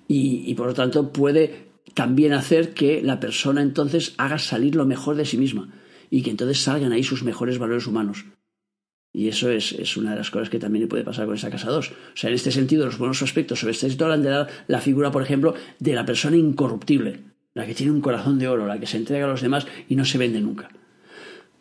Y, 0.06 0.52
por 0.54 0.66
lo 0.66 0.74
tanto 0.74 1.10
puede 1.10 1.68
también 1.94 2.34
hacer 2.34 2.74
que 2.74 3.00
la 3.02 3.18
persona 3.18 3.62
entonces 3.62 4.12
haga 4.18 4.38
salir 4.38 4.74
lo 4.74 4.84
mejor 4.84 5.16
de 5.16 5.24
sí 5.24 5.38
misma 5.38 5.72
y 6.10 6.20
que 6.20 6.28
entonces 6.28 6.60
salgan 6.60 6.92
ahí 6.92 7.02
sus 7.02 7.22
mejores 7.22 7.56
valores 7.56 7.86
humanos. 7.86 8.26
Y 9.10 9.28
eso 9.28 9.48
es, 9.48 9.72
es, 9.72 9.96
una 9.96 10.10
de 10.10 10.16
las 10.16 10.30
cosas 10.30 10.50
que 10.50 10.58
también 10.58 10.82
le 10.82 10.88
puede 10.88 11.02
pasar 11.02 11.24
con 11.24 11.36
esa 11.36 11.48
casa 11.48 11.70
2. 11.70 11.90
O 11.90 11.94
sea, 12.14 12.28
en 12.28 12.34
este 12.34 12.52
sentido, 12.52 12.84
los 12.84 12.98
buenos 12.98 13.22
aspectos 13.22 13.60
sobre 13.60 13.72
este 13.72 14.04
hablan 14.04 14.22
de 14.22 14.28
dar 14.28 14.48
la 14.66 14.82
figura, 14.82 15.10
por 15.10 15.22
ejemplo, 15.22 15.54
de 15.78 15.94
la 15.94 16.04
persona 16.04 16.36
incorruptible. 16.36 17.20
la 17.54 17.64
que 17.64 17.74
tiene 17.74 17.92
un 17.92 18.02
corazón 18.02 18.38
de 18.38 18.48
oro, 18.48 18.66
la 18.66 18.78
que 18.78 18.86
se 18.86 18.98
entrega 18.98 19.24
a 19.24 19.30
los 19.30 19.40
demás 19.40 19.66
y 19.88 19.96
no 19.96 20.04
se 20.04 20.18
vende 20.18 20.42
nunca. 20.42 20.68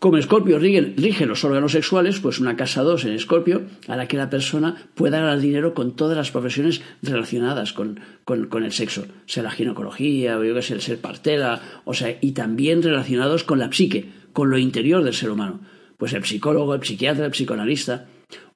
Como 0.04 0.18
Escorpio 0.18 0.60
rige, 0.60 1.26
los 1.26 1.46
órganos 1.46 1.72
sexuales, 1.72 2.20
pues 2.20 2.42
una 2.42 2.58
casa 2.58 2.82
2 2.82 3.06
en 3.06 3.13
Escorpio 3.13 3.62
hará 3.88 4.06
que 4.06 4.18
la 4.18 4.30
persona 4.30 4.89
pueda 4.96 5.22
ganar 5.22 5.39
dinero 5.39 5.74
con 5.74 5.96
todas 5.96 6.18
las 6.18 6.30
profesiones 6.30 6.82
relacionadas 7.02 7.72
con, 7.72 8.02
el 8.28 8.72
sexo, 8.74 9.06
sea 9.28 9.44
la 9.44 9.52
ginecología, 9.52 10.38
o 10.38 10.44
yo 10.44 10.56
que 10.56 10.62
sé, 10.62 10.74
el 10.74 10.82
ser 10.82 11.00
partera, 11.00 11.82
o 11.86 11.94
sea, 11.94 12.18
y 12.20 12.34
también 12.34 12.84
relacionados 12.84 13.46
con 13.46 13.60
la 13.60 13.72
psique, 13.72 14.10
con 14.34 14.50
lo 14.50 14.58
interior 14.58 15.06
del 15.06 15.13
ser 15.13 15.30
humano. 15.30 15.62
Pues 15.96 16.12
el 16.12 16.26
psicólogo, 16.26 16.76
el 16.76 16.84
psiquiatra, 16.84 17.24
el 17.28 17.32
psicoanalista, 17.32 18.06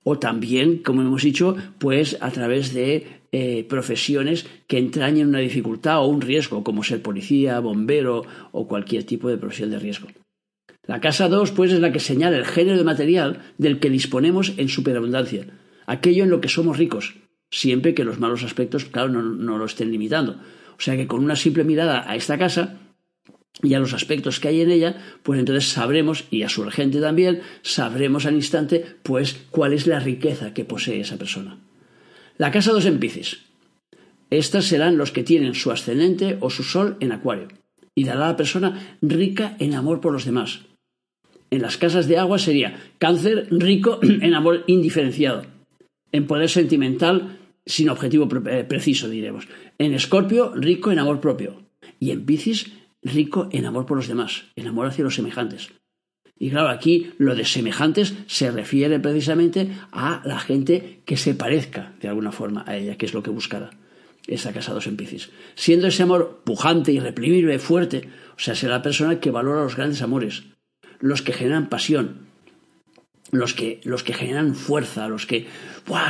o 0.03 0.19
también, 0.19 0.79
como 0.79 1.01
hemos 1.01 1.23
dicho, 1.23 1.55
pues 1.77 2.17
a 2.19 2.29
través 2.29 2.73
de 2.73 3.21
eh, 3.31 3.65
profesiones 3.69 4.45
que 4.67 4.79
entrañen 4.79 5.29
una 5.29 5.39
dificultad 5.39 6.01
o 6.01 6.07
un 6.07 6.19
riesgo, 6.19 6.65
como 6.65 6.83
ser 6.83 7.01
policía, 7.01 7.61
bombero 7.61 8.23
o 8.51 8.67
cualquier 8.67 9.05
tipo 9.05 9.29
de 9.29 9.37
profesión 9.37 9.71
de 9.71 9.79
riesgo. 9.79 10.09
La 10.87 11.01
casa 11.01 11.27
2, 11.27 11.51
pues, 11.51 11.73
es 11.73 11.81
la 11.81 11.91
que 11.91 11.99
señala 11.99 12.37
el 12.37 12.45
género 12.45 12.77
de 12.77 12.85
material 12.85 13.41
del 13.57 13.79
que 13.79 13.89
disponemos 13.89 14.53
en 14.55 14.69
superabundancia, 14.69 15.45
aquello 15.85 16.23
en 16.23 16.29
lo 16.29 16.39
que 16.39 16.47
somos 16.47 16.77
ricos, 16.77 17.15
siempre 17.51 17.93
que 17.93 18.05
los 18.05 18.19
malos 18.19 18.43
aspectos, 18.43 18.85
claro, 18.85 19.09
no, 19.09 19.57
lo 19.57 19.65
estén 19.65 19.91
limitando. 19.91 20.39
O 20.77 20.81
sea 20.81 20.95
que 20.95 21.07
con 21.07 21.23
una 21.23 21.35
simple 21.35 21.65
mirada 21.65 22.09
a 22.09 22.15
esta 22.15 22.37
casa 22.37 22.79
y 23.61 23.73
a 23.73 23.79
los 23.79 23.93
aspectos 23.93 24.39
que 24.39 24.47
hay 24.47 24.61
en 24.61 24.71
ella, 24.71 24.95
pues 25.23 25.39
entonces 25.39 25.67
sabremos, 25.67 26.23
y 26.31 26.43
a 26.43 26.49
su 26.49 26.63
regente 26.63 27.01
también, 27.01 27.41
sabremos 27.63 28.25
al 28.25 28.35
instante, 28.35 28.85
pues, 29.03 29.45
cuál 29.51 29.73
es 29.73 29.87
la 29.87 29.99
riqueza 29.99 30.53
que 30.53 30.63
posee 30.63 31.01
esa 31.01 31.17
persona. 31.17 31.59
La 32.37 32.51
casa 32.51 32.71
2 32.71 32.85
en 32.85 32.99
Piscis. 32.99 33.39
Estas 34.29 34.65
serán 34.65 34.97
los 34.97 35.11
que 35.11 35.23
tienen 35.23 35.53
su 35.53 35.71
ascendente 35.71 36.37
o 36.39 36.49
su 36.49 36.63
sol 36.63 36.95
en 37.01 37.11
Acuario, 37.11 37.47
y 37.93 38.05
dará 38.05 38.25
a 38.25 38.29
la 38.29 38.37
persona 38.37 38.97
rica 39.01 39.57
en 39.59 39.73
amor 39.73 40.01
por 40.01 40.13
los 40.13 40.25
demás, 40.25 40.61
en 41.49 41.61
las 41.61 41.77
casas 41.77 42.07
de 42.07 42.17
agua 42.17 42.39
sería 42.39 42.77
cáncer 42.99 43.47
rico 43.51 43.99
en 44.01 44.33
amor 44.33 44.63
indiferenciado, 44.67 45.45
en 46.11 46.27
poder 46.27 46.49
sentimental 46.49 47.39
sin 47.65 47.89
objetivo 47.89 48.27
eh, 48.49 48.65
preciso, 48.67 49.09
diremos. 49.09 49.47
En 49.77 49.93
escorpio, 49.93 50.53
rico 50.55 50.91
en 50.91 50.99
amor 50.99 51.19
propio. 51.19 51.63
Y 51.99 52.11
en 52.11 52.25
Piscis, 52.25 52.71
rico 53.01 53.49
en 53.51 53.65
amor 53.65 53.85
por 53.85 53.97
los 53.97 54.07
demás, 54.07 54.45
en 54.55 54.67
amor 54.67 54.87
hacia 54.87 55.03
los 55.03 55.15
semejantes. 55.15 55.69
Y 56.39 56.51
claro, 56.51 56.69
aquí 56.69 57.11
lo 57.17 57.35
de 57.35 57.45
semejantes 57.45 58.13
se 58.27 58.51
refiere 58.51 58.99
precisamente 58.99 59.69
a 59.91 60.21
la 60.23 60.39
gente 60.39 61.01
que 61.05 61.17
se 61.17 61.33
parezca 61.33 61.93
de 61.99 62.07
alguna 62.07 62.31
forma 62.31 62.63
a 62.67 62.77
ella, 62.77 62.95
que 62.95 63.07
es 63.07 63.13
lo 63.13 63.23
que 63.23 63.31
buscará 63.31 63.71
esa 64.27 64.53
casados 64.53 64.87
en 64.87 64.97
Piscis. 64.97 65.29
Siendo 65.55 65.87
ese 65.87 66.03
amor 66.03 66.41
pujante, 66.43 66.91
irreprimible, 66.91 67.59
fuerte, 67.59 68.09
o 68.35 68.39
sea, 68.39 68.55
será 68.55 68.75
la 68.75 68.81
persona 68.81 69.19
que 69.19 69.31
valora 69.31 69.63
los 69.63 69.75
grandes 69.75 70.01
amores, 70.01 70.43
los 70.99 71.21
que 71.21 71.33
generan 71.33 71.69
pasión, 71.69 72.27
los 73.31 73.53
que, 73.53 73.81
los 73.83 74.03
que 74.03 74.13
generan 74.13 74.55
fuerza, 74.55 75.07
los 75.07 75.25
que 75.25 75.45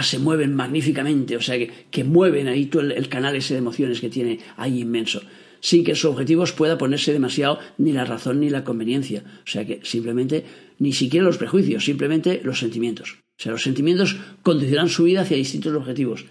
se 0.02 0.20
mueven 0.20 0.56
magníficamente, 0.56 1.36
o 1.36 1.42
sea, 1.42 1.58
que, 1.92 2.04
mueven 2.04 2.48
ahí 2.48 2.66
todo 2.66 2.84
el, 2.84 3.10
canal 3.10 3.36
ese 3.36 3.54
de 3.54 3.60
emociones 3.60 4.00
que 4.00 4.10
tiene 4.10 4.40
ahí 4.56 4.82
inmenso, 4.82 5.22
sin 5.60 5.84
que 5.84 5.96
sus 5.96 6.12
objetivos 6.12 6.52
pueda 6.52 6.78
ponerse 6.78 7.14
demasiado 7.14 7.60
ni 7.78 7.92
la 7.92 8.06
razón 8.06 8.40
ni 8.40 8.50
la 8.50 8.64
conveniencia, 8.64 9.24
o 9.40 9.50
sea, 9.50 9.66
que 9.66 9.80
simplemente 9.84 10.46
ni 10.80 10.94
siquiera 10.94 11.26
los 11.26 11.38
prejuicios, 11.38 11.86
simplemente 11.86 12.42
los 12.44 12.60
sentimientos. 12.60 13.18
O 13.40 13.44
sea, 13.44 13.52
los 13.52 13.64
sentimientos 13.64 14.18
condicionan 14.42 14.90
su 14.90 15.04
vida 15.04 15.22
hacia 15.22 15.38
distintos 15.38 15.74
objetivos, 15.74 16.26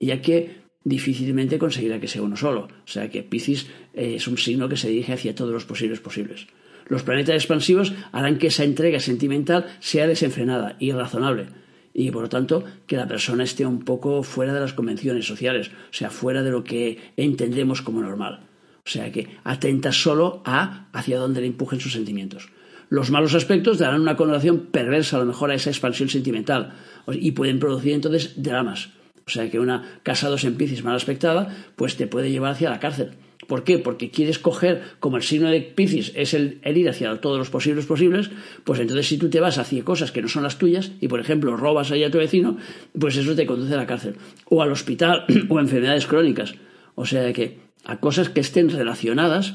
ya 0.00 0.20
que 0.20 0.58
difícilmente 0.84 1.58
conseguirá 1.58 2.00
que 2.00 2.08
sea 2.08 2.22
uno 2.22 2.36
solo. 2.36 2.68
O 2.84 2.88
sea 2.88 3.10
que 3.10 3.22
Piscis 3.22 3.66
eh, 3.94 4.14
es 4.16 4.26
un 4.26 4.38
signo 4.38 4.68
que 4.68 4.76
se 4.76 4.88
dirige 4.88 5.12
hacia 5.12 5.34
todos 5.34 5.52
los 5.52 5.64
posibles 5.64 6.00
posibles. 6.00 6.46
Los 6.88 7.02
planetas 7.02 7.36
expansivos 7.36 7.92
harán 8.12 8.38
que 8.38 8.48
esa 8.48 8.64
entrega 8.64 9.00
sentimental 9.00 9.66
sea 9.80 10.06
desenfrenada 10.06 10.76
y 10.78 10.92
razonable 10.92 11.46
y 11.94 12.12
por 12.12 12.22
lo 12.22 12.28
tanto 12.28 12.64
que 12.86 12.96
la 12.96 13.08
persona 13.08 13.42
esté 13.42 13.66
un 13.66 13.80
poco 13.80 14.22
fuera 14.22 14.54
de 14.54 14.60
las 14.60 14.72
convenciones 14.72 15.26
sociales, 15.26 15.68
o 15.68 15.92
sea, 15.92 16.10
fuera 16.10 16.44
de 16.44 16.52
lo 16.52 16.62
que 16.62 17.12
entendemos 17.16 17.82
como 17.82 18.00
normal. 18.00 18.46
O 18.86 18.88
sea, 18.88 19.10
que 19.10 19.36
atenta 19.42 19.90
solo 19.90 20.40
a 20.44 20.88
hacia 20.92 21.18
dónde 21.18 21.40
le 21.40 21.48
empujen 21.48 21.80
sus 21.80 21.94
sentimientos. 21.94 22.50
Los 22.88 23.10
malos 23.10 23.34
aspectos 23.34 23.78
darán 23.78 24.00
una 24.00 24.16
connotación 24.16 24.68
perversa 24.70 25.16
a 25.16 25.20
lo 25.20 25.26
mejor 25.26 25.50
a 25.50 25.54
esa 25.54 25.70
expansión 25.70 26.08
sentimental 26.08 26.74
y 27.12 27.32
pueden 27.32 27.58
producir 27.58 27.94
entonces 27.94 28.40
dramas. 28.42 28.90
O 29.26 29.30
sea 29.30 29.50
que 29.50 29.58
una 29.58 29.98
casados 30.04 30.44
en 30.44 30.54
Piscis 30.54 30.84
mal 30.84 30.94
aspectada 30.94 31.54
pues 31.74 31.96
te 31.96 32.06
puede 32.06 32.30
llevar 32.30 32.52
hacia 32.52 32.70
la 32.70 32.78
cárcel 32.78 33.10
¿Por 33.48 33.64
qué? 33.64 33.78
Porque 33.78 34.10
quieres 34.10 34.38
coger, 34.38 34.82
como 35.00 35.16
el 35.16 35.22
signo 35.22 35.48
de 35.48 35.62
Piscis 35.62 36.12
es 36.14 36.34
el, 36.34 36.60
ir 36.66 36.86
hacia 36.86 37.18
todos 37.18 37.38
los 37.38 37.48
posibles 37.48 37.86
posibles, 37.86 38.30
pues 38.62 38.78
entonces 38.78 39.08
si 39.08 39.16
tú 39.16 39.30
te 39.30 39.40
vas 39.40 39.56
hacia 39.56 39.82
cosas 39.84 40.12
que 40.12 40.20
no 40.20 40.28
son 40.28 40.42
las 40.42 40.58
tuyas 40.58 40.92
y, 41.00 41.08
por 41.08 41.18
ejemplo, 41.18 41.56
robas 41.56 41.90
ahí 41.90 42.04
a 42.04 42.10
tu 42.10 42.18
vecino, 42.18 42.58
pues 42.98 43.16
eso 43.16 43.34
te 43.34 43.46
conduce 43.46 43.72
a 43.72 43.78
la 43.78 43.86
cárcel. 43.86 44.16
O 44.50 44.60
al 44.60 44.70
hospital 44.70 45.24
o 45.48 45.56
a 45.56 45.62
enfermedades 45.62 46.06
crónicas. 46.06 46.56
O 46.94 47.06
sea 47.06 47.32
que 47.32 47.58
a 47.84 48.00
cosas 48.00 48.28
que 48.28 48.40
estén 48.40 48.68
relacionadas 48.68 49.54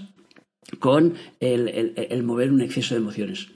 con 0.79 1.13
el, 1.39 2.23
mover 2.23 2.51
un 2.51 2.61
exceso 2.61 2.95
de 2.95 3.01
emociones. 3.01 3.49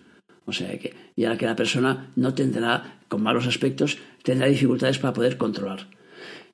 O 0.45 0.53
sea 0.53 0.77
que 0.77 0.93
ya 1.15 1.35
que 1.35 1.47
la 1.47 1.55
persona 1.55 2.11
no 2.15 2.35
tendrá, 2.35 2.99
con 3.07 3.23
malos 3.23 3.47
aspectos, 3.47 3.97
tendrá 4.21 4.45
dificultades 4.45 4.99
para 4.99 5.13
poder 5.13 5.37
controlar. 5.37 5.87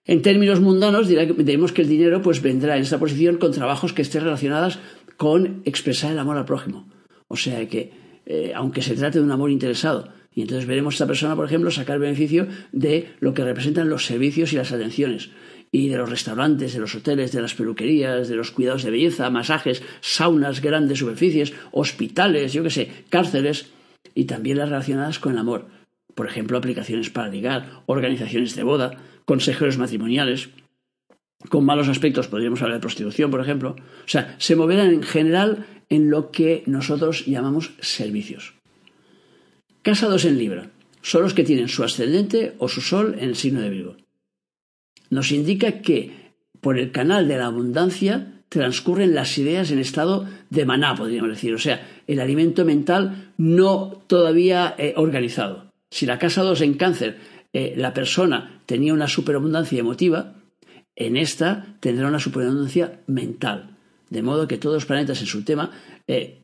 En 0.06 0.22
términos 0.22 0.60
mundanos, 0.60 1.08
diremos 1.08 1.72
que 1.72 1.82
el 1.82 1.88
dinero 1.88 2.22
pues, 2.22 2.42
vendrá 2.42 2.76
en 2.76 2.84
esta 2.84 3.00
posición 3.00 3.38
con 3.38 3.54
trabajos 3.54 3.94
que 3.94 4.02
estén 4.02 4.24
relacionados 4.24 4.80
con 5.16 5.62
expresar 5.66 6.12
el 6.12 6.20
amor 6.20 6.38
al 6.38 6.46
prójimo. 6.46 6.90
O 7.30 7.38
sea 7.38 7.68
que, 7.70 7.92
eh, 8.26 8.52
aunque 8.54 8.82
se 8.82 8.96
trate 8.96 9.20
de 9.20 9.24
un 9.24 9.32
amor 9.32 9.50
interesado, 9.50 10.10
y 10.36 10.42
entonces 10.42 10.66
veremos 10.66 10.94
a 10.94 10.96
esta 10.96 11.08
persona, 11.08 11.36
por 11.36 11.46
ejemplo, 11.46 11.72
sacar 11.72 12.00
beneficio 12.00 12.48
de 12.72 13.14
lo 13.20 13.34
que 13.34 13.46
representan 13.46 13.90
los 13.90 14.06
servicios 14.06 14.52
y 14.52 14.58
las 14.58 14.74
atenciones, 14.74 15.30
y 15.72 15.88
de 15.88 15.98
los 15.98 16.10
restaurantes, 16.10 16.74
de 16.74 16.80
los 16.80 16.94
hoteles, 16.96 17.32
de 17.32 17.42
las 17.42 17.54
peluquerías, 17.54 18.28
de 18.28 18.36
los 18.36 18.52
cuidados 18.52 18.84
de 18.84 18.92
belleza, 18.92 19.30
masajes, 19.30 19.84
saunas, 20.02 20.62
grandes 20.62 21.00
superficies, 21.00 21.54
hospitales, 21.72 22.52
yo 22.52 22.62
qué 22.64 22.70
sé, 22.70 22.92
cárceles, 23.10 23.72
y 24.14 24.26
también 24.26 24.58
las 24.58 24.70
relacionadas 24.70 25.20
con 25.20 25.32
el 25.32 25.40
amor. 25.40 25.68
Por 26.14 26.28
ejemplo, 26.28 26.58
aplicaciones 26.58 27.10
para 27.10 27.30
ligar, 27.30 27.82
organizaciones 27.88 28.56
de 28.56 28.64
boda, 28.64 28.98
consejeros 29.26 29.78
matrimoniales. 29.78 30.50
Con 31.50 31.66
malos 31.66 31.90
aspectos 31.90 32.28
podríamos 32.28 32.62
hablar 32.62 32.78
de 32.78 32.82
prostitución, 32.82 33.32
por 33.32 33.42
ejemplo. 33.42 33.76
O 33.78 34.08
sea, 34.08 34.36
se 34.40 34.56
moverán 34.56 34.90
en 34.90 35.04
general 35.04 35.66
en 35.90 36.10
lo 36.10 36.32
que 36.32 36.64
nosotros 36.66 37.26
llamamos 37.26 37.74
servicios. 37.82 38.54
Casados 39.82 40.26
en 40.26 40.38
Libra 40.38 40.70
son 41.02 41.24
los 41.24 41.34
que 41.34 41.44
tienen 41.44 41.68
su 41.68 41.84
ascendente 41.84 42.56
o 42.58 42.70
su 42.70 42.82
sol 42.82 43.16
en 43.20 43.30
el 43.30 43.36
signo 43.36 43.62
de 43.62 43.70
Virgo. 43.70 43.98
Nos 45.10 45.32
indica 45.32 45.82
que 45.82 46.34
por 46.62 46.80
el 46.80 46.92
canal 46.92 47.28
de 47.28 47.38
la 47.38 47.48
abundancia 47.48 48.42
transcurren 48.48 49.14
las 49.14 49.38
ideas 49.38 49.72
en 49.72 49.80
estado 49.80 50.26
de 50.50 50.66
maná, 50.66 50.96
podríamos 50.96 51.32
decir, 51.32 51.54
o 51.54 51.60
sea, 51.60 51.86
el 52.08 52.20
alimento 52.20 52.64
mental 52.64 53.34
no 53.38 54.04
todavía 54.08 54.76
eh, 54.78 54.94
organizado. 54.96 55.72
Si 55.90 56.06
la 56.06 56.20
casa 56.20 56.42
2 56.42 56.62
en 56.62 56.74
cáncer 56.76 57.18
eh, 57.54 57.76
la 57.78 57.94
persona 57.94 58.62
tenía 58.66 58.94
una 58.94 59.08
superabundancia 59.08 59.80
emotiva, 59.80 60.34
en 60.96 61.18
esta 61.18 61.78
tendrá 61.80 62.08
una 62.08 62.20
superabundancia 62.20 63.00
mental. 63.08 63.78
De 64.10 64.24
modo 64.24 64.48
que 64.48 64.58
todos 64.58 64.76
los 64.76 64.86
planetas 64.86 65.22
en 65.22 65.28
su 65.28 65.44
tema, 65.44 65.72
eh, 66.08 66.42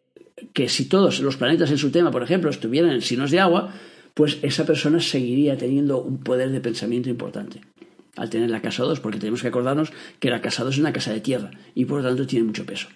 que 0.53 0.69
si 0.69 0.85
todos 0.85 1.19
los 1.19 1.35
planetas 1.37 1.71
en 1.71 1.77
su 1.79 1.91
tema, 1.91 2.11
por 2.11 2.23
ejemplo, 2.23 2.49
estuvieran 2.49 2.91
en 2.91 3.01
signos 3.01 3.31
de 3.31 3.39
agua, 3.39 3.73
pues 4.13 4.37
esa 4.43 4.65
persona 4.65 4.99
seguiría 4.99 5.57
teniendo 5.57 6.01
un 6.01 6.19
poder 6.19 6.51
de 6.51 6.61
pensamiento 6.61 7.09
importante 7.09 7.61
al 8.15 8.29
tener 8.29 8.49
la 8.49 8.61
casa 8.61 8.83
2, 8.83 8.99
porque 8.99 9.19
tenemos 9.19 9.41
que 9.41 9.47
acordarnos 9.47 9.91
que 10.19 10.29
la 10.29 10.41
casa 10.41 10.63
2 10.63 10.75
es 10.75 10.79
una 10.79 10.93
casa 10.93 11.13
de 11.13 11.21
tierra 11.21 11.51
y 11.73 11.85
por 11.85 12.01
lo 12.01 12.07
tanto 12.07 12.27
tiene 12.27 12.45
mucho 12.45 12.65
peso. 12.65 12.87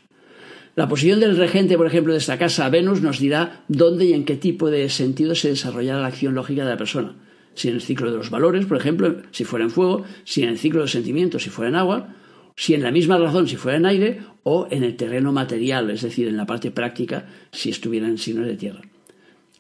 La 0.76 0.88
posición 0.88 1.19
del 1.19 1.38
regente, 1.38 1.78
por 1.78 1.88
ejemplo, 1.88 2.13
de 2.13 2.19
esta 2.19 2.38
casa, 2.38 2.67
Venus, 2.69 3.02
nos 3.02 3.19
dirá 3.19 3.63
dónde 3.67 4.06
y 4.06 4.13
en 4.13 4.26
qué 4.26 4.36
tipo 4.36 4.69
de 4.69 4.89
sentido 4.89 5.36
se 5.36 5.49
desarrollará 5.49 6.02
la 6.02 6.08
acción 6.08 6.34
lógica 6.34 6.63
de 6.63 6.69
la 6.71 6.78
persona 6.78 7.15
si 7.56 7.70
en 7.70 7.76
el 7.76 7.82
ciclo 7.82 8.12
de 8.12 8.18
los 8.18 8.30
valores, 8.30 8.66
por 8.66 8.78
ejemplo, 8.78 9.18
si 9.32 9.44
fuera 9.44 9.66
en 9.66 9.72
fuego, 9.72 10.04
si 10.24 10.44
en 10.44 10.50
el 10.50 10.58
ciclo 10.58 10.82
de 10.82 10.88
sentimientos, 10.88 11.44
si 11.44 11.50
fuera 11.50 11.70
en 11.70 11.76
agua, 11.76 12.16
si 12.56 12.74
en 12.74 12.84
la 12.84 12.92
misma 12.92 13.18
razón, 13.18 13.48
si 13.48 13.56
fuera 13.56 13.78
en 13.78 13.86
aire, 13.86 14.22
o 14.44 14.68
en 14.70 14.84
el 14.84 14.96
terreno 14.96 15.32
material, 15.32 15.89
es 15.89 16.02
decir, 16.02 16.28
en 16.28 16.38
la 16.38 16.46
parte 16.46 16.72
práctica, 16.72 17.28
si 17.52 17.70
estuviera 17.70 18.08
en 18.08 18.18
signos 18.18 18.48
de 18.48 18.58
tierra. 18.58 18.82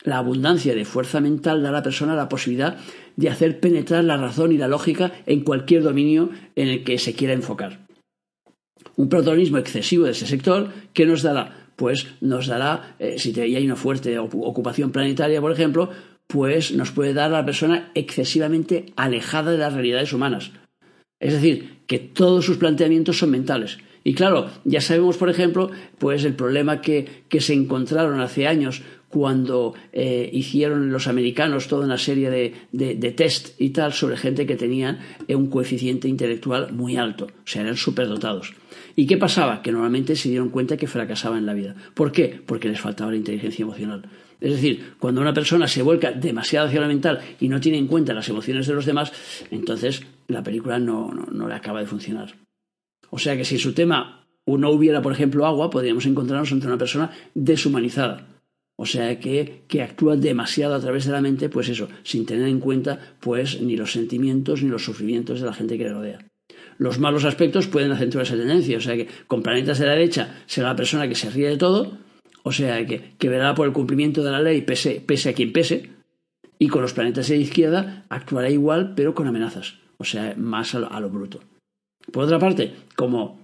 La 0.03 0.17
abundancia 0.17 0.75
de 0.75 0.85
fuerza 0.85 1.21
mental 1.21 1.63
da 1.63 1.69
a 1.69 1.71
la 1.71 1.83
persona 1.83 2.15
la 2.15 2.27
posibilidad 2.27 2.77
de 3.15 3.29
hacer 3.29 3.59
penetrar 3.59 4.03
la 4.03 4.17
razón 4.17 4.51
y 4.51 4.57
la 4.57 4.67
lógica 4.67 5.13
en 5.25 5.41
cualquier 5.41 5.83
dominio 5.83 6.29
en 6.55 6.67
el 6.67 6.83
que 6.83 6.97
se 6.97 7.13
quiera 7.13 7.33
enfocar. 7.33 7.87
Un 8.97 9.07
protagonismo 9.07 9.57
excesivo 9.57 10.05
de 10.05 10.11
ese 10.11 10.27
sector 10.27 10.69
que 10.93 11.05
nos 11.05 11.21
dará 11.21 11.63
pues 11.75 12.07
nos 12.21 12.47
dará, 12.47 12.95
eh, 12.99 13.17
si 13.17 13.37
hay 13.39 13.65
una 13.65 13.75
fuerte 13.75 14.17
ocupación 14.19 14.91
planetaria, 14.91 15.41
por 15.41 15.51
ejemplo, 15.51 15.89
pues 16.27 16.71
nos 16.71 16.91
puede 16.91 17.13
dar 17.13 17.33
a 17.33 17.39
la 17.39 17.45
persona 17.45 17.91
excesivamente 17.95 18.87
alejada 18.95 19.51
de 19.51 19.57
las 19.57 19.73
realidades 19.73 20.13
humanas. 20.13 20.51
Es 21.19 21.33
decir, 21.33 21.79
que 21.87 21.99
todos 21.99 22.45
sus 22.45 22.57
planteamientos 22.57 23.17
son 23.17 23.31
mentales 23.31 23.77
Y 24.03 24.13
claro, 24.13 24.49
ya 24.65 24.81
sabemos, 24.81 25.17
por 25.17 25.29
ejemplo, 25.29 25.71
pues 25.97 26.25
el 26.25 26.33
problema 26.33 26.81
que, 26.81 27.23
que 27.29 27.39
se 27.39 27.53
encontraron 27.53 28.19
hace 28.19 28.47
años 28.47 28.83
cuando 29.13 29.75
eh, 29.91 30.27
hicieron 30.33 30.91
los 30.91 31.07
americanos 31.07 31.67
toda 31.67 31.85
una 31.85 31.99
serie 31.99 32.31
de, 32.31 32.55
de, 32.71 33.11
test 33.11 33.61
y 33.61 33.69
tal 33.69 33.93
sobre 33.93 34.17
gente 34.17 34.47
que 34.47 34.55
tenían 34.55 34.99
eh, 35.27 35.35
un 35.35 35.51
coeficiente 35.51 36.07
intelectual 36.07 36.73
muy 36.73 36.97
alto, 36.97 37.25
o 37.25 37.47
sea, 37.47 37.61
eran 37.61 37.77
superdotados. 37.77 38.55
¿Y 38.95 39.05
qué 39.05 39.17
pasaba? 39.17 39.61
Que 39.61 39.71
normalmente 39.71 40.15
se 40.15 40.29
dieron 40.29 40.49
cuenta 40.49 40.77
que 40.77 40.87
fracasaban 40.87 41.39
en 41.39 41.45
la 41.45 41.53
vida. 41.53 41.75
¿Por 41.93 42.11
qué? 42.11 42.41
Porque 42.43 42.69
les 42.69 42.81
faltaba 42.81 43.11
la 43.11 43.17
inteligencia 43.17 43.61
emocional. 43.61 44.09
Es 44.43 44.51
decir, 44.51 44.95
cuando 44.99 45.21
una 45.21 45.33
persona 45.33 45.69
se 45.69 45.81
vuelca 45.81 46.11
demasiado 46.11 46.67
hacia 46.67 46.81
lo 46.81 46.87
mental 46.87 47.21
y 47.39 47.47
no 47.47 47.61
tiene 47.61 47.77
en 47.77 47.87
cuenta 47.87 48.13
las 48.13 48.27
emociones 48.27 48.67
de 48.67 48.73
los 48.73 48.85
demás, 48.85 49.13
entonces 49.51 50.03
la 50.27 50.43
película 50.43 50.79
no, 50.79 51.13
le 51.31 51.53
acaba 51.53 51.79
de 51.79 51.85
funcionar. 51.85 52.35
O 53.09 53.17
sea 53.17 53.37
que 53.37 53.45
si 53.45 53.57
su 53.57 53.73
tema 53.73 54.27
no 54.45 54.69
hubiera, 54.69 55.01
por 55.01 55.13
ejemplo, 55.13 55.45
agua, 55.45 55.69
podríamos 55.69 56.05
encontrarnos 56.05 56.51
ante 56.51 56.67
una 56.67 56.77
persona 56.77 57.09
deshumanizada 57.33 58.27
o 58.75 58.85
sea 58.85 59.17
que, 59.17 59.63
que, 59.69 59.81
actúa 59.81 60.17
demasiado 60.17 60.73
a 60.75 60.79
través 60.79 61.05
de 61.05 61.11
la 61.11 61.21
mente, 61.21 61.47
pues 61.47 61.69
eso, 61.69 61.87
sin 62.01 62.25
tener 62.25 62.47
en 62.47 62.59
cuenta 62.59 63.15
pues 63.21 63.61
ni 63.61 63.77
los 63.77 63.93
sentimientos 63.93 64.63
ni 64.63 64.69
los 64.69 64.83
sufrimientos 64.83 65.39
de 65.39 65.45
la 65.45 65.53
gente 65.53 65.77
que 65.77 65.83
le 65.85 65.93
rodea. 65.93 66.19
Los 66.79 66.99
malos 66.99 67.23
aspectos 67.23 67.67
pueden 67.67 67.91
acentuar 67.91 68.25
esa 68.25 68.35
tendencia, 68.35 68.77
o 68.77 68.81
sea 68.81 68.95
que 68.97 69.07
con 69.27 69.43
planetas 69.43 69.77
de 69.77 69.85
la 69.85 69.93
derecha 69.93 70.43
será 70.47 70.69
la 70.69 70.75
persona 70.75 71.07
que 71.07 71.15
se 71.15 71.29
ríe 71.29 71.49
de 71.49 71.57
todo, 71.57 71.97
o 72.43 72.51
sea 72.51 72.85
que, 72.85 73.15
que 73.17 73.29
verá 73.29 73.55
por 73.55 73.67
el 73.67 73.73
cumplimiento 73.73 74.23
de 74.23 74.31
la 74.31 74.41
ley 74.41 74.61
pese, 74.61 75.01
pese 75.05 75.29
a 75.29 75.33
quien 75.33 75.51
pese, 75.51 75.89
y 76.59 76.67
con 76.67 76.81
los 76.81 76.93
planetas 76.93 77.27
de 77.27 77.37
izquierda 77.37 78.05
actuará 78.09 78.49
igual 78.49 78.93
pero 78.95 79.15
con 79.15 79.27
amenazas, 79.27 79.75
o 79.97 80.03
sea, 80.03 80.35
más 80.37 80.75
a 80.75 80.79
lo, 80.79 80.91
a 80.91 80.99
lo 80.99 81.09
bruto. 81.09 81.41
Por 82.11 82.25
otra 82.25 82.39
parte, 82.39 82.73
como 82.95 83.39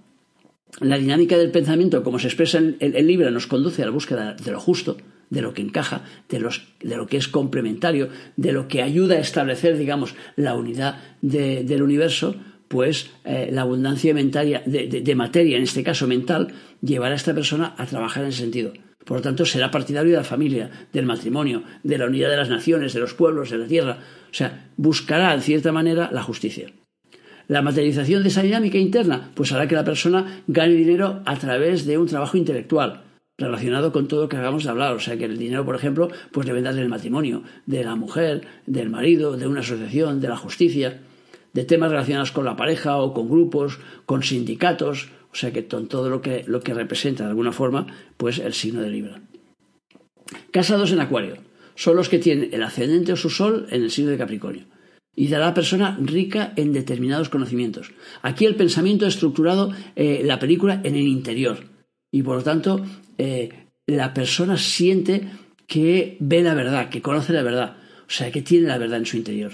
la 0.80 0.98
dinámica 0.98 1.36
del 1.36 1.50
pensamiento, 1.50 2.02
como 2.02 2.18
se 2.18 2.28
expresa 2.28 2.58
en 2.58 2.76
el 2.80 3.06
libro, 3.06 3.30
nos 3.30 3.46
conduce 3.46 3.82
a 3.82 3.86
la 3.86 3.90
búsqueda 3.90 4.34
de 4.34 4.52
lo 4.52 4.60
justo, 4.60 4.96
de 5.30 5.42
lo 5.42 5.54
que 5.54 5.62
encaja, 5.62 6.04
de, 6.28 6.40
lo 6.40 7.06
que 7.06 7.16
es 7.16 7.28
complementario, 7.28 8.08
de 8.36 8.52
lo 8.52 8.68
que 8.68 8.82
ayuda 8.82 9.16
a 9.16 9.20
establecer, 9.20 9.78
digamos, 9.78 10.14
la 10.36 10.54
unidad 10.54 11.00
del 11.22 11.82
universo, 11.82 12.34
pues 12.68 13.10
eh, 13.24 13.48
la 13.52 13.62
abundancia 13.62 14.12
de, 14.14 15.02
de, 15.04 15.14
materia, 15.14 15.56
en 15.56 15.62
este 15.62 15.82
caso 15.82 16.06
mental, 16.06 16.52
llevará 16.82 17.14
a 17.14 17.16
esta 17.16 17.34
persona 17.34 17.74
a 17.78 17.86
trabajar 17.86 18.24
en 18.24 18.28
ese 18.30 18.42
sentido. 18.42 18.72
Por 19.04 19.18
lo 19.18 19.22
tanto, 19.22 19.46
será 19.46 19.70
partidario 19.70 20.12
de 20.12 20.18
la 20.18 20.24
familia, 20.24 20.70
del 20.92 21.06
matrimonio, 21.06 21.62
de 21.82 21.98
la 21.98 22.06
unidad 22.06 22.30
de 22.30 22.36
las 22.36 22.50
naciones, 22.50 22.92
de 22.92 23.00
los 23.00 23.14
pueblos, 23.14 23.50
de 23.50 23.58
la 23.58 23.66
tierra. 23.66 23.98
O 24.30 24.34
sea, 24.34 24.68
buscará, 24.76 25.34
en 25.34 25.40
cierta 25.40 25.72
manera, 25.72 26.10
la 26.12 26.22
justicia. 26.22 26.70
La 27.48 27.62
materialización 27.62 28.22
de 28.22 28.28
esa 28.28 28.42
dinámica 28.42 28.78
interna, 28.78 29.30
pues 29.34 29.50
hará 29.52 29.66
que 29.66 29.74
la 29.74 29.84
persona 29.84 30.42
gane 30.46 30.74
dinero 30.74 31.22
a 31.24 31.36
través 31.36 31.84
de 31.84 31.98
un 31.98 32.06
trabajo 32.06 32.36
intelectual, 32.36 33.02
relacionado 33.38 33.90
con 33.90 34.06
todo 34.06 34.22
lo 34.22 34.28
que 34.28 34.36
acabamos 34.36 34.62
de 34.64 34.70
hablar. 34.70 34.94
O 34.94 35.00
sea, 35.00 35.16
que 35.16 35.24
el 35.24 35.36
dinero, 35.36 35.64
por 35.64 35.74
ejemplo, 35.74 36.10
pues 36.30 36.46
debe 36.46 36.62
del 36.62 36.88
matrimonio, 36.88 37.42
de 37.66 37.82
la 37.82 37.96
mujer, 37.96 38.42
del 38.66 38.90
marido, 38.90 39.36
de 39.36 39.48
una 39.48 39.60
asociación, 39.60 40.20
de 40.20 40.28
la 40.28 40.36
justicia, 40.36 41.00
de 41.52 41.64
temas 41.64 41.90
relacionados 41.90 42.30
con 42.30 42.44
la 42.44 42.54
pareja 42.54 42.98
o 42.98 43.12
con 43.12 43.28
grupos, 43.28 43.80
con 44.06 44.22
sindicatos, 44.22 45.08
o 45.32 45.34
sea, 45.34 45.52
que 45.52 45.66
con 45.66 45.88
todo 45.88 46.10
lo 46.10 46.20
que, 46.20 46.44
lo 46.46 46.60
que 46.60 46.74
representa 46.74 47.24
de 47.24 47.30
alguna 47.30 47.52
forma, 47.52 47.86
pues 48.16 48.38
el 48.38 48.52
signo 48.52 48.80
de 48.80 48.90
Libra. 48.90 49.20
Casados 50.50 50.92
en 50.92 51.00
Acuario. 51.00 51.36
Son 51.74 51.96
los 51.96 52.08
que 52.08 52.18
tienen 52.18 52.50
el 52.52 52.62
ascendente 52.62 53.12
o 53.12 53.16
su 53.16 53.30
sol 53.30 53.66
en 53.70 53.82
el 53.82 53.90
signo 53.90 54.10
de 54.10 54.18
Capricornio. 54.18 54.64
Y 55.14 55.32
a 55.32 55.38
la 55.38 55.54
persona 55.54 55.98
rica 56.00 56.52
en 56.56 56.72
determinados 56.72 57.28
conocimientos. 57.28 57.92
Aquí 58.22 58.44
el 58.44 58.54
pensamiento 58.54 59.04
ha 59.04 59.08
estructurado 59.08 59.72
eh, 59.96 60.22
la 60.24 60.38
película 60.38 60.80
en 60.84 60.94
el 60.94 61.06
interior. 61.06 61.58
Y 62.12 62.22
por 62.22 62.36
lo 62.36 62.42
tanto, 62.42 62.84
eh, 63.18 63.50
la 63.86 64.12
persona 64.12 64.56
siente 64.56 65.30
que 65.66 66.16
ve 66.20 66.42
la 66.42 66.54
verdad, 66.54 66.88
que 66.90 67.02
conoce 67.02 67.32
la 67.32 67.42
verdad, 67.42 67.76
o 68.00 68.10
sea, 68.10 68.30
que 68.30 68.42
tiene 68.42 68.68
la 68.68 68.78
verdad 68.78 68.98
en 68.98 69.06
su 69.06 69.16
interior. 69.16 69.52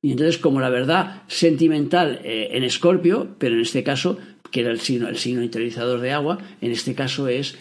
Y 0.00 0.12
entonces, 0.12 0.38
como 0.38 0.60
la 0.60 0.70
verdad 0.70 1.22
sentimental 1.26 2.20
eh, 2.22 2.50
en 2.52 2.62
Escorpio, 2.62 3.34
pero 3.38 3.54
en 3.54 3.62
este 3.62 3.82
caso, 3.82 4.18
que 4.50 4.60
era 4.60 4.70
el 4.70 4.80
signo, 4.80 5.08
el 5.08 5.16
signo 5.16 5.42
interiorizador 5.42 6.00
de 6.00 6.12
agua, 6.12 6.38
en 6.60 6.70
este 6.70 6.94
caso 6.94 7.28
es 7.28 7.58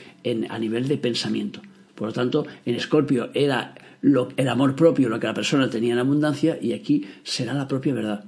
a 0.49 0.59
nivel 0.59 0.87
de 0.87 0.97
pensamiento. 0.97 1.61
Por 1.95 2.09
lo 2.09 2.13
tanto, 2.13 2.45
en 2.65 2.75
Escorpio 2.75 3.29
era 3.33 3.73
el 4.01 4.47
amor 4.49 4.75
propio 4.75 5.09
lo 5.09 5.19
que 5.19 5.27
la 5.27 5.33
persona 5.33 5.69
tenía 5.69 5.93
en 5.93 5.99
abundancia 5.99 6.57
y 6.61 6.73
aquí 6.73 7.05
será 7.23 7.53
la 7.53 7.67
propia 7.67 7.93
verdad. 7.93 8.25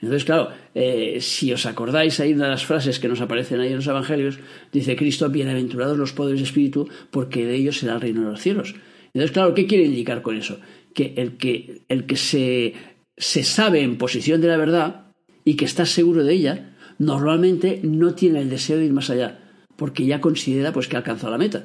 Entonces, 0.00 0.24
claro, 0.24 0.48
eh, 0.74 1.18
si 1.20 1.52
os 1.52 1.64
acordáis 1.66 2.18
ahí 2.18 2.34
de 2.34 2.48
las 2.48 2.66
frases 2.66 2.98
que 2.98 3.08
nos 3.08 3.20
aparecen 3.20 3.60
ahí 3.60 3.68
en 3.68 3.76
los 3.76 3.86
Evangelios, 3.86 4.38
dice 4.72 4.96
Cristo, 4.96 5.28
bienaventurados 5.28 5.96
los 5.96 6.12
pobres 6.12 6.38
de 6.38 6.44
espíritu, 6.44 6.88
porque 7.10 7.46
de 7.46 7.54
ellos 7.54 7.78
será 7.78 7.94
el 7.94 8.00
reino 8.00 8.22
de 8.22 8.30
los 8.30 8.40
cielos. 8.40 8.74
Entonces, 9.14 9.30
claro, 9.30 9.54
¿qué 9.54 9.66
quiere 9.66 9.84
indicar 9.84 10.22
con 10.22 10.36
eso? 10.36 10.58
Que 10.92 11.14
el 11.16 11.36
que, 11.36 11.82
el 11.88 12.06
que 12.06 12.16
se, 12.16 12.74
se 13.16 13.44
sabe 13.44 13.82
en 13.82 13.96
posición 13.96 14.40
de 14.40 14.48
la 14.48 14.56
verdad 14.56 15.06
y 15.44 15.54
que 15.54 15.66
está 15.66 15.86
seguro 15.86 16.24
de 16.24 16.34
ella, 16.34 16.71
normalmente 17.02 17.80
no 17.82 18.14
tiene 18.14 18.40
el 18.40 18.48
deseo 18.48 18.78
de 18.78 18.84
ir 18.84 18.92
más 18.92 19.10
allá, 19.10 19.40
porque 19.74 20.06
ya 20.06 20.20
considera 20.20 20.72
pues, 20.72 20.86
que 20.86 20.94
ha 20.94 21.00
alcanzado 21.00 21.32
la 21.32 21.38
meta. 21.38 21.64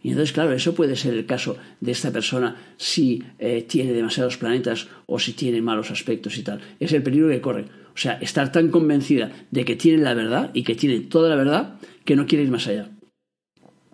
Y 0.00 0.10
entonces, 0.10 0.32
claro, 0.32 0.52
eso 0.52 0.76
puede 0.76 0.94
ser 0.94 1.14
el 1.14 1.26
caso 1.26 1.56
de 1.80 1.90
esta 1.90 2.12
persona 2.12 2.56
si 2.76 3.24
eh, 3.40 3.66
tiene 3.68 3.92
demasiados 3.92 4.36
planetas 4.36 4.86
o 5.06 5.18
si 5.18 5.32
tiene 5.32 5.60
malos 5.60 5.90
aspectos 5.90 6.38
y 6.38 6.44
tal. 6.44 6.60
Es 6.78 6.92
el 6.92 7.02
peligro 7.02 7.28
que 7.28 7.40
corre. 7.40 7.64
O 7.94 7.98
sea, 7.98 8.12
estar 8.20 8.52
tan 8.52 8.70
convencida 8.70 9.32
de 9.50 9.64
que 9.64 9.74
tiene 9.74 10.04
la 10.04 10.14
verdad 10.14 10.50
y 10.54 10.62
que 10.62 10.76
tiene 10.76 11.00
toda 11.00 11.28
la 11.28 11.36
verdad 11.36 11.80
que 12.04 12.14
no 12.14 12.26
quiere 12.26 12.44
ir 12.44 12.50
más 12.50 12.68
allá. 12.68 12.90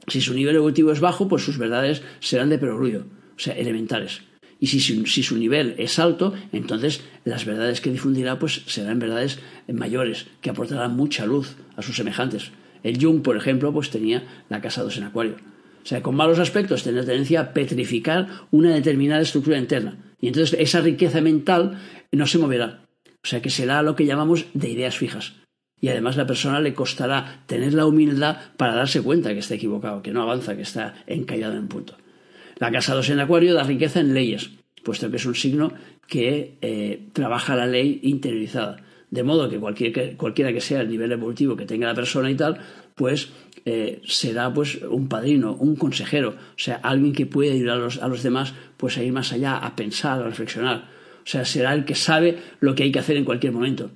Si 0.09 0.21
su 0.21 0.35
nivel 0.35 0.57
evolutivo 0.57 0.93
es 0.93 1.01
bajo, 1.01 1.27
pues 1.27 1.43
sus 1.43 1.57
verdades 1.57 2.03
serán 2.21 2.51
de 2.51 2.59
perogrullo, 2.59 3.07
o 3.35 3.39
sea, 3.39 3.55
elementales. 3.55 4.21
Y 4.63 4.69
si 4.69 4.79
su, 4.79 5.07
si 5.07 5.25
su, 5.25 5.37
nivel 5.39 5.75
es 5.77 5.99
alto, 5.99 6.35
entonces 6.53 7.03
las 7.25 7.45
verdades 7.45 7.81
que 7.81 7.91
difundirá 7.91 8.39
pues 8.39 8.63
serán 8.67 9.01
verdades 9.01 9.41
mayores, 9.67 10.29
que 10.41 10.51
aportarán 10.51 10.95
mucha 10.95 11.27
luz 11.27 11.57
a 11.75 11.83
sus 11.83 11.97
semejantes. 11.97 12.53
El 12.85 13.03
Jung, 13.03 13.23
por 13.23 13.37
ejemplo, 13.37 13.73
pues 13.73 13.91
tenía 13.91 14.23
la 14.49 14.61
casa 14.61 14.85
2 14.85 14.99
en 14.99 15.03
Acuario. 15.03 15.35
O 15.83 15.87
sea, 15.87 16.01
con 16.01 16.15
malos 16.15 16.39
aspectos 16.39 16.85
tiene 16.85 17.01
la 17.01 17.05
tendencia 17.05 17.41
a 17.41 17.53
petrificar 17.53 18.29
una 18.53 18.73
determinada 18.73 19.23
estructura 19.23 19.59
interna. 19.59 19.99
Y 20.21 20.29
entonces 20.29 20.57
esa 20.61 20.81
riqueza 20.81 21.21
mental 21.21 21.81
no 22.13 22.29
se 22.29 22.39
moverá. 22.39 22.85
O 23.05 23.27
sea, 23.27 23.43
que 23.43 23.51
será 23.51 23.83
lo 23.83 23.97
que 23.97 24.07
llamamos 24.07 24.47
de 24.55 24.71
ideas 24.71 24.97
fijas. 24.97 25.33
Y 25.81 25.89
además 25.89 26.17
la 26.17 26.29
persona 26.29 26.61
le 26.61 26.73
costará 26.73 27.43
tener 27.47 27.75
la 27.75 27.85
humildad 27.87 28.37
para 28.57 28.77
darse 28.77 29.03
cuenta 29.03 29.33
que 29.33 29.41
está 29.41 29.57
equivocado, 29.57 30.03
que 30.03 30.13
no 30.13 30.23
avanza, 30.23 30.55
que 30.55 30.63
está 30.63 30.95
encallado 31.09 31.57
en 31.57 31.67
punto. 31.67 31.97
La 32.63 32.71
casa 32.71 32.95
2 32.95 33.11
en 33.11 33.19
Acuario 33.19 33.55
da 33.55 33.65
riqueza 33.65 33.99
en 33.99 34.15
leyes, 34.15 34.51
puesto 34.85 35.11
que 35.11 35.17
es 35.17 35.27
un 35.27 35.35
signo 35.35 35.73
que 36.07 36.59
eh, 36.63 37.09
trabaja 37.13 37.57
la 37.57 37.67
ley 37.67 37.99
interiorizada. 38.05 38.77
De 39.11 39.25
modo 39.25 39.51
que, 39.51 39.59
cualquiera 40.17 40.53
que 40.53 40.61
sea 40.61 40.83
el 40.83 40.89
nivel 40.89 41.11
evolutivo 41.11 41.57
que 41.57 41.67
tenga 41.67 41.89
la 41.89 41.95
persona 41.97 42.31
y 42.31 42.37
tal, 42.37 42.61
pues 42.95 43.31
eh, 43.65 44.01
será 44.05 44.55
pues 44.55 44.81
un 44.89 45.09
padrino, 45.09 45.55
un 45.55 45.75
consejero, 45.75 46.37
o 46.37 46.55
sea, 46.55 46.77
alguien 46.77 47.13
que 47.13 47.27
puede 47.27 47.51
ayudar 47.51 47.79
a 48.01 48.07
los, 48.07 48.23
demás 48.23 48.55
pues 48.77 48.97
a 48.97 49.03
ir 49.03 49.13
más 49.13 49.33
allá, 49.33 49.57
a 49.57 49.75
pensar, 49.75 50.21
a 50.21 50.29
reflexionar. 50.29 50.89
O 51.25 51.27
sea, 51.27 51.45
será 51.45 51.75
el 51.75 51.85
que 51.85 51.97
sabe 51.97 52.39
lo 52.61 52.77
que 52.77 52.85
hay 52.85 52.93
que 52.93 53.01
hacer 53.01 53.17
en 53.17 53.25
cualquier 53.25 53.53
momento. 53.53 53.91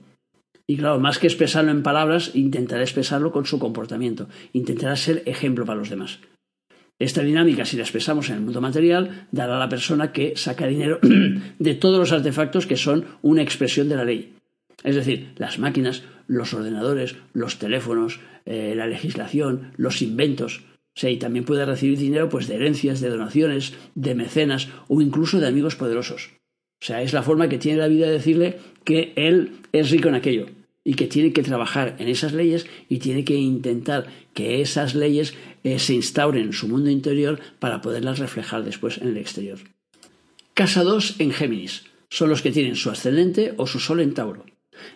Y 0.66 0.76
claro, 0.76 0.98
más 0.98 1.20
que 1.20 1.28
expresarlo 1.28 1.70
en 1.70 1.84
palabras, 1.84 2.32
intentará 2.34 2.82
expresarlo 2.82 3.30
con 3.30 3.46
su 3.46 3.60
comportamiento, 3.60 4.28
intentará 4.52 4.96
ser 4.96 5.22
ejemplo 5.24 5.64
para 5.64 5.78
los 5.78 5.88
demás. 5.88 6.18
Esta 6.98 7.22
dinámica, 7.22 7.66
si 7.66 7.76
la 7.76 7.82
expresamos 7.82 8.30
en 8.30 8.36
el 8.36 8.40
mundo 8.42 8.60
material, 8.60 9.26
dará 9.30 9.56
a 9.56 9.60
la 9.60 9.68
persona 9.68 10.12
que 10.12 10.34
saca 10.36 10.66
dinero 10.66 10.98
de 11.58 11.74
todos 11.74 11.98
los 11.98 12.12
artefactos 12.12 12.66
que 12.66 12.76
son 12.76 13.04
una 13.22 13.42
expresión 13.42 13.88
de 13.88 13.96
la 13.96 14.04
ley. 14.04 14.34
Es 14.82 14.94
decir, 14.94 15.32
las 15.36 15.58
máquinas, 15.58 16.04
los 16.26 16.54
ordenadores, 16.54 17.16
los 17.34 17.58
teléfonos, 17.58 18.20
eh, 18.46 18.74
la 18.74 18.86
legislación, 18.86 19.72
los 19.76 20.00
inventos. 20.00 20.64
O 20.96 21.00
sea, 21.00 21.10
y 21.10 21.18
también 21.18 21.44
puede 21.44 21.66
recibir 21.66 21.98
dinero 21.98 22.30
pues, 22.30 22.48
de 22.48 22.54
herencias, 22.54 23.00
de 23.00 23.10
donaciones, 23.10 23.74
de 23.94 24.14
mecenas 24.14 24.68
o 24.88 25.02
incluso 25.02 25.38
de 25.38 25.48
amigos 25.48 25.76
poderosos. 25.76 26.30
O 26.80 26.84
sea, 26.86 27.02
es 27.02 27.12
la 27.12 27.22
forma 27.22 27.48
que 27.48 27.58
tiene 27.58 27.78
la 27.78 27.88
vida 27.88 28.06
de 28.06 28.12
decirle 28.12 28.58
que 28.84 29.12
él 29.16 29.52
es 29.72 29.90
rico 29.90 30.08
en 30.08 30.14
aquello 30.14 30.46
y 30.86 30.94
que 30.94 31.06
tiene 31.06 31.34
que 31.34 31.42
trabajar 31.42 31.96
en 31.98 32.08
esas 32.08 32.32
leyes 32.32 32.66
y 32.88 32.98
tiene 32.98 33.24
que 33.24 33.34
intentar 33.34 34.06
que 34.32 34.62
esas 34.62 34.94
leyes 34.94 35.34
eh, 35.64 35.78
se 35.78 35.92
instauren 35.92 36.44
en 36.44 36.52
su 36.54 36.68
mundo 36.68 36.88
interior 36.88 37.40
para 37.58 37.82
poderlas 37.82 38.20
reflejar 38.20 38.64
después 38.64 38.96
en 38.96 39.08
el 39.08 39.18
exterior. 39.18 39.58
Casa 40.54 40.82
2 40.82 41.16
en 41.18 41.32
Géminis. 41.32 41.84
Son 42.08 42.30
los 42.30 42.40
que 42.40 42.52
tienen 42.52 42.76
su 42.76 42.88
ascendente 42.88 43.52
o 43.58 43.66
su 43.66 43.80
sol 43.80 44.00
en 44.00 44.14
Tauro 44.14 44.46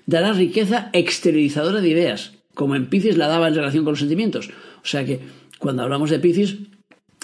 dará 0.07 0.33
riqueza 0.33 0.91
exteriorizadora 0.93 1.81
de 1.81 1.89
ideas, 1.89 2.33
como 2.55 2.75
en 2.75 2.87
Piscis 2.87 3.17
la 3.17 3.29
daba 3.29 3.49
en 3.49 3.55
relación 3.55 3.85
con 3.85 3.93
los 3.93 4.01
sentimientos. 4.01 4.51
O 4.83 4.87
sea 4.87 5.05
que 5.05 5.21
cuando 5.59 5.83
hablamos 5.83 6.11
de 6.11 6.19
Piscis 6.19 6.57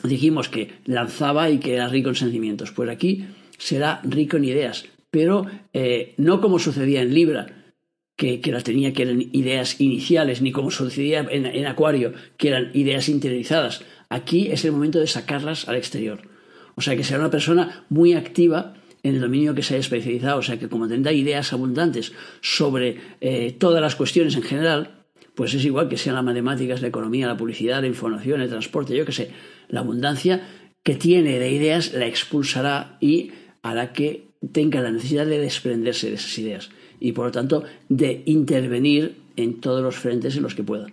dijimos 0.03 0.49
que 0.49 0.73
lanzaba 0.85 1.51
y 1.51 1.59
que 1.59 1.75
era 1.75 1.89
rico 1.89 2.11
en 2.11 2.15
sentimientos. 2.15 2.71
Pues 2.73 2.89
aquí 2.91 3.27
será 3.59 4.01
rico 4.05 4.37
en 4.37 4.45
ideas, 4.45 4.87
pero 5.11 5.47
eh, 5.73 6.15
no 6.19 6.41
como 6.41 6.59
sucedía 6.59 7.03
en 7.03 7.15
Libra, 7.15 7.56
que, 8.17 8.41
la 8.47 8.63
tenía, 8.63 8.93
que 8.93 9.03
eran 9.03 9.29
ideas 9.33 9.81
iniciales, 9.81 10.41
ni 10.41 10.51
como 10.51 10.71
sucedía 10.71 11.21
en, 11.31 11.45
en 11.45 11.67
Acuario, 11.67 12.15
que 12.39 12.49
eran 12.49 12.71
ideas 12.73 13.09
interiorizadas. 13.09 13.85
Aquí 14.09 14.49
es 14.51 14.65
el 14.65 14.73
momento 14.73 14.99
de 14.99 15.07
sacarlas 15.07 15.69
al 15.69 15.77
exterior. 15.77 16.23
O 16.77 16.81
sea, 16.81 16.97
que 16.97 17.05
sea 17.05 17.19
una 17.19 17.31
persona 17.31 17.85
muy 17.91 18.15
activa 18.15 18.75
en 19.03 19.15
el 19.15 19.21
dominio 19.21 19.55
que 19.55 19.63
se 19.63 19.75
haya 19.75 19.81
especializado, 19.81 20.39
o 20.39 20.43
sea 20.43 20.59
que 20.59 20.69
como 20.69 20.89
tendrá 20.89 21.13
ideas 21.13 21.53
abundantes 21.53 22.13
sobre 22.41 22.99
eh, 23.21 23.55
todas 23.57 23.81
las 23.81 23.95
cuestiones 23.95 24.35
en 24.35 24.43
general, 24.43 25.05
pues 25.35 25.55
es 25.55 25.65
igual 25.65 25.89
que 25.89 25.97
sean 25.97 26.17
las 26.17 26.25
matemáticas, 26.25 26.81
la 26.81 26.89
economía, 26.89 27.27
la 27.27 27.37
publicidad, 27.37 27.83
la 27.83 27.87
información, 27.87 28.41
el 28.41 28.49
transporte, 28.49 28.97
yo 28.97 29.05
qué 29.05 29.13
sé, 29.13 29.31
la 29.69 29.81
abundancia 29.81 30.49
que 30.83 30.97
tiene 30.97 31.39
de 31.39 31.51
ideas 31.51 31.93
la 31.93 32.07
expulsará 32.07 32.97
y 33.01 33.33
hará 33.63 33.93
que 33.93 34.29
tenga 34.53 34.81
la 34.81 34.91
necesidad 34.91 35.27
de 35.27 35.39
desprenderse 35.39 36.09
de 36.09 36.15
esas 36.15 36.39
ideas 36.39 36.71
y 37.01 37.13
por 37.13 37.27
lo 37.27 37.33
tanto 37.33 37.65
de 37.89 38.23
intervenir 38.27 39.17
en 39.37 39.61
todos 39.61 39.83
los 39.83 39.97
frentes 39.97 40.37
en 40.37 40.43
los 40.43 40.55
que 40.55 40.65
pueda. 40.65 40.87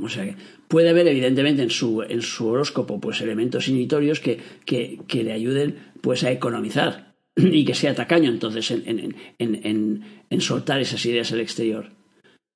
O 0.00 0.08
sea 0.08 0.24
que 0.24 0.36
puede 0.68 0.90
haber 0.90 1.08
evidentemente 1.08 1.62
en 1.62 1.70
su, 1.70 2.02
en 2.02 2.22
su 2.22 2.46
horóscopo 2.48 3.00
pues 3.00 3.20
elementos 3.20 3.68
inhibitorios 3.68 4.20
que, 4.20 4.38
que, 4.64 5.00
que 5.08 5.24
le 5.24 5.32
ayuden 5.32 5.76
pues 6.00 6.24
a 6.24 6.30
economizar 6.30 7.14
y 7.36 7.64
que 7.64 7.74
sea 7.74 7.94
tacaño 7.94 8.30
entonces 8.30 8.70
en, 8.70 9.16
en, 9.38 10.04
en, 10.30 10.40
soltar 10.40 10.80
esas 10.80 11.04
ideas 11.06 11.32
al 11.32 11.40
exterior. 11.40 11.90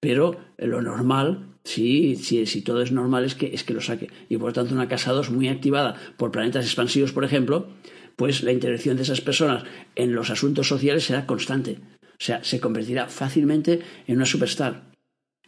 Pero 0.01 0.37
lo 0.59 0.83
normal, 0.83 1.57
si, 1.65 2.17
si, 2.17 2.45
si, 2.47 2.63
todo 2.63 2.83
es 2.83 2.91
normal, 2.91 3.25
es 3.25 3.37
que, 3.37 3.55
es 3.55 3.63
que 3.63 3.75
lo 3.75 3.81
saque. 3.81 4.09
Y 4.29 4.37
por 4.37 4.49
lo 4.49 4.53
tanto, 4.53 4.75
una 4.75 4.89
casa 4.89 5.13
2 5.13 5.31
muy 5.31 5.49
activada 5.49 5.95
por 6.17 6.33
planetas 6.33 6.65
expansivos, 6.65 7.13
por 7.13 7.25
ejemplo, 7.25 7.69
pues 8.17 8.43
la 8.43 8.53
intervención 8.53 8.97
de 8.97 9.03
esas 9.03 9.21
personas 9.21 9.65
en 9.95 10.13
los 10.15 10.31
asuntos 10.31 10.67
sociales 10.67 11.05
será 11.05 11.25
constante. 11.25 11.79
O 12.23 12.25
sea, 12.25 12.45
se 12.45 12.61
convertirá 12.61 13.09
fácilmente 13.09 13.81
en 14.07 14.15
una 14.15 14.27
superstar 14.27 14.93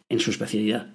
en 0.09 0.19
su 0.19 0.33
especialidad. 0.33 0.93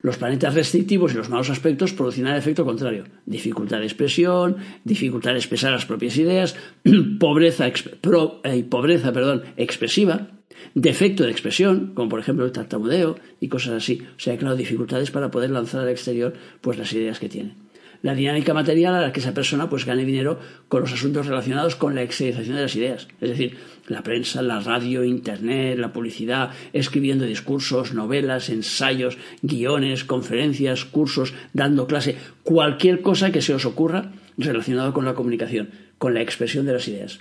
Los 0.00 0.18
planetas 0.18 0.54
restrictivos 0.54 1.14
y 1.14 1.16
los 1.16 1.30
malos 1.30 1.48
aspectos 1.48 1.94
producirán 1.94 2.32
el 2.32 2.38
efecto 2.38 2.66
contrario. 2.66 3.04
Dificultad 3.24 3.78
de 3.78 3.86
expresión, 3.86 4.58
dificultad 4.84 5.30
de 5.30 5.38
expresar 5.38 5.72
las 5.72 5.86
propias 5.86 6.18
ideas, 6.18 6.54
pobreza, 7.18 7.66
eh, 7.66 8.64
pobreza 8.64 9.12
perdón, 9.14 9.44
expresiva, 9.56 10.28
defecto 10.74 11.24
de 11.24 11.30
expresión, 11.30 11.92
como 11.94 12.10
por 12.10 12.20
ejemplo 12.20 12.44
el 12.44 12.52
tartamudeo 12.52 13.16
y 13.40 13.48
cosas 13.48 13.72
así. 13.72 14.02
O 14.14 14.20
sea, 14.20 14.36
claro, 14.36 14.54
dificultades 14.54 15.10
para 15.10 15.30
poder 15.30 15.48
lanzar 15.48 15.80
al 15.80 15.88
exterior 15.88 16.34
pues 16.60 16.76
las 16.76 16.92
ideas 16.92 17.18
que 17.18 17.30
tiene 17.30 17.61
la 18.02 18.14
dinámica 18.14 18.52
material 18.52 18.94
a 18.94 19.00
la 19.00 19.12
que 19.12 19.20
esa 19.20 19.34
persona 19.34 19.70
pues 19.70 19.84
gane 19.84 20.04
dinero 20.04 20.38
con 20.68 20.82
los 20.82 20.92
asuntos 20.92 21.26
relacionados 21.26 21.76
con 21.76 21.94
la 21.94 22.02
exteriorización 22.02 22.56
de 22.56 22.62
las 22.62 22.76
ideas. 22.76 23.08
Es 23.20 23.30
decir, 23.30 23.56
la 23.86 24.02
prensa, 24.02 24.42
la 24.42 24.60
radio, 24.60 25.04
internet, 25.04 25.78
la 25.78 25.92
publicidad, 25.92 26.50
escribiendo 26.72 27.24
discursos, 27.24 27.94
novelas, 27.94 28.48
ensayos, 28.48 29.18
guiones, 29.42 30.04
conferencias, 30.04 30.84
cursos, 30.84 31.32
dando 31.52 31.86
clase, 31.86 32.16
cualquier 32.42 33.02
cosa 33.02 33.32
que 33.32 33.42
se 33.42 33.54
os 33.54 33.64
ocurra 33.64 34.12
relacionado 34.36 34.92
con 34.92 35.04
la 35.04 35.14
comunicación, 35.14 35.70
con 35.98 36.14
la 36.14 36.22
expresión 36.22 36.66
de 36.66 36.72
las 36.72 36.88
ideas. 36.88 37.20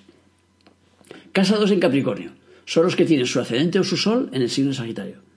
Casados 1.31 1.71
en 1.71 1.79
Capricornio. 1.79 2.31
Son 2.65 2.83
los 2.83 2.95
que 2.95 3.05
tienen 3.05 3.25
su 3.25 3.39
ascendente 3.39 3.79
o 3.79 3.83
su 3.83 3.97
sol 3.97 4.29
en 4.33 4.41
el 4.41 4.49
signo 4.49 4.73
Sagitario 4.73 5.30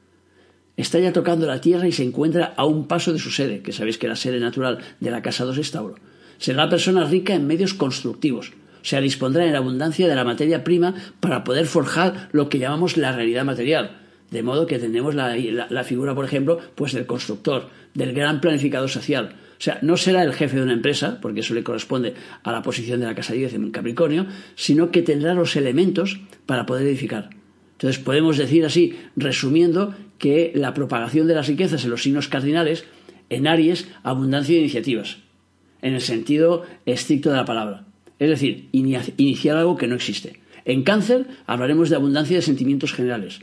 está 0.77 0.99
ya 0.99 1.13
tocando 1.13 1.47
la 1.47 1.61
tierra 1.61 1.87
y 1.87 1.93
se 1.93 2.03
encuentra 2.03 2.55
a 2.57 2.65
un 2.65 2.87
paso 2.87 3.13
de 3.13 3.19
su 3.19 3.31
sede, 3.31 3.61
que 3.61 3.73
sabéis 3.73 3.99
que 3.99 4.09
la 4.09 4.17
sede 4.17 4.41
natural 4.41 4.79
de 5.01 5.11
la 5.11 5.23
casa 5.23 5.45
2 5.45 5.59
es 5.59 5.71
Tauro. 5.71 5.97
Será 6.39 6.69
persona 6.69 7.05
rica 7.05 7.35
en 7.35 7.47
medios 7.47 7.75
constructivos, 7.75 8.53
o 8.85 8.87
sea, 8.87 9.01
dispondrá 9.01 9.47
en 9.47 9.57
abundancia 9.57 10.09
de 10.09 10.15
la 10.15 10.25
materia 10.25 10.63
prima 10.63 10.95
para 11.21 11.43
poder 11.43 11.67
forjar 11.67 12.29
lo 12.33 12.49
que 12.49 12.59
llamamos 12.59 12.97
la 12.97 13.13
realidad 13.13 13.45
material. 13.45 14.03
De 14.31 14.43
modo 14.43 14.67
que 14.67 14.79
tenemos 14.79 15.15
la, 15.15 15.85
figura, 15.85 16.15
por 16.15 16.25
ejemplo, 16.25 16.59
pues 16.75 16.93
del 16.93 17.07
constructor, 17.07 17.69
del 17.95 18.13
gran 18.13 18.41
planificador 18.41 18.91
social. 18.91 19.37
O 19.53 19.63
sea, 19.65 19.79
no 19.81 19.97
será 19.97 20.23
el 20.23 20.35
jefe 20.35 20.57
de 20.57 20.65
una 20.65 20.73
empresa, 20.73 21.19
porque 21.23 21.41
eso 21.41 21.55
le 21.55 21.63
corresponde 21.63 22.15
a 22.43 22.53
la 22.53 22.63
posición 22.63 23.01
de 23.01 23.07
la 23.07 23.15
casa 23.15 23.33
10 23.33 23.55
en 23.55 23.71
Capricornio, 23.71 24.27
sino 24.57 24.91
que 24.91 25.03
tendrá 25.03 25.35
los 25.35 25.57
elementos 25.57 26.21
para 26.45 26.67
poder 26.67 26.87
edificar. 26.87 27.31
Entonces 27.85 28.03
podemos 28.03 28.39
decir 28.39 28.65
así, 28.65 28.97
resumiendo, 29.15 29.95
que 30.17 30.53
la 30.55 30.73
propagación 30.73 31.27
de 31.27 31.35
las 31.35 31.49
riquezas 31.49 31.85
en 31.85 31.91
los 31.91 32.03
signos 32.03 32.29
cardinales, 32.29 32.87
en 33.29 33.47
Aries, 33.47 33.89
abundancia 34.03 34.55
de 34.55 34.63
iniciativas, 34.63 35.19
en 35.83 35.93
el 35.93 36.01
sentido 36.01 36.65
estricto 36.87 37.29
de 37.29 37.37
la 37.37 37.45
palabra. 37.45 37.85
Es 38.19 38.31
decir, 38.31 38.71
iniciar 38.73 39.59
algo 39.59 39.77
que 39.77 39.87
no 39.87 39.97
existe. 39.97 40.41
En 40.65 40.83
Cáncer 40.83 41.27
hablaremos 41.45 41.91
de 41.91 41.97
abundancia 41.97 42.37
de 42.37 42.43
sentimientos 42.43 42.95
generales. 42.95 43.41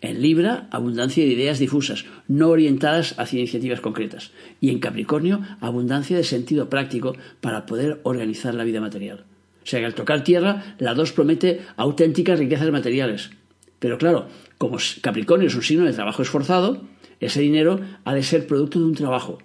En 0.00 0.22
Libra, 0.22 0.66
abundancia 0.72 1.24
de 1.24 1.30
ideas 1.30 1.60
difusas, 1.60 2.04
no 2.26 2.48
orientadas 2.48 3.14
hacia 3.16 3.38
iniciativas 3.38 3.80
concretas. 3.80 4.32
Y 4.60 4.70
en 4.70 4.80
Capricornio, 4.80 5.42
abundancia 5.60 6.16
de 6.16 6.24
sentido 6.24 6.68
práctico 6.68 7.14
para 7.40 7.64
poder 7.64 8.00
organizar 8.02 8.54
la 8.54 8.64
vida 8.64 8.80
material. 8.80 9.24
O 9.62 9.66
sea 9.70 9.78
que 9.78 9.86
al 9.86 9.94
tocar 9.94 10.24
tierra, 10.24 10.74
la 10.80 10.94
2 10.94 11.12
promete 11.12 11.60
auténticas 11.76 12.40
riquezas 12.40 12.72
materiales, 12.72 13.30
pero 13.78 13.98
claro, 13.98 14.28
como 14.58 14.78
Capricornio 15.00 15.48
es 15.48 15.54
un 15.54 15.62
signo 15.62 15.84
de 15.84 15.92
trabajo 15.92 16.22
esforzado, 16.22 16.82
ese 17.20 17.40
dinero 17.40 17.80
ha 18.04 18.14
de 18.14 18.22
ser 18.22 18.46
producto 18.46 18.78
de 18.78 18.84
un 18.86 18.94
trabajo 18.94 19.38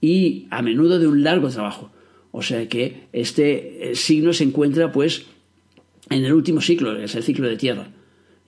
y 0.00 0.46
a 0.50 0.62
menudo 0.62 0.98
de 0.98 1.06
un 1.06 1.22
largo 1.22 1.48
trabajo. 1.48 1.90
O 2.32 2.42
sea 2.42 2.68
que 2.68 3.08
este 3.12 3.90
eh, 3.90 3.94
signo 3.94 4.32
se 4.32 4.44
encuentra 4.44 4.92
pues 4.92 5.26
en 6.10 6.24
el 6.24 6.32
último 6.32 6.60
ciclo, 6.60 6.96
es 6.96 7.14
el 7.14 7.22
ciclo 7.22 7.48
de 7.48 7.56
tierra. 7.56 7.88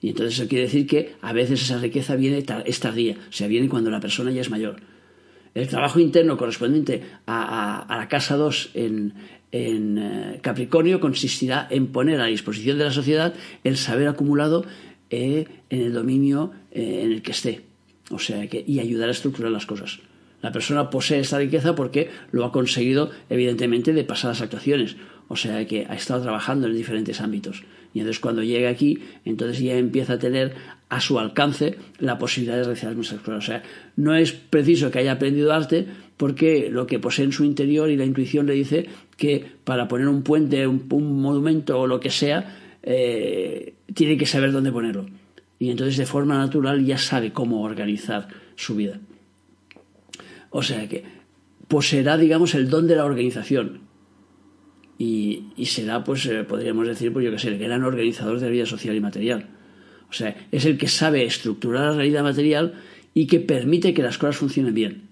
Y 0.01 0.09
entonces 0.09 0.39
eso 0.39 0.47
quiere 0.47 0.65
decir 0.65 0.87
que 0.87 1.15
a 1.21 1.33
veces 1.33 1.61
esa 1.61 1.77
riqueza 1.77 2.15
viene 2.15 2.45
es 2.65 2.79
tardía, 2.79 3.17
o 3.29 3.33
sea, 3.33 3.47
viene 3.47 3.67
cuando 3.67 3.89
la 3.89 3.99
persona 3.99 4.31
ya 4.31 4.41
es 4.41 4.49
mayor. 4.49 4.77
El 5.53 5.67
trabajo 5.67 5.99
interno 5.99 6.37
correspondiente 6.37 7.03
a, 7.25 7.85
la 7.89 8.07
casa 8.07 8.37
2 8.37 8.71
en, 8.75 9.13
en 9.51 9.97
eh, 9.97 10.39
Capricornio 10.41 10.99
consistirá 10.99 11.67
en 11.69 11.87
poner 11.87 12.21
a 12.21 12.27
disposición 12.27 12.77
de 12.77 12.85
la 12.85 12.91
sociedad 12.91 13.33
el 13.63 13.75
saber 13.75 14.07
acumulado 14.07 14.63
en 15.09 15.47
el 15.69 15.93
dominio 15.93 16.51
eh, 16.71 17.01
en 17.03 17.11
el 17.11 17.21
que 17.21 17.31
esté. 17.31 17.61
O 18.11 18.19
sea, 18.19 18.47
que, 18.47 18.63
y 18.65 18.79
ayudar 18.79 19.09
a 19.09 19.11
estructurar 19.11 19.51
las 19.51 19.65
cosas. 19.65 19.99
La 20.41 20.51
persona 20.51 20.89
posee 20.89 21.19
esta 21.19 21.37
riqueza 21.37 21.75
porque 21.75 22.09
lo 22.31 22.45
ha 22.45 22.51
conseguido, 22.51 23.11
evidentemente, 23.29 23.93
de 23.93 24.03
pasadas 24.03 24.41
actuaciones. 24.41 24.95
O 25.27 25.35
sea, 25.35 25.65
que 25.67 25.85
ha 25.87 25.95
estado 25.95 26.23
trabajando 26.23 26.67
en 26.67 26.75
diferentes 26.75 27.21
ámbitos. 27.21 27.63
Y 27.93 27.99
entonces 27.99 28.19
cuando 28.19 28.43
llega 28.43 28.69
aquí, 28.69 28.99
entonces 29.25 29.59
ya 29.59 29.75
empieza 29.75 30.13
a 30.13 30.19
tener 30.19 30.53
a 30.89 31.01
su 31.01 31.19
alcance 31.19 31.75
la 31.99 32.17
posibilidad 32.17 32.57
de 32.57 32.63
realizar 32.63 32.95
muchas 32.95 33.19
cosas. 33.19 33.43
O 33.43 33.45
sea, 33.45 33.63
no 33.95 34.15
es 34.15 34.31
preciso 34.31 34.91
que 34.91 34.99
haya 34.99 35.13
aprendido 35.13 35.53
arte 35.53 35.87
porque 36.17 36.69
lo 36.71 36.85
que 36.87 36.99
posee 36.99 37.25
en 37.25 37.31
su 37.31 37.43
interior 37.45 37.89
y 37.89 37.97
la 37.97 38.05
intuición 38.05 38.45
le 38.45 38.53
dice 38.53 38.87
que 39.17 39.45
para 39.63 39.87
poner 39.87 40.07
un 40.07 40.23
puente, 40.23 40.67
un, 40.67 40.85
un 40.91 41.21
monumento 41.21 41.79
o 41.79 41.87
lo 41.87 41.99
que 41.99 42.09
sea, 42.09 42.77
eh, 42.83 43.73
tiene 43.93 44.17
que 44.17 44.25
saber 44.25 44.51
dónde 44.51 44.71
ponerlo. 44.71 45.07
Y 45.57 45.69
entonces 45.69 45.97
de 45.97 46.05
forma 46.05 46.37
natural 46.37 46.85
ya 46.85 46.97
sabe 46.97 47.33
cómo 47.33 47.61
organizar 47.63 48.27
su 48.55 48.75
vida. 48.75 48.99
O 50.49 50.63
sea 50.63 50.87
que 50.87 51.03
poseerá, 51.67 52.17
digamos, 52.17 52.55
el 52.55 52.69
don 52.69 52.87
de 52.87 52.95
la 52.95 53.05
organización. 53.05 53.81
Y, 54.97 55.45
será, 55.65 56.03
pues, 56.03 56.25
eh, 56.25 56.43
podríamos 56.43 56.85
decir, 56.85 57.13
pues 57.13 57.23
yo 57.23 57.31
que 57.31 57.39
sé, 57.39 57.47
el 57.49 57.57
gran 57.57 57.83
organizador 57.83 58.39
de 58.39 58.47
la 58.47 58.51
vida 58.51 58.65
social 58.65 58.95
y 58.95 58.99
material. 58.99 59.47
O 60.09 60.13
sea, 60.13 60.35
es 60.51 60.65
el 60.65 60.77
que 60.77 60.89
sabe 60.89 61.23
estructurar 61.23 61.91
la 61.91 61.97
realidad 61.97 62.23
material 62.23 62.73
y 63.13 63.27
que 63.27 63.39
permite 63.39 63.93
que 63.93 64.03
las 64.03 64.17
cosas 64.17 64.37
funcionen 64.37 64.73
bien. 64.73 65.03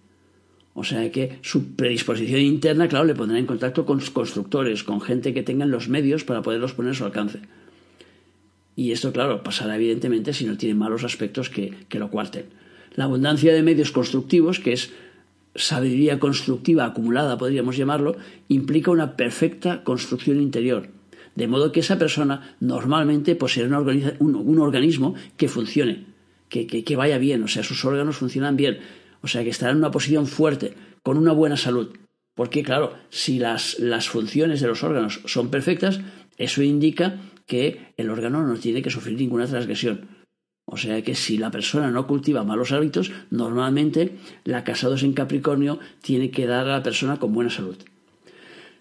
O 0.73 0.83
sea 0.83 1.09
que 1.11 1.39
su 1.41 1.75
predisposición 1.75 2.41
interna, 2.41 2.87
claro, 2.87 3.05
le 3.05 3.15
pondrá 3.15 3.39
en 3.39 3.45
contacto 3.45 3.85
con 3.85 3.99
constructores, 3.99 4.83
con 4.83 4.99
gente 4.99 5.33
que 5.33 5.41
tengan 5.41 5.71
los 5.71 5.87
medios 5.87 6.23
para 6.23 6.41
poderlos 6.41 6.73
poner 6.73 6.91
a 6.91 6.95
su 6.95 7.05
alcance. 7.05 7.39
Y 8.77 8.91
esto, 8.91 9.11
claro, 9.11 9.41
pasará 9.41 9.75
evidentemente 9.75 10.33
si 10.33 10.45
no 10.45 10.55
tiene 10.55 10.75
malos 10.75 11.03
aspectos 11.03 11.49
que, 11.49 11.73
que 11.89 11.97
lo 11.97 12.11
cuarten. 12.11 12.45
La 12.93 13.05
abundancia 13.05 13.51
de 13.51 13.63
medios 13.63 13.91
constructivos, 13.91 14.59
que 14.59 14.73
es 14.73 14.93
sabiduría 15.55 16.19
constructiva 16.19 16.85
acumulada, 16.85 17.39
podríamos 17.39 17.75
llamarlo, 17.75 18.17
implica 18.47 18.91
una 18.91 19.17
perfecta 19.17 19.83
construcción 19.83 20.39
interior. 20.39 20.89
De 21.33 21.47
modo 21.47 21.71
que 21.71 21.79
esa 21.79 21.97
persona 21.97 22.55
normalmente 22.59 23.35
poseerá 23.35 23.79
un, 23.79 24.35
un, 24.35 24.59
organismo 24.59 25.15
que 25.37 25.47
funcione, 25.47 26.05
que, 26.47 26.67
que, 26.67 26.83
que, 26.83 26.95
vaya 26.95 27.17
bien, 27.17 27.41
o 27.41 27.47
sea, 27.47 27.63
sus 27.63 27.83
órganos 27.83 28.17
funcionan 28.17 28.57
bien, 28.57 28.77
o 29.21 29.27
sea, 29.27 29.43
que 29.43 29.49
estará 29.49 29.71
en 29.71 29.79
una 29.79 29.89
posición 29.89 30.27
fuerte, 30.27 30.75
con 31.01 31.17
una 31.17 31.31
buena 31.31 31.57
salud. 31.57 31.97
Porque, 32.35 32.61
claro, 32.61 32.93
si 33.09 33.39
las, 33.39 33.79
las 33.79 34.07
funciones 34.07 34.61
de 34.61 34.67
los 34.67 34.83
órganos 34.83 35.21
son 35.25 35.49
perfectas, 35.49 35.99
eso 36.37 36.61
indica 36.61 37.17
que 37.47 37.93
el 37.97 38.11
órgano 38.11 38.45
no 38.45 38.55
tiene 38.55 38.83
que 38.83 38.91
sufrir 38.91 39.17
ninguna 39.17 39.47
transgresión. 39.47 40.07
O 40.65 40.75
sea 40.75 41.01
que 41.01 41.15
si 41.15 41.37
la 41.37 41.49
persona 41.49 41.89
no 41.89 42.05
cultiva 42.05 42.43
malos 42.43 42.73
hábitos, 42.73 43.11
normalmente 43.31 44.17
la 44.43 44.65
casados 44.65 45.01
en 45.01 45.13
Capricornio 45.13 45.79
tiene 46.01 46.29
que 46.29 46.45
dar 46.45 46.67
a 46.67 46.73
la 46.73 46.83
persona 46.83 47.17
con 47.17 47.33
buena 47.33 47.49
salud. 47.49 47.77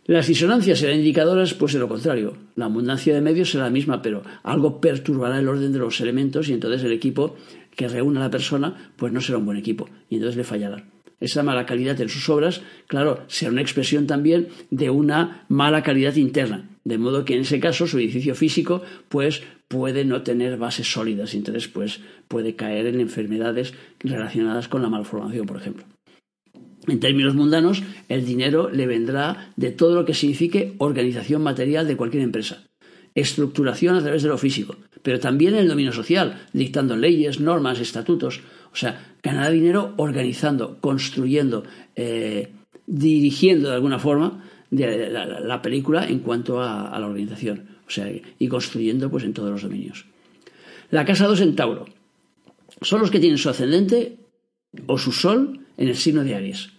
Las 0.05 0.27
disonancias 0.27 0.81
serán 0.81 0.99
indicadoras, 0.99 1.55
pues 1.55 1.73
de 1.73 1.79
lo 1.79 1.89
contrario. 1.89 2.37
La 2.55 2.67
abundancia 2.67 3.15
de 3.15 3.21
medios 3.21 3.51
será 3.51 3.65
la 3.65 3.71
misma, 3.71 4.03
pero 4.03 4.23
algo 4.43 4.81
perturbará 4.81 5.39
el 5.39 5.49
orden 5.49 5.73
de 5.73 5.79
los 5.79 6.01
elementos 6.01 6.49
y 6.49 6.53
entonces 6.53 6.85
el 6.85 6.93
equipo 6.93 7.37
que 7.75 7.89
reúna 7.89 8.21
a 8.21 8.25
la 8.25 8.31
persona, 8.31 8.93
pues 8.97 9.13
no 9.13 9.21
será 9.21 9.39
un 9.39 9.47
buen 9.47 9.59
equipo 9.59 9.89
y 10.09 10.17
entonces 10.17 10.37
le 10.37 10.45
fallará. 10.45 10.85
Esa 11.19 11.43
mala 11.43 11.67
calidad 11.67 12.01
en 12.01 12.09
sus 12.09 12.29
obras, 12.29 12.63
claro, 12.89 13.25
será 13.29 13.53
una 13.53 13.63
expresión 13.63 14.07
también 14.07 14.49
de 14.71 14.91
una 14.91 15.45
mala 15.49 15.83
calidad 15.83 16.15
interna, 16.17 16.69
de 16.87 16.99
modo 16.99 17.25
que 17.25 17.35
en 17.35 17.41
ese 17.41 17.59
caso 17.59 17.89
su 17.89 17.99
edificio 17.99 18.37
físico, 18.37 18.81
pues 19.09 19.43
puede 19.67 20.05
no 20.05 20.23
tener 20.23 20.57
bases 20.57 20.87
sólidas 20.87 21.35
y 21.35 21.39
entonces 21.39 21.67
pues 21.67 22.01
puede 22.29 22.55
caer 22.55 22.87
en 22.87 23.01
enfermedades 23.01 23.75
relacionadas 23.99 24.69
con 24.69 24.83
la 24.83 24.89
malformación, 24.89 25.47
por 25.47 25.57
ejemplo. 25.57 25.85
En 26.87 27.01
términos 27.01 27.35
mundanos, 27.35 27.83
el 28.09 28.25
dinero 28.25 28.71
le 28.71 28.87
vendrá 28.87 29.53
de 29.57 29.73
todo 29.73 29.97
lo 29.97 30.05
que 30.05 30.15
signifique 30.15 30.75
organización 30.79 31.43
material 31.43 31.89
de 31.89 31.97
cualquier 31.97 32.23
empresa, 32.23 32.63
estructuración 33.17 33.97
a 33.97 34.03
través 34.03 34.23
de 34.23 34.29
lo 34.29 34.39
físico, 34.39 34.77
pero 35.03 35.19
también 35.19 35.55
en 35.55 35.63
el 35.63 35.69
dominio 35.69 35.93
social, 35.93 36.47
dictando 36.53 36.97
leyes, 36.97 37.41
normas, 37.41 37.81
estatutos. 37.81 38.43
O 38.73 38.77
sea, 38.77 39.17
ganar 39.25 39.51
dinero 39.51 39.95
organizando, 39.97 40.79
construyendo, 40.81 41.65
eh, 41.97 42.53
dirigiendo 42.87 43.71
de 43.71 43.75
alguna 43.75 43.99
forma 43.99 44.45
la, 44.71 45.63
película 45.63 46.07
en 46.07 46.21
cuanto 46.21 46.61
a, 46.61 46.89
a, 46.89 46.99
la 46.99 47.07
organización. 47.07 47.69
O 47.87 47.91
sea, 47.91 48.11
y 48.39 48.49
construyendo 48.49 49.11
pues 49.11 49.25
en 49.25 49.33
todos 49.33 49.51
los 49.51 49.63
dominios. 49.63 50.07
La 50.91 51.05
casa 51.05 51.27
2 51.27 51.41
en 51.41 51.57
Tauro. 51.57 51.87
Son 52.81 53.01
los 53.01 53.11
que 53.11 53.21
tienen 53.21 53.39
su 53.39 53.49
ascendente 53.49 54.19
o 54.87 54.99
su 54.99 55.13
sol 55.13 55.61
en 55.77 55.89
el 55.89 55.97
signo 55.97 56.25
de 56.25 56.35
Aries 56.35 56.77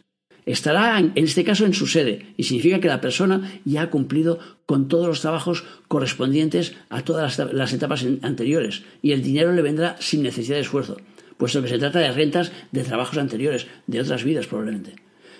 estará 0.47 0.97
en 0.97 1.11
este 1.15 1.43
caso 1.43 1.65
en 1.65 1.73
su 1.73 1.85
sede 1.87 2.33
y 2.37 2.43
significa 2.43 2.79
que 2.79 2.87
la 2.87 3.01
persona 3.01 3.59
ya 3.65 3.83
ha 3.83 3.89
cumplido 3.89 4.39
con 4.65 4.87
todos 4.87 5.05
los 5.05 5.21
trabajos 5.21 5.65
correspondientes 5.89 6.73
a 6.89 7.03
todas 7.03 7.37
las, 7.37 7.73
etapas 7.73 8.05
anteriores 8.21 8.83
y 9.01 9.11
el 9.11 9.21
dinero 9.21 9.51
le 9.51 9.61
vendrá 9.61 9.97
sin 9.99 10.23
necesidad 10.23 10.55
de 10.55 10.61
esfuerzo, 10.61 10.97
puesto 11.37 11.61
que 11.61 11.67
se 11.67 11.77
trata 11.77 11.99
de 11.99 12.13
rentas 12.13 12.53
de 12.71 12.83
trabajos 12.83 13.17
anteriores, 13.17 13.67
de 13.87 13.99
otras 13.99 14.23
vidas 14.23 14.47
probablemente. 14.47 14.95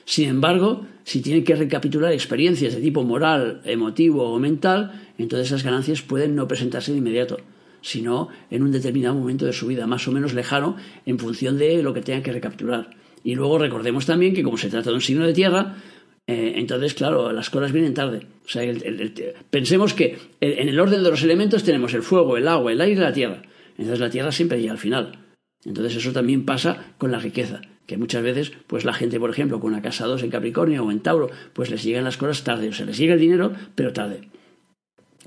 Sin 0.08 0.30
embargo, 0.30 0.88
si 1.03 1.22
tiene 1.22 1.43
que 1.43 1.53
recapitular 1.53 2.14
experiencias 2.14 2.74
de 2.74 2.80
tipo 2.80 3.03
moral, 3.03 3.60
emotivo 3.66 4.32
o 4.32 4.39
mental, 4.39 5.12
entonces 5.18 5.47
esas 5.47 5.64
ganancias 5.66 6.01
pueden 6.01 6.34
no 6.34 6.47
presentarse 6.47 6.93
de 6.93 6.99
inmediato, 6.99 7.41
sino 7.82 8.30
en 8.49 8.64
un 8.64 8.72
determinado 8.72 9.16
momento 9.16 9.45
de 9.45 9.51
su 9.51 9.68
vida, 9.68 9.86
más 9.86 10.08
o 10.08 10.14
menos 10.14 10.34
lejano, 10.34 10.78
en 11.05 11.20
función 11.20 11.58
de 11.58 11.84
lo 11.84 11.93
que 11.93 11.99
tenga 11.99 12.24
que 12.24 12.32
recapitular. 12.32 12.89
Y 13.22 13.36
luego 13.36 13.60
recordemos 13.60 14.05
también 14.05 14.34
que 14.34 14.43
como 14.43 14.55
se 14.55 14.70
trata 14.70 14.91
de 14.91 14.95
un 14.95 15.01
signo 15.01 15.28
de 15.28 15.34
tierra, 15.34 15.76
eh, 16.26 16.53
entonces, 16.55 16.93
claro, 16.93 17.34
las 17.34 17.49
cosas 17.49 17.74
vienen 17.74 17.93
tarde. 17.93 18.28
O 18.45 18.47
sea, 18.47 18.64
pensemos 19.49 19.93
que 19.93 20.18
en 20.39 20.70
el 20.70 20.80
orden 20.80 21.03
de 21.03 21.10
los 21.10 21.22
elementos 21.22 21.66
tenemos 21.66 21.93
el 21.93 22.01
fuego, 22.01 22.38
el 22.38 22.47
agua, 22.47 22.72
el 22.72 22.80
aire 22.80 23.01
y 23.01 23.03
la 23.03 23.12
tierra. 23.12 23.41
Entonces 23.72 23.99
la 23.99 24.10
tierra 24.10 24.32
siempre 24.32 24.62
llega 24.62 24.72
al 24.72 24.78
final. 24.78 25.20
Entonces 25.66 25.97
eso 25.97 26.14
también 26.14 26.45
pasa 26.45 26.95
con 26.97 27.12
la 27.12 27.20
riqueza, 27.20 27.60
que 27.88 27.97
muchas 27.97 28.21
veces, 28.21 28.51
pues 28.67 28.85
la 28.85 28.93
gente, 28.93 29.19
por 29.19 29.29
ejemplo, 29.29 29.59
con 29.59 29.71
una 29.71 29.81
casa 29.81 30.05
2 30.05 30.21
en 30.23 30.29
Capricornio 30.29 30.83
o 30.83 30.91
en 30.91 30.99
Tauro, 30.99 31.29
pues 31.53 31.71
les 31.71 31.83
llegan 31.83 32.03
las 32.03 32.17
cosas 32.17 32.43
tarde, 32.43 32.69
o 32.69 32.73
sea, 32.73 32.85
les 32.85 32.97
llega 32.97 33.13
el 33.13 33.19
dinero, 33.19 33.53
pero 33.75 33.93
tarde. 33.93 34.29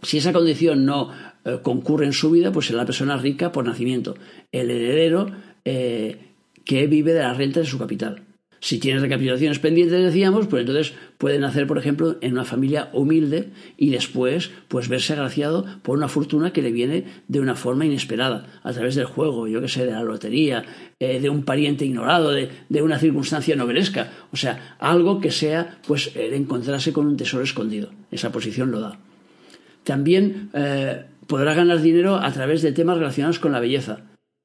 Si 0.02 0.18
esa 0.18 0.32
condición 0.32 0.84
no 0.84 1.10
eh, 1.44 1.58
concurre 1.62 2.06
en 2.06 2.12
su 2.12 2.30
vida, 2.30 2.52
pues 2.52 2.66
será 2.66 2.78
la 2.78 2.86
persona 2.86 3.16
rica 3.16 3.50
por 3.50 3.64
nacimiento. 3.64 4.14
El 4.52 4.70
heredero 4.70 5.30
eh, 5.64 6.34
que 6.64 6.86
vive 6.86 7.12
de 7.12 7.20
la 7.20 7.34
renta 7.34 7.60
de 7.60 7.66
su 7.66 7.78
capital. 7.78 8.24
Si 8.60 8.78
tiene 8.78 9.00
recapitulaciones 9.00 9.58
pendientes, 9.58 10.04
decíamos, 10.04 10.46
pues 10.46 10.60
entonces 10.60 10.92
puede 11.16 11.38
nacer, 11.38 11.66
por 11.66 11.78
ejemplo, 11.78 12.18
en 12.20 12.32
una 12.32 12.44
familia 12.44 12.90
humilde 12.92 13.48
y 13.78 13.88
después 13.88 14.50
pues 14.68 14.88
verse 14.90 15.14
agraciado 15.14 15.64
por 15.82 15.96
una 15.96 16.08
fortuna 16.08 16.52
que 16.52 16.60
le 16.60 16.70
viene 16.70 17.04
de 17.26 17.40
una 17.40 17.54
forma 17.54 17.86
inesperada, 17.86 18.60
a 18.62 18.72
través 18.72 18.96
del 18.96 19.06
juego, 19.06 19.48
yo 19.48 19.62
que 19.62 19.68
sé, 19.68 19.86
de 19.86 19.92
la 19.92 20.02
lotería, 20.02 20.64
eh, 20.98 21.20
de 21.20 21.30
un 21.30 21.44
pariente 21.44 21.86
ignorado, 21.86 22.32
de, 22.32 22.82
una 22.82 22.98
circunstancia 22.98 23.56
novelesca, 23.56 24.10
o 24.30 24.36
sea, 24.36 24.76
algo 24.78 25.20
que 25.20 25.30
sea 25.30 25.78
pues 25.86 26.14
el 26.14 26.34
encontrarse 26.34 26.92
con 26.92 27.06
un 27.06 27.16
tesoro 27.16 27.42
escondido. 27.42 27.90
Esa 28.10 28.30
posición 28.30 28.70
lo 28.70 28.80
da. 28.80 29.00
También 29.84 30.50
eh, 30.52 31.04
podrá 31.26 31.54
ganar 31.54 31.80
dinero 31.80 32.16
a 32.16 32.30
través 32.30 32.60
de 32.60 32.72
temas 32.72 32.98
relacionados 32.98 33.38
con 33.38 33.52
la 33.52 33.60
belleza, 33.60 34.00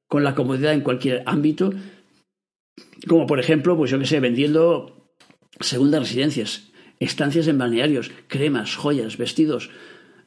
con 0.08 0.24
la 0.24 0.34
comodidad 0.34 0.72
en 0.72 0.80
cualquier 0.80 1.22
ámbito 1.26 1.72
como 3.08 3.26
por 3.26 3.40
ejemplo, 3.40 3.76
pues 3.76 3.90
yo 3.90 3.98
que 3.98 4.06
sé, 4.06 4.20
vendiendo 4.20 5.10
segundas 5.60 6.00
residencias, 6.00 6.72
estancias 7.00 7.48
en 7.48 7.58
balnearios, 7.58 8.10
cremas, 8.28 8.76
joyas, 8.76 9.16
vestidos, 9.16 9.70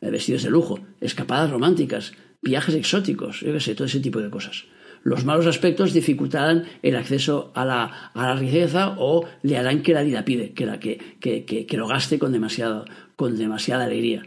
eh, 0.01 0.09
vestidos 0.09 0.43
de 0.43 0.49
lujo, 0.49 0.79
escapadas 1.01 1.51
románticas, 1.51 2.13
viajes 2.41 2.75
exóticos, 2.75 3.41
yo 3.41 3.53
que 3.53 3.59
sé, 3.59 3.75
todo 3.75 3.85
ese 3.87 3.99
tipo 3.99 4.19
de 4.21 4.29
cosas. 4.29 4.65
Los 5.03 5.23
malos 5.23 5.47
aspectos 5.47 5.93
dificultarán 5.93 6.65
el 6.81 6.95
acceso 6.95 7.51
a 7.55 7.63
la, 7.63 8.11
a 8.13 8.27
la 8.27 8.35
riqueza 8.35 8.95
o 8.97 9.25
le 9.43 9.57
harán 9.57 9.81
que 9.81 9.93
la 9.93 10.03
dilapide, 10.03 10.53
que, 10.53 10.65
la, 10.65 10.79
que, 10.79 11.17
que, 11.21 11.45
que, 11.45 11.77
lo 11.77 11.87
gaste 11.87 12.19
con 12.19 12.33
demasiada, 12.33 12.83
con 13.15 13.37
demasiada 13.37 13.85
alegría. 13.85 14.23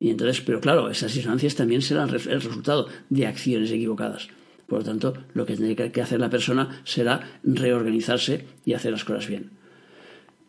Y 0.00 0.10
entonces, 0.10 0.40
pero 0.40 0.60
claro, 0.60 0.90
esas 0.90 1.14
disonancias 1.14 1.54
también 1.54 1.82
serán 1.82 2.08
el 2.08 2.40
resultado 2.40 2.88
de 3.10 3.26
acciones 3.26 3.70
equivocadas. 3.70 4.28
Por 4.68 4.80
lo 4.80 4.84
tanto, 4.84 5.14
lo 5.32 5.46
que 5.46 5.56
tiene 5.56 5.74
que 5.74 6.02
hacer 6.02 6.20
la 6.20 6.28
persona 6.28 6.82
será 6.84 7.40
reorganizarse 7.42 8.44
y 8.66 8.74
hacer 8.74 8.92
las 8.92 9.04
cosas 9.04 9.26
bien. 9.26 9.52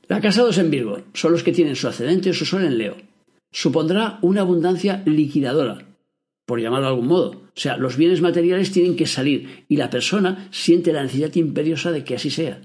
La 0.09 0.19
casados 0.19 0.57
en 0.57 0.69
Virgo 0.69 1.03
son 1.13 1.31
los 1.31 1.41
que 1.41 1.53
tienen 1.53 1.77
su 1.77 1.87
ascendente 1.87 2.31
o 2.31 2.33
su 2.33 2.45
sol 2.45 2.65
en 2.65 2.77
Leo. 2.77 2.97
Supondrá 3.51 4.19
una 4.21 4.41
abundancia 4.41 5.01
liquidadora, 5.05 5.87
por 6.45 6.59
llamarlo 6.59 6.87
de 6.87 6.93
algún 6.93 7.07
modo. 7.07 7.29
O 7.29 7.59
sea, 7.61 7.77
los 7.77 7.95
bienes 7.95 8.19
materiales 8.19 8.73
tienen 8.73 8.97
que 8.97 9.07
salir 9.07 9.65
y 9.69 9.77
la 9.77 9.89
persona 9.89 10.49
siente 10.51 10.91
la 10.91 11.03
necesidad 11.03 11.33
imperiosa 11.35 11.91
de 11.91 12.03
que 12.03 12.15
así 12.15 12.29
sea. 12.29 12.59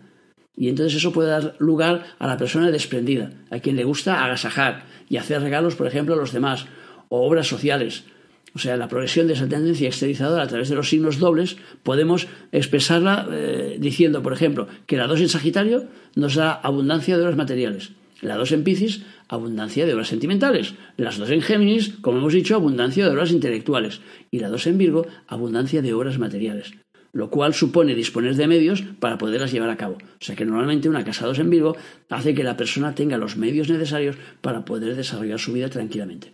Y 0.56 0.68
entonces 0.68 0.96
eso 0.96 1.12
puede 1.12 1.30
dar 1.30 1.54
lugar 1.60 2.04
a 2.18 2.26
la 2.26 2.36
persona 2.36 2.72
desprendida, 2.72 3.30
a 3.50 3.60
quien 3.60 3.76
le 3.76 3.84
gusta 3.84 4.24
agasajar 4.24 4.86
y 5.08 5.18
hacer 5.18 5.40
regalos, 5.40 5.76
por 5.76 5.86
ejemplo, 5.86 6.14
a 6.14 6.18
los 6.18 6.32
demás, 6.32 6.66
o 7.10 7.26
obras 7.26 7.46
sociales, 7.46 8.04
o 8.54 8.58
sea, 8.58 8.76
la 8.76 8.88
progresión 8.88 9.26
de 9.26 9.32
esa 9.32 9.48
tendencia 9.48 9.88
exteriorizadora 9.88 10.44
a 10.44 10.46
través 10.46 10.68
de 10.68 10.76
los 10.76 10.88
signos 10.88 11.18
dobles, 11.18 11.56
podemos 11.82 12.28
expresarla 12.52 13.28
eh, 13.32 13.76
diciendo, 13.80 14.22
por 14.22 14.32
ejemplo, 14.32 14.68
que 14.86 14.96
la 14.96 15.08
2 15.08 15.20
en 15.22 15.28
Sagitario 15.28 15.84
nos 16.14 16.36
da 16.36 16.52
abundancia 16.52 17.16
de 17.16 17.22
obras 17.24 17.36
materiales, 17.36 17.90
la 18.20 18.36
2 18.36 18.52
en 18.52 18.64
Piscis, 18.64 19.02
abundancia 19.28 19.86
de 19.86 19.94
obras 19.94 20.08
sentimentales, 20.08 20.74
las 20.96 21.18
2 21.18 21.30
en 21.30 21.42
Géminis, 21.42 21.94
como 22.00 22.18
hemos 22.18 22.32
dicho, 22.32 22.54
abundancia 22.54 23.04
de 23.04 23.10
obras 23.10 23.32
intelectuales, 23.32 24.00
y 24.30 24.38
la 24.38 24.48
2 24.48 24.68
en 24.68 24.78
Virgo, 24.78 25.06
abundancia 25.26 25.82
de 25.82 25.92
obras 25.92 26.18
materiales 26.18 26.74
lo 27.14 27.30
cual 27.30 27.54
supone 27.54 27.94
disponer 27.94 28.34
de 28.34 28.48
medios 28.48 28.82
para 28.98 29.18
poderlas 29.18 29.52
llevar 29.52 29.70
a 29.70 29.76
cabo. 29.76 29.94
O 29.94 30.24
sea 30.24 30.34
que 30.34 30.44
normalmente 30.44 30.88
una 30.88 31.04
casa 31.04 31.26
2 31.26 31.38
en 31.38 31.48
Virgo 31.48 31.76
hace 32.10 32.34
que 32.34 32.42
la 32.42 32.56
persona 32.56 32.96
tenga 32.96 33.18
los 33.18 33.36
medios 33.36 33.70
necesarios 33.70 34.16
para 34.40 34.64
poder 34.64 34.96
desarrollar 34.96 35.38
su 35.38 35.52
vida 35.52 35.70
tranquilamente. 35.70 36.32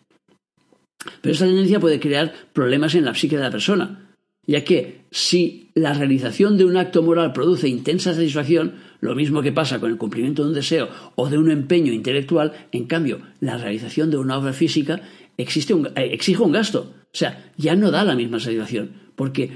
Pero 1.21 1.33
esta 1.33 1.47
tendencia 1.47 1.81
puede 1.81 2.01
crear 2.01 2.33
problemas 2.53 2.95
en 2.95 3.05
la 3.05 3.15
psique 3.15 3.37
de 3.37 3.43
la 3.43 3.51
persona, 3.51 4.11
ya 4.47 4.65
que 4.65 5.07
si 5.11 5.71
la 5.75 5.95
realización 5.95 6.57
de 6.57 6.65
un 6.65 6.77
acto 6.77 7.03
moral 7.03 7.33
produce 7.33 7.69
intensa 7.69 8.15
satisfacción, 8.15 8.75
lo 9.01 9.15
mismo 9.15 9.43
que 9.43 9.53
pasa 9.53 9.81
con 9.81 9.91
el 9.91 9.99
cumplimiento 9.99 10.43
de 10.43 10.49
un 10.49 10.55
deseo 10.55 10.89
o 11.15 11.31
de 11.31 11.39
un 11.39 11.51
empeño 11.51 11.93
intelectual, 11.93 12.53
en 12.73 12.87
cambio, 12.87 13.21
la 13.41 13.57
realización 13.57 14.11
de 14.11 14.19
una 14.19 14.39
obra 14.39 14.53
física 14.53 15.01
eh, 15.37 15.45
exige 15.47 16.43
un 16.43 16.53
gasto. 16.53 16.95
O 17.05 17.17
sea, 17.17 17.51
ya 17.57 17.75
no 17.75 17.91
da 17.91 18.05
la 18.05 18.15
misma 18.15 18.41
satisfacción, 18.41 18.93
porque 19.17 19.51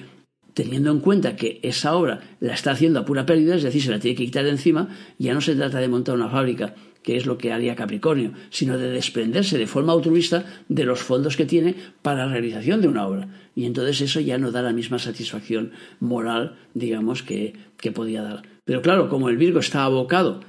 teniendo 0.54 0.90
en 0.90 1.00
cuenta 1.00 1.36
que 1.36 1.60
esa 1.62 1.94
obra 1.94 2.36
la 2.40 2.54
está 2.54 2.70
haciendo 2.70 3.00
a 3.00 3.04
pura 3.04 3.26
pérdida, 3.26 3.56
es 3.56 3.62
decir, 3.62 3.82
se 3.82 3.90
la 3.90 3.98
tiene 3.98 4.16
que 4.16 4.24
quitar 4.24 4.44
de 4.44 4.50
encima, 4.50 4.88
ya 5.18 5.34
no 5.34 5.40
se 5.40 5.56
trata 5.56 5.78
de 5.78 5.88
montar 5.88 6.14
una 6.14 6.30
fábrica 6.30 6.74
que 7.04 7.16
es 7.16 7.26
lo 7.26 7.38
que 7.38 7.52
haría 7.52 7.76
Capricornio, 7.76 8.32
sino 8.50 8.78
de 8.78 8.90
desprenderse 8.90 9.58
de 9.58 9.68
forma 9.68 9.92
altruista 9.92 10.44
de 10.68 10.84
los 10.84 11.02
fondos 11.02 11.36
que 11.36 11.44
tiene 11.44 11.76
para 12.02 12.26
la 12.26 12.32
realización 12.32 12.80
de 12.80 12.88
una 12.88 13.06
obra. 13.06 13.28
Y 13.54 13.66
entonces 13.66 14.00
eso 14.00 14.20
ya 14.20 14.38
no 14.38 14.50
da 14.50 14.62
la 14.62 14.72
misma 14.72 14.98
satisfacción 14.98 15.72
moral, 16.00 16.56
digamos, 16.72 17.22
que, 17.22 17.52
que 17.76 17.92
podía 17.92 18.22
dar. 18.22 18.42
Pero 18.64 18.82
claro, 18.82 19.08
como 19.08 19.28
el 19.28 19.36
Virgo 19.36 19.60
está 19.60 19.84
abocado, 19.84 20.40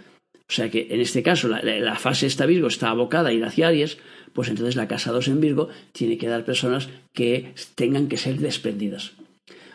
o 0.48 0.54
sea 0.54 0.72
que 0.72 0.88
en 0.90 1.02
este 1.02 1.22
caso 1.22 1.50
la, 1.50 1.96
fase 1.96 2.26
esta 2.26 2.46
Virgo 2.46 2.68
está 2.68 2.90
abocada 2.90 3.30
a 3.30 3.34
ir 3.34 3.44
hacia 3.44 3.68
Aries, 3.68 3.98
pues 4.32 4.48
entonces 4.48 4.78
la 4.78 4.88
casa 4.88 5.12
2 5.12 5.28
en 5.28 5.42
Virgo 5.42 5.68
tiene 5.92 6.18
que 6.18 6.30
dar 6.30 6.46
personas 6.46 6.88
que 7.14 7.54
tengan 7.76 8.08
que 8.08 8.18
ser 8.18 8.40
desprendidas 8.40 9.12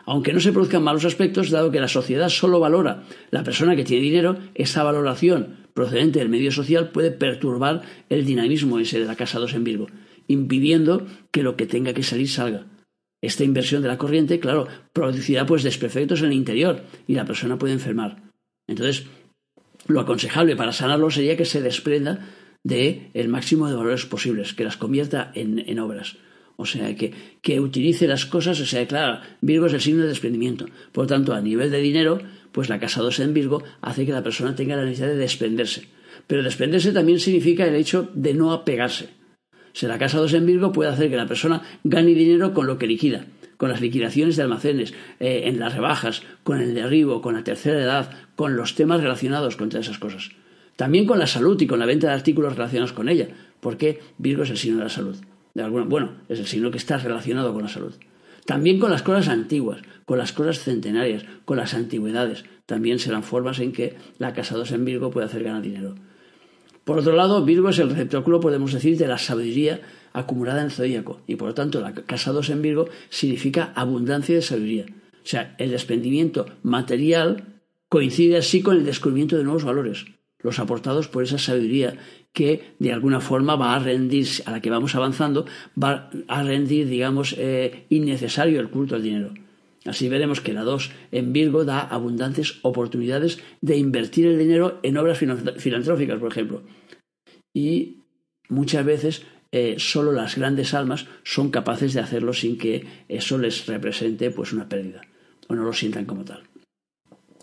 aunque 0.07 0.33
no 0.33 0.41
se 0.41 0.51
produzcan 0.51 0.83
malos 0.83 1.05
aspectos, 1.05 1.51
dado 1.51 1.71
que 1.71 1.79
la 1.79 1.87
sociedad 1.87 2.29
solo 2.31 2.59
valora 2.59 3.05
la 3.31 3.45
persona 3.45 3.77
que 3.77 3.85
tiene 3.85 4.03
dinero, 4.03 4.39
esa 4.57 4.83
valoración 4.83 5.60
procedente 5.81 6.19
del 6.19 6.29
medio 6.29 6.53
social 6.53 6.91
puede 6.91 7.11
perturbar 7.11 7.81
el 8.11 8.27
dinamismo 8.27 8.79
ese 8.79 9.01
de 9.01 9.07
la 9.07 9.17
casa 9.17 9.39
2 9.39 9.55
en 9.55 9.65
Virgo, 9.65 9.87
impidiendo 10.29 11.07
que 11.31 11.43
lo 11.43 11.57
que 11.57 11.65
tenga 11.65 11.95
que 11.95 12.03
salir 12.03 12.29
salga. 12.29 12.67
Esta 13.23 13.45
inversión 13.45 13.81
de 13.81 13.89
la 13.89 13.97
corriente, 13.97 14.41
claro, 14.41 14.69
producirá 14.93 15.47
pues 15.47 15.63
desperfectos 15.63 16.21
en 16.21 16.27
el 16.27 16.33
interior 16.35 16.83
y 17.07 17.15
la 17.15 17.25
persona 17.25 17.59
puede 17.59 17.73
enfermar. 17.73 18.31
Entonces, 18.69 19.07
lo 19.87 20.01
aconsejable 20.01 20.55
para 20.55 20.73
sanarlo 20.73 21.11
sería 21.11 21.39
que 21.39 21.47
se 21.47 21.63
desprenda 21.63 22.29
de 22.63 23.09
el 23.15 23.29
máximo 23.29 23.67
de 23.67 23.75
valores 23.75 24.05
posibles, 24.05 24.53
que 24.53 24.65
las 24.65 24.77
convierta 24.77 25.33
en, 25.35 25.79
obras. 25.79 26.19
O 26.57 26.67
sea, 26.67 26.95
que, 26.95 27.15
que 27.41 27.59
utilice 27.59 28.07
las 28.07 28.27
cosas, 28.27 28.61
o 28.61 28.67
sea, 28.67 28.87
claro, 28.87 29.21
Virgo 29.41 29.65
es 29.65 29.73
el 29.73 29.81
signo 29.81 30.03
de 30.03 30.09
desprendimiento. 30.09 30.67
Por 30.93 31.05
lo 31.05 31.09
tanto, 31.09 31.33
a 31.33 31.41
nivel 31.41 31.71
de 31.71 31.81
dinero, 31.81 32.21
pues 32.53 32.69
la 32.69 32.79
casa 32.79 33.03
2 33.03 33.21
en 33.21 33.35
Virgo 33.35 33.63
hace 33.81 34.07
que 34.07 34.13
la 34.13 34.23
persona 34.23 34.55
tenga 34.55 34.77
la 34.77 34.85
necesidad 34.85 35.09
de 35.09 35.17
desprenderse. 35.17 35.89
Pero 36.27 36.43
desprenderse 36.43 36.93
también 36.93 37.21
significa 37.21 37.67
el 37.67 37.75
hecho 37.75 38.11
de 38.15 38.35
no 38.35 38.53
apegarse. 38.53 39.11
Sea, 39.73 39.89
la 39.89 39.99
casa 39.99 40.19
2 40.19 40.35
en 40.35 40.47
Virgo 40.47 40.73
puede 40.73 40.91
hacer 40.91 41.11
que 41.11 41.17
la 41.17 41.27
persona 41.27 41.63
gane 41.85 42.15
dinero 42.15 42.53
con 42.53 42.67
lo 42.67 42.79
que 42.79 42.87
liquida 42.87 43.27
con 43.61 43.69
las 43.69 43.83
liquidaciones 43.83 44.37
de 44.37 44.43
almacenes, 44.43 44.95
eh, 45.21 45.43
en 45.45 45.61
las 45.61 45.75
rebajas, 45.75 46.23
con 46.45 46.63
el 46.63 46.73
derribo, 46.73 47.21
con 47.21 47.35
la 47.35 47.45
tercera 47.45 47.79
edad, 47.79 48.11
con 48.35 48.57
los 48.57 48.75
temas 48.75 49.03
relacionados 49.03 49.57
con 49.57 49.69
todas 49.69 49.85
esas 49.85 49.99
cosas. 49.99 50.31
También 50.77 51.05
con 51.05 51.19
la 51.19 51.27
salud 51.27 51.61
y 51.61 51.67
con 51.67 51.79
la 51.79 51.85
venta 51.85 52.07
de 52.07 52.15
artículos 52.15 52.57
relacionados 52.57 52.95
con 52.95 53.11
ella, 53.11 53.29
porque 53.61 54.01
Virgo 54.17 54.45
es 54.45 54.51
el 54.51 54.57
signo 54.57 54.79
de 54.79 54.85
la 54.85 54.89
salud. 54.89 55.17
Bueno, 55.55 56.13
es 56.31 56.39
el 56.39 56.47
signo 56.47 56.71
que 56.71 56.79
está 56.79 56.97
relacionado 56.97 57.53
con 57.53 57.65
la 57.65 57.69
salud. 57.69 57.93
También 58.47 58.79
con 58.79 58.91
las 58.91 59.03
cosas 59.03 59.29
antiguas, 59.29 59.83
con 60.11 60.19
las 60.19 60.33
cosas 60.33 60.59
centenarias, 60.59 61.23
con 61.45 61.59
las 61.59 61.73
antigüedades. 61.73 62.43
También 62.67 62.99
serán 62.99 63.23
formas 63.23 63.61
en 63.61 63.71
que 63.71 63.95
la 64.19 64.33
casa 64.33 64.57
2 64.57 64.73
en 64.73 64.85
Virgo 64.85 65.13
puede 65.13 65.27
hacer 65.27 65.45
ganar 65.45 65.63
dinero. 65.63 65.95
Por 66.83 66.99
otro 66.99 67.15
lado, 67.15 67.45
Virgo 67.45 67.69
es 67.69 67.79
el 67.79 67.91
receptáculo, 67.91 68.41
podemos 68.41 68.73
decir, 68.73 68.99
de 68.99 69.07
la 69.07 69.19
sabiduría 69.19 69.81
acumulada 70.13 70.63
en 70.63 70.65
el 70.65 70.73
zodíaco. 70.73 71.21
Y 71.29 71.37
por 71.37 71.47
lo 71.47 71.55
tanto, 71.55 71.81
la 71.81 71.95
casa 71.95 72.33
2 72.33 72.51
en 72.51 72.61
Virgo 72.61 72.89
significa 73.09 73.73
abundancia 73.77 74.35
de 74.35 74.43
sabiduría. 74.43 74.87
O 74.89 75.27
sea, 75.29 75.55
el 75.59 75.71
desprendimiento 75.71 76.47
material 76.65 77.61
coincide 77.89 78.37
así 78.37 78.63
con 78.63 78.79
el 78.79 78.85
descubrimiento 78.85 79.37
de 79.37 79.45
nuevos 79.45 79.63
valores, 79.63 80.07
los 80.41 80.59
aportados 80.59 81.07
por 81.07 81.23
esa 81.23 81.39
sabiduría 81.39 81.99
que 82.33 82.75
de 82.81 82.93
alguna 82.93 83.21
forma 83.21 83.55
va 83.55 83.77
a 83.77 83.79
rendir, 83.79 84.27
a 84.45 84.51
la 84.51 84.61
que 84.61 84.71
vamos 84.71 84.97
avanzando, 84.97 85.47
va 85.81 86.11
a 86.27 86.43
rendir, 86.43 86.89
digamos, 86.89 87.37
eh, 87.39 87.87
innecesario 87.91 88.59
el 88.59 88.71
culto 88.71 88.97
al 88.97 89.05
dinero. 89.05 89.33
Así 89.87 90.09
veremos 90.09 90.41
que 90.41 90.53
la 90.53 90.63
2 90.63 90.91
en 91.11 91.33
Virgo 91.33 91.65
da 91.65 91.81
abundantes 91.81 92.59
oportunidades 92.63 93.43
de 93.61 93.77
invertir 93.77 94.27
el 94.27 94.39
dinero 94.39 94.79
en 94.83 94.99
obras 94.99 95.19
filantróficas, 95.19 96.19
por 96.19 96.31
ejemplo. 96.31 96.63
Y 97.55 98.03
muchas 98.49 98.85
veces 98.85 99.23
eh, 99.53 99.77
solo 99.79 100.13
las 100.13 100.37
grandes 100.37 100.75
almas 100.75 101.07
son 101.25 101.51
capaces 101.51 101.95
de 101.95 102.01
hacerlo 102.01 102.33
sin 102.33 102.59
que 102.59 102.87
eso 103.09 103.39
les 103.39 103.67
represente 103.67 104.31
pues 104.31 104.53
una 104.53 104.69
pérdida 104.69 105.01
o 105.49 105.55
no 105.55 105.65
lo 105.65 105.73
sientan 105.73 106.05
como 106.05 106.25
tal. 106.25 106.43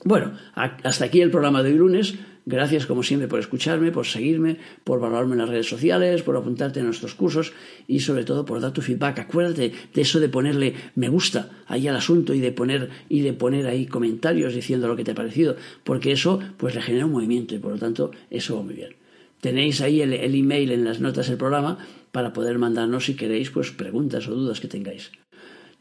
Bueno, 0.05 0.37
hasta 0.53 1.05
aquí 1.05 1.21
el 1.21 1.31
programa 1.31 1.63
de 1.63 1.71
hoy 1.71 1.77
lunes. 1.77 2.15
Gracias 2.49 2.85
como 2.85 3.03
siempre 3.03 3.27
por 3.27 3.41
escucharme, 3.41 3.91
por 3.91 4.05
seguirme, 4.05 4.55
por 4.85 5.01
valorarme 5.01 5.33
en 5.33 5.39
las 5.39 5.49
redes 5.49 5.67
sociales, 5.67 6.23
por 6.23 6.37
apuntarte 6.37 6.79
a 6.79 6.83
nuestros 6.83 7.13
cursos 7.13 7.51
y 7.89 7.99
sobre 7.99 8.23
todo 8.23 8.45
por 8.45 8.61
dar 8.61 8.71
tu 8.71 8.81
feedback. 8.81 9.19
Acuérdate 9.19 9.73
de 9.93 10.01
eso 10.01 10.21
de 10.21 10.29
ponerle 10.29 10.73
me 10.95 11.09
gusta 11.09 11.49
ahí 11.65 11.89
al 11.89 11.97
asunto 11.97 12.33
y 12.33 12.39
de 12.39 12.53
poner 12.53 12.89
y 13.09 13.19
de 13.19 13.33
poner 13.33 13.67
ahí 13.67 13.85
comentarios 13.85 14.55
diciendo 14.55 14.87
lo 14.87 14.95
que 14.95 15.03
te 15.03 15.11
ha 15.11 15.15
parecido, 15.15 15.57
porque 15.83 16.13
eso 16.13 16.39
pues 16.55 16.73
le 16.73 16.81
genera 16.81 17.05
un 17.05 17.11
movimiento 17.11 17.53
y 17.53 17.59
por 17.59 17.73
lo 17.73 17.79
tanto 17.79 18.11
eso 18.29 18.55
va 18.55 18.63
muy 18.63 18.75
bien. 18.75 18.95
Tenéis 19.41 19.81
ahí 19.81 20.01
el, 20.01 20.13
email 20.13 20.71
en 20.71 20.85
las 20.85 21.01
notas 21.01 21.27
del 21.27 21.35
programa 21.35 21.79
para 22.13 22.31
poder 22.31 22.59
mandarnos 22.59 23.07
si 23.07 23.17
queréis 23.17 23.49
pues 23.49 23.71
preguntas 23.71 24.25
o 24.29 24.35
dudas 24.35 24.61
que 24.61 24.69
tengáis. 24.69 25.11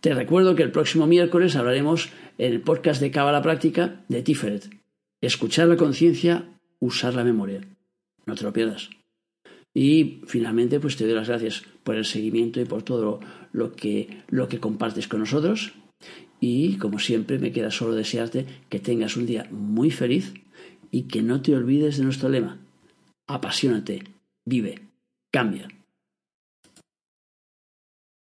Te 0.01 0.15
recuerdo 0.15 0.57
que 0.57 0.65
el 0.65 0.73
próximo 0.73 1.07
miércoles 1.07 1.55
hablaremos 1.55 2.09
en 2.39 2.55
el 2.55 2.61
podcast 2.61 3.01
de 3.01 3.13
Cábala 3.13 3.41
Práctica 3.41 4.05
de 4.09 4.23
Tiferet. 4.23 4.69
Escuchar 5.21 5.69
la 5.69 5.77
conciencia, 5.77 6.56
usar 6.81 7.15
la 7.15 7.25
memoria. 7.25 7.61
No 8.27 8.35
te 8.35 8.45
lo 8.45 8.53
pierdas. 8.53 8.91
Y 9.75 10.23
finalmente, 10.27 10.81
pues 10.81 10.97
te 10.97 11.05
doy 11.05 11.15
las 11.15 11.29
gracias 11.29 11.63
por 11.85 11.97
el 11.97 12.05
seguimiento 12.05 12.61
y 12.61 12.65
por 12.65 12.83
todo 12.83 13.21
lo 13.53 13.73
que, 13.73 14.23
lo 14.29 14.49
que 14.49 14.61
compartes 14.61 15.09
con 15.09 15.21
nosotros. 15.21 15.75
Y 16.41 16.77
como 16.77 16.99
siempre, 16.99 17.39
me 17.39 17.53
queda 17.53 17.71
solo 17.71 17.95
desearte 17.95 18.47
que 18.69 18.81
tengas 18.81 19.17
un 19.17 19.27
día 19.27 19.47
muy 19.51 19.91
feliz 19.91 20.35
y 20.91 21.03
que 21.03 21.23
no 21.23 21.43
te 21.43 21.55
olvides 21.55 21.99
de 21.99 22.05
nuestro 22.05 22.29
lema 22.29 22.59
apasionate, 23.27 24.05
vive, 24.45 24.89
cambia. 25.31 25.69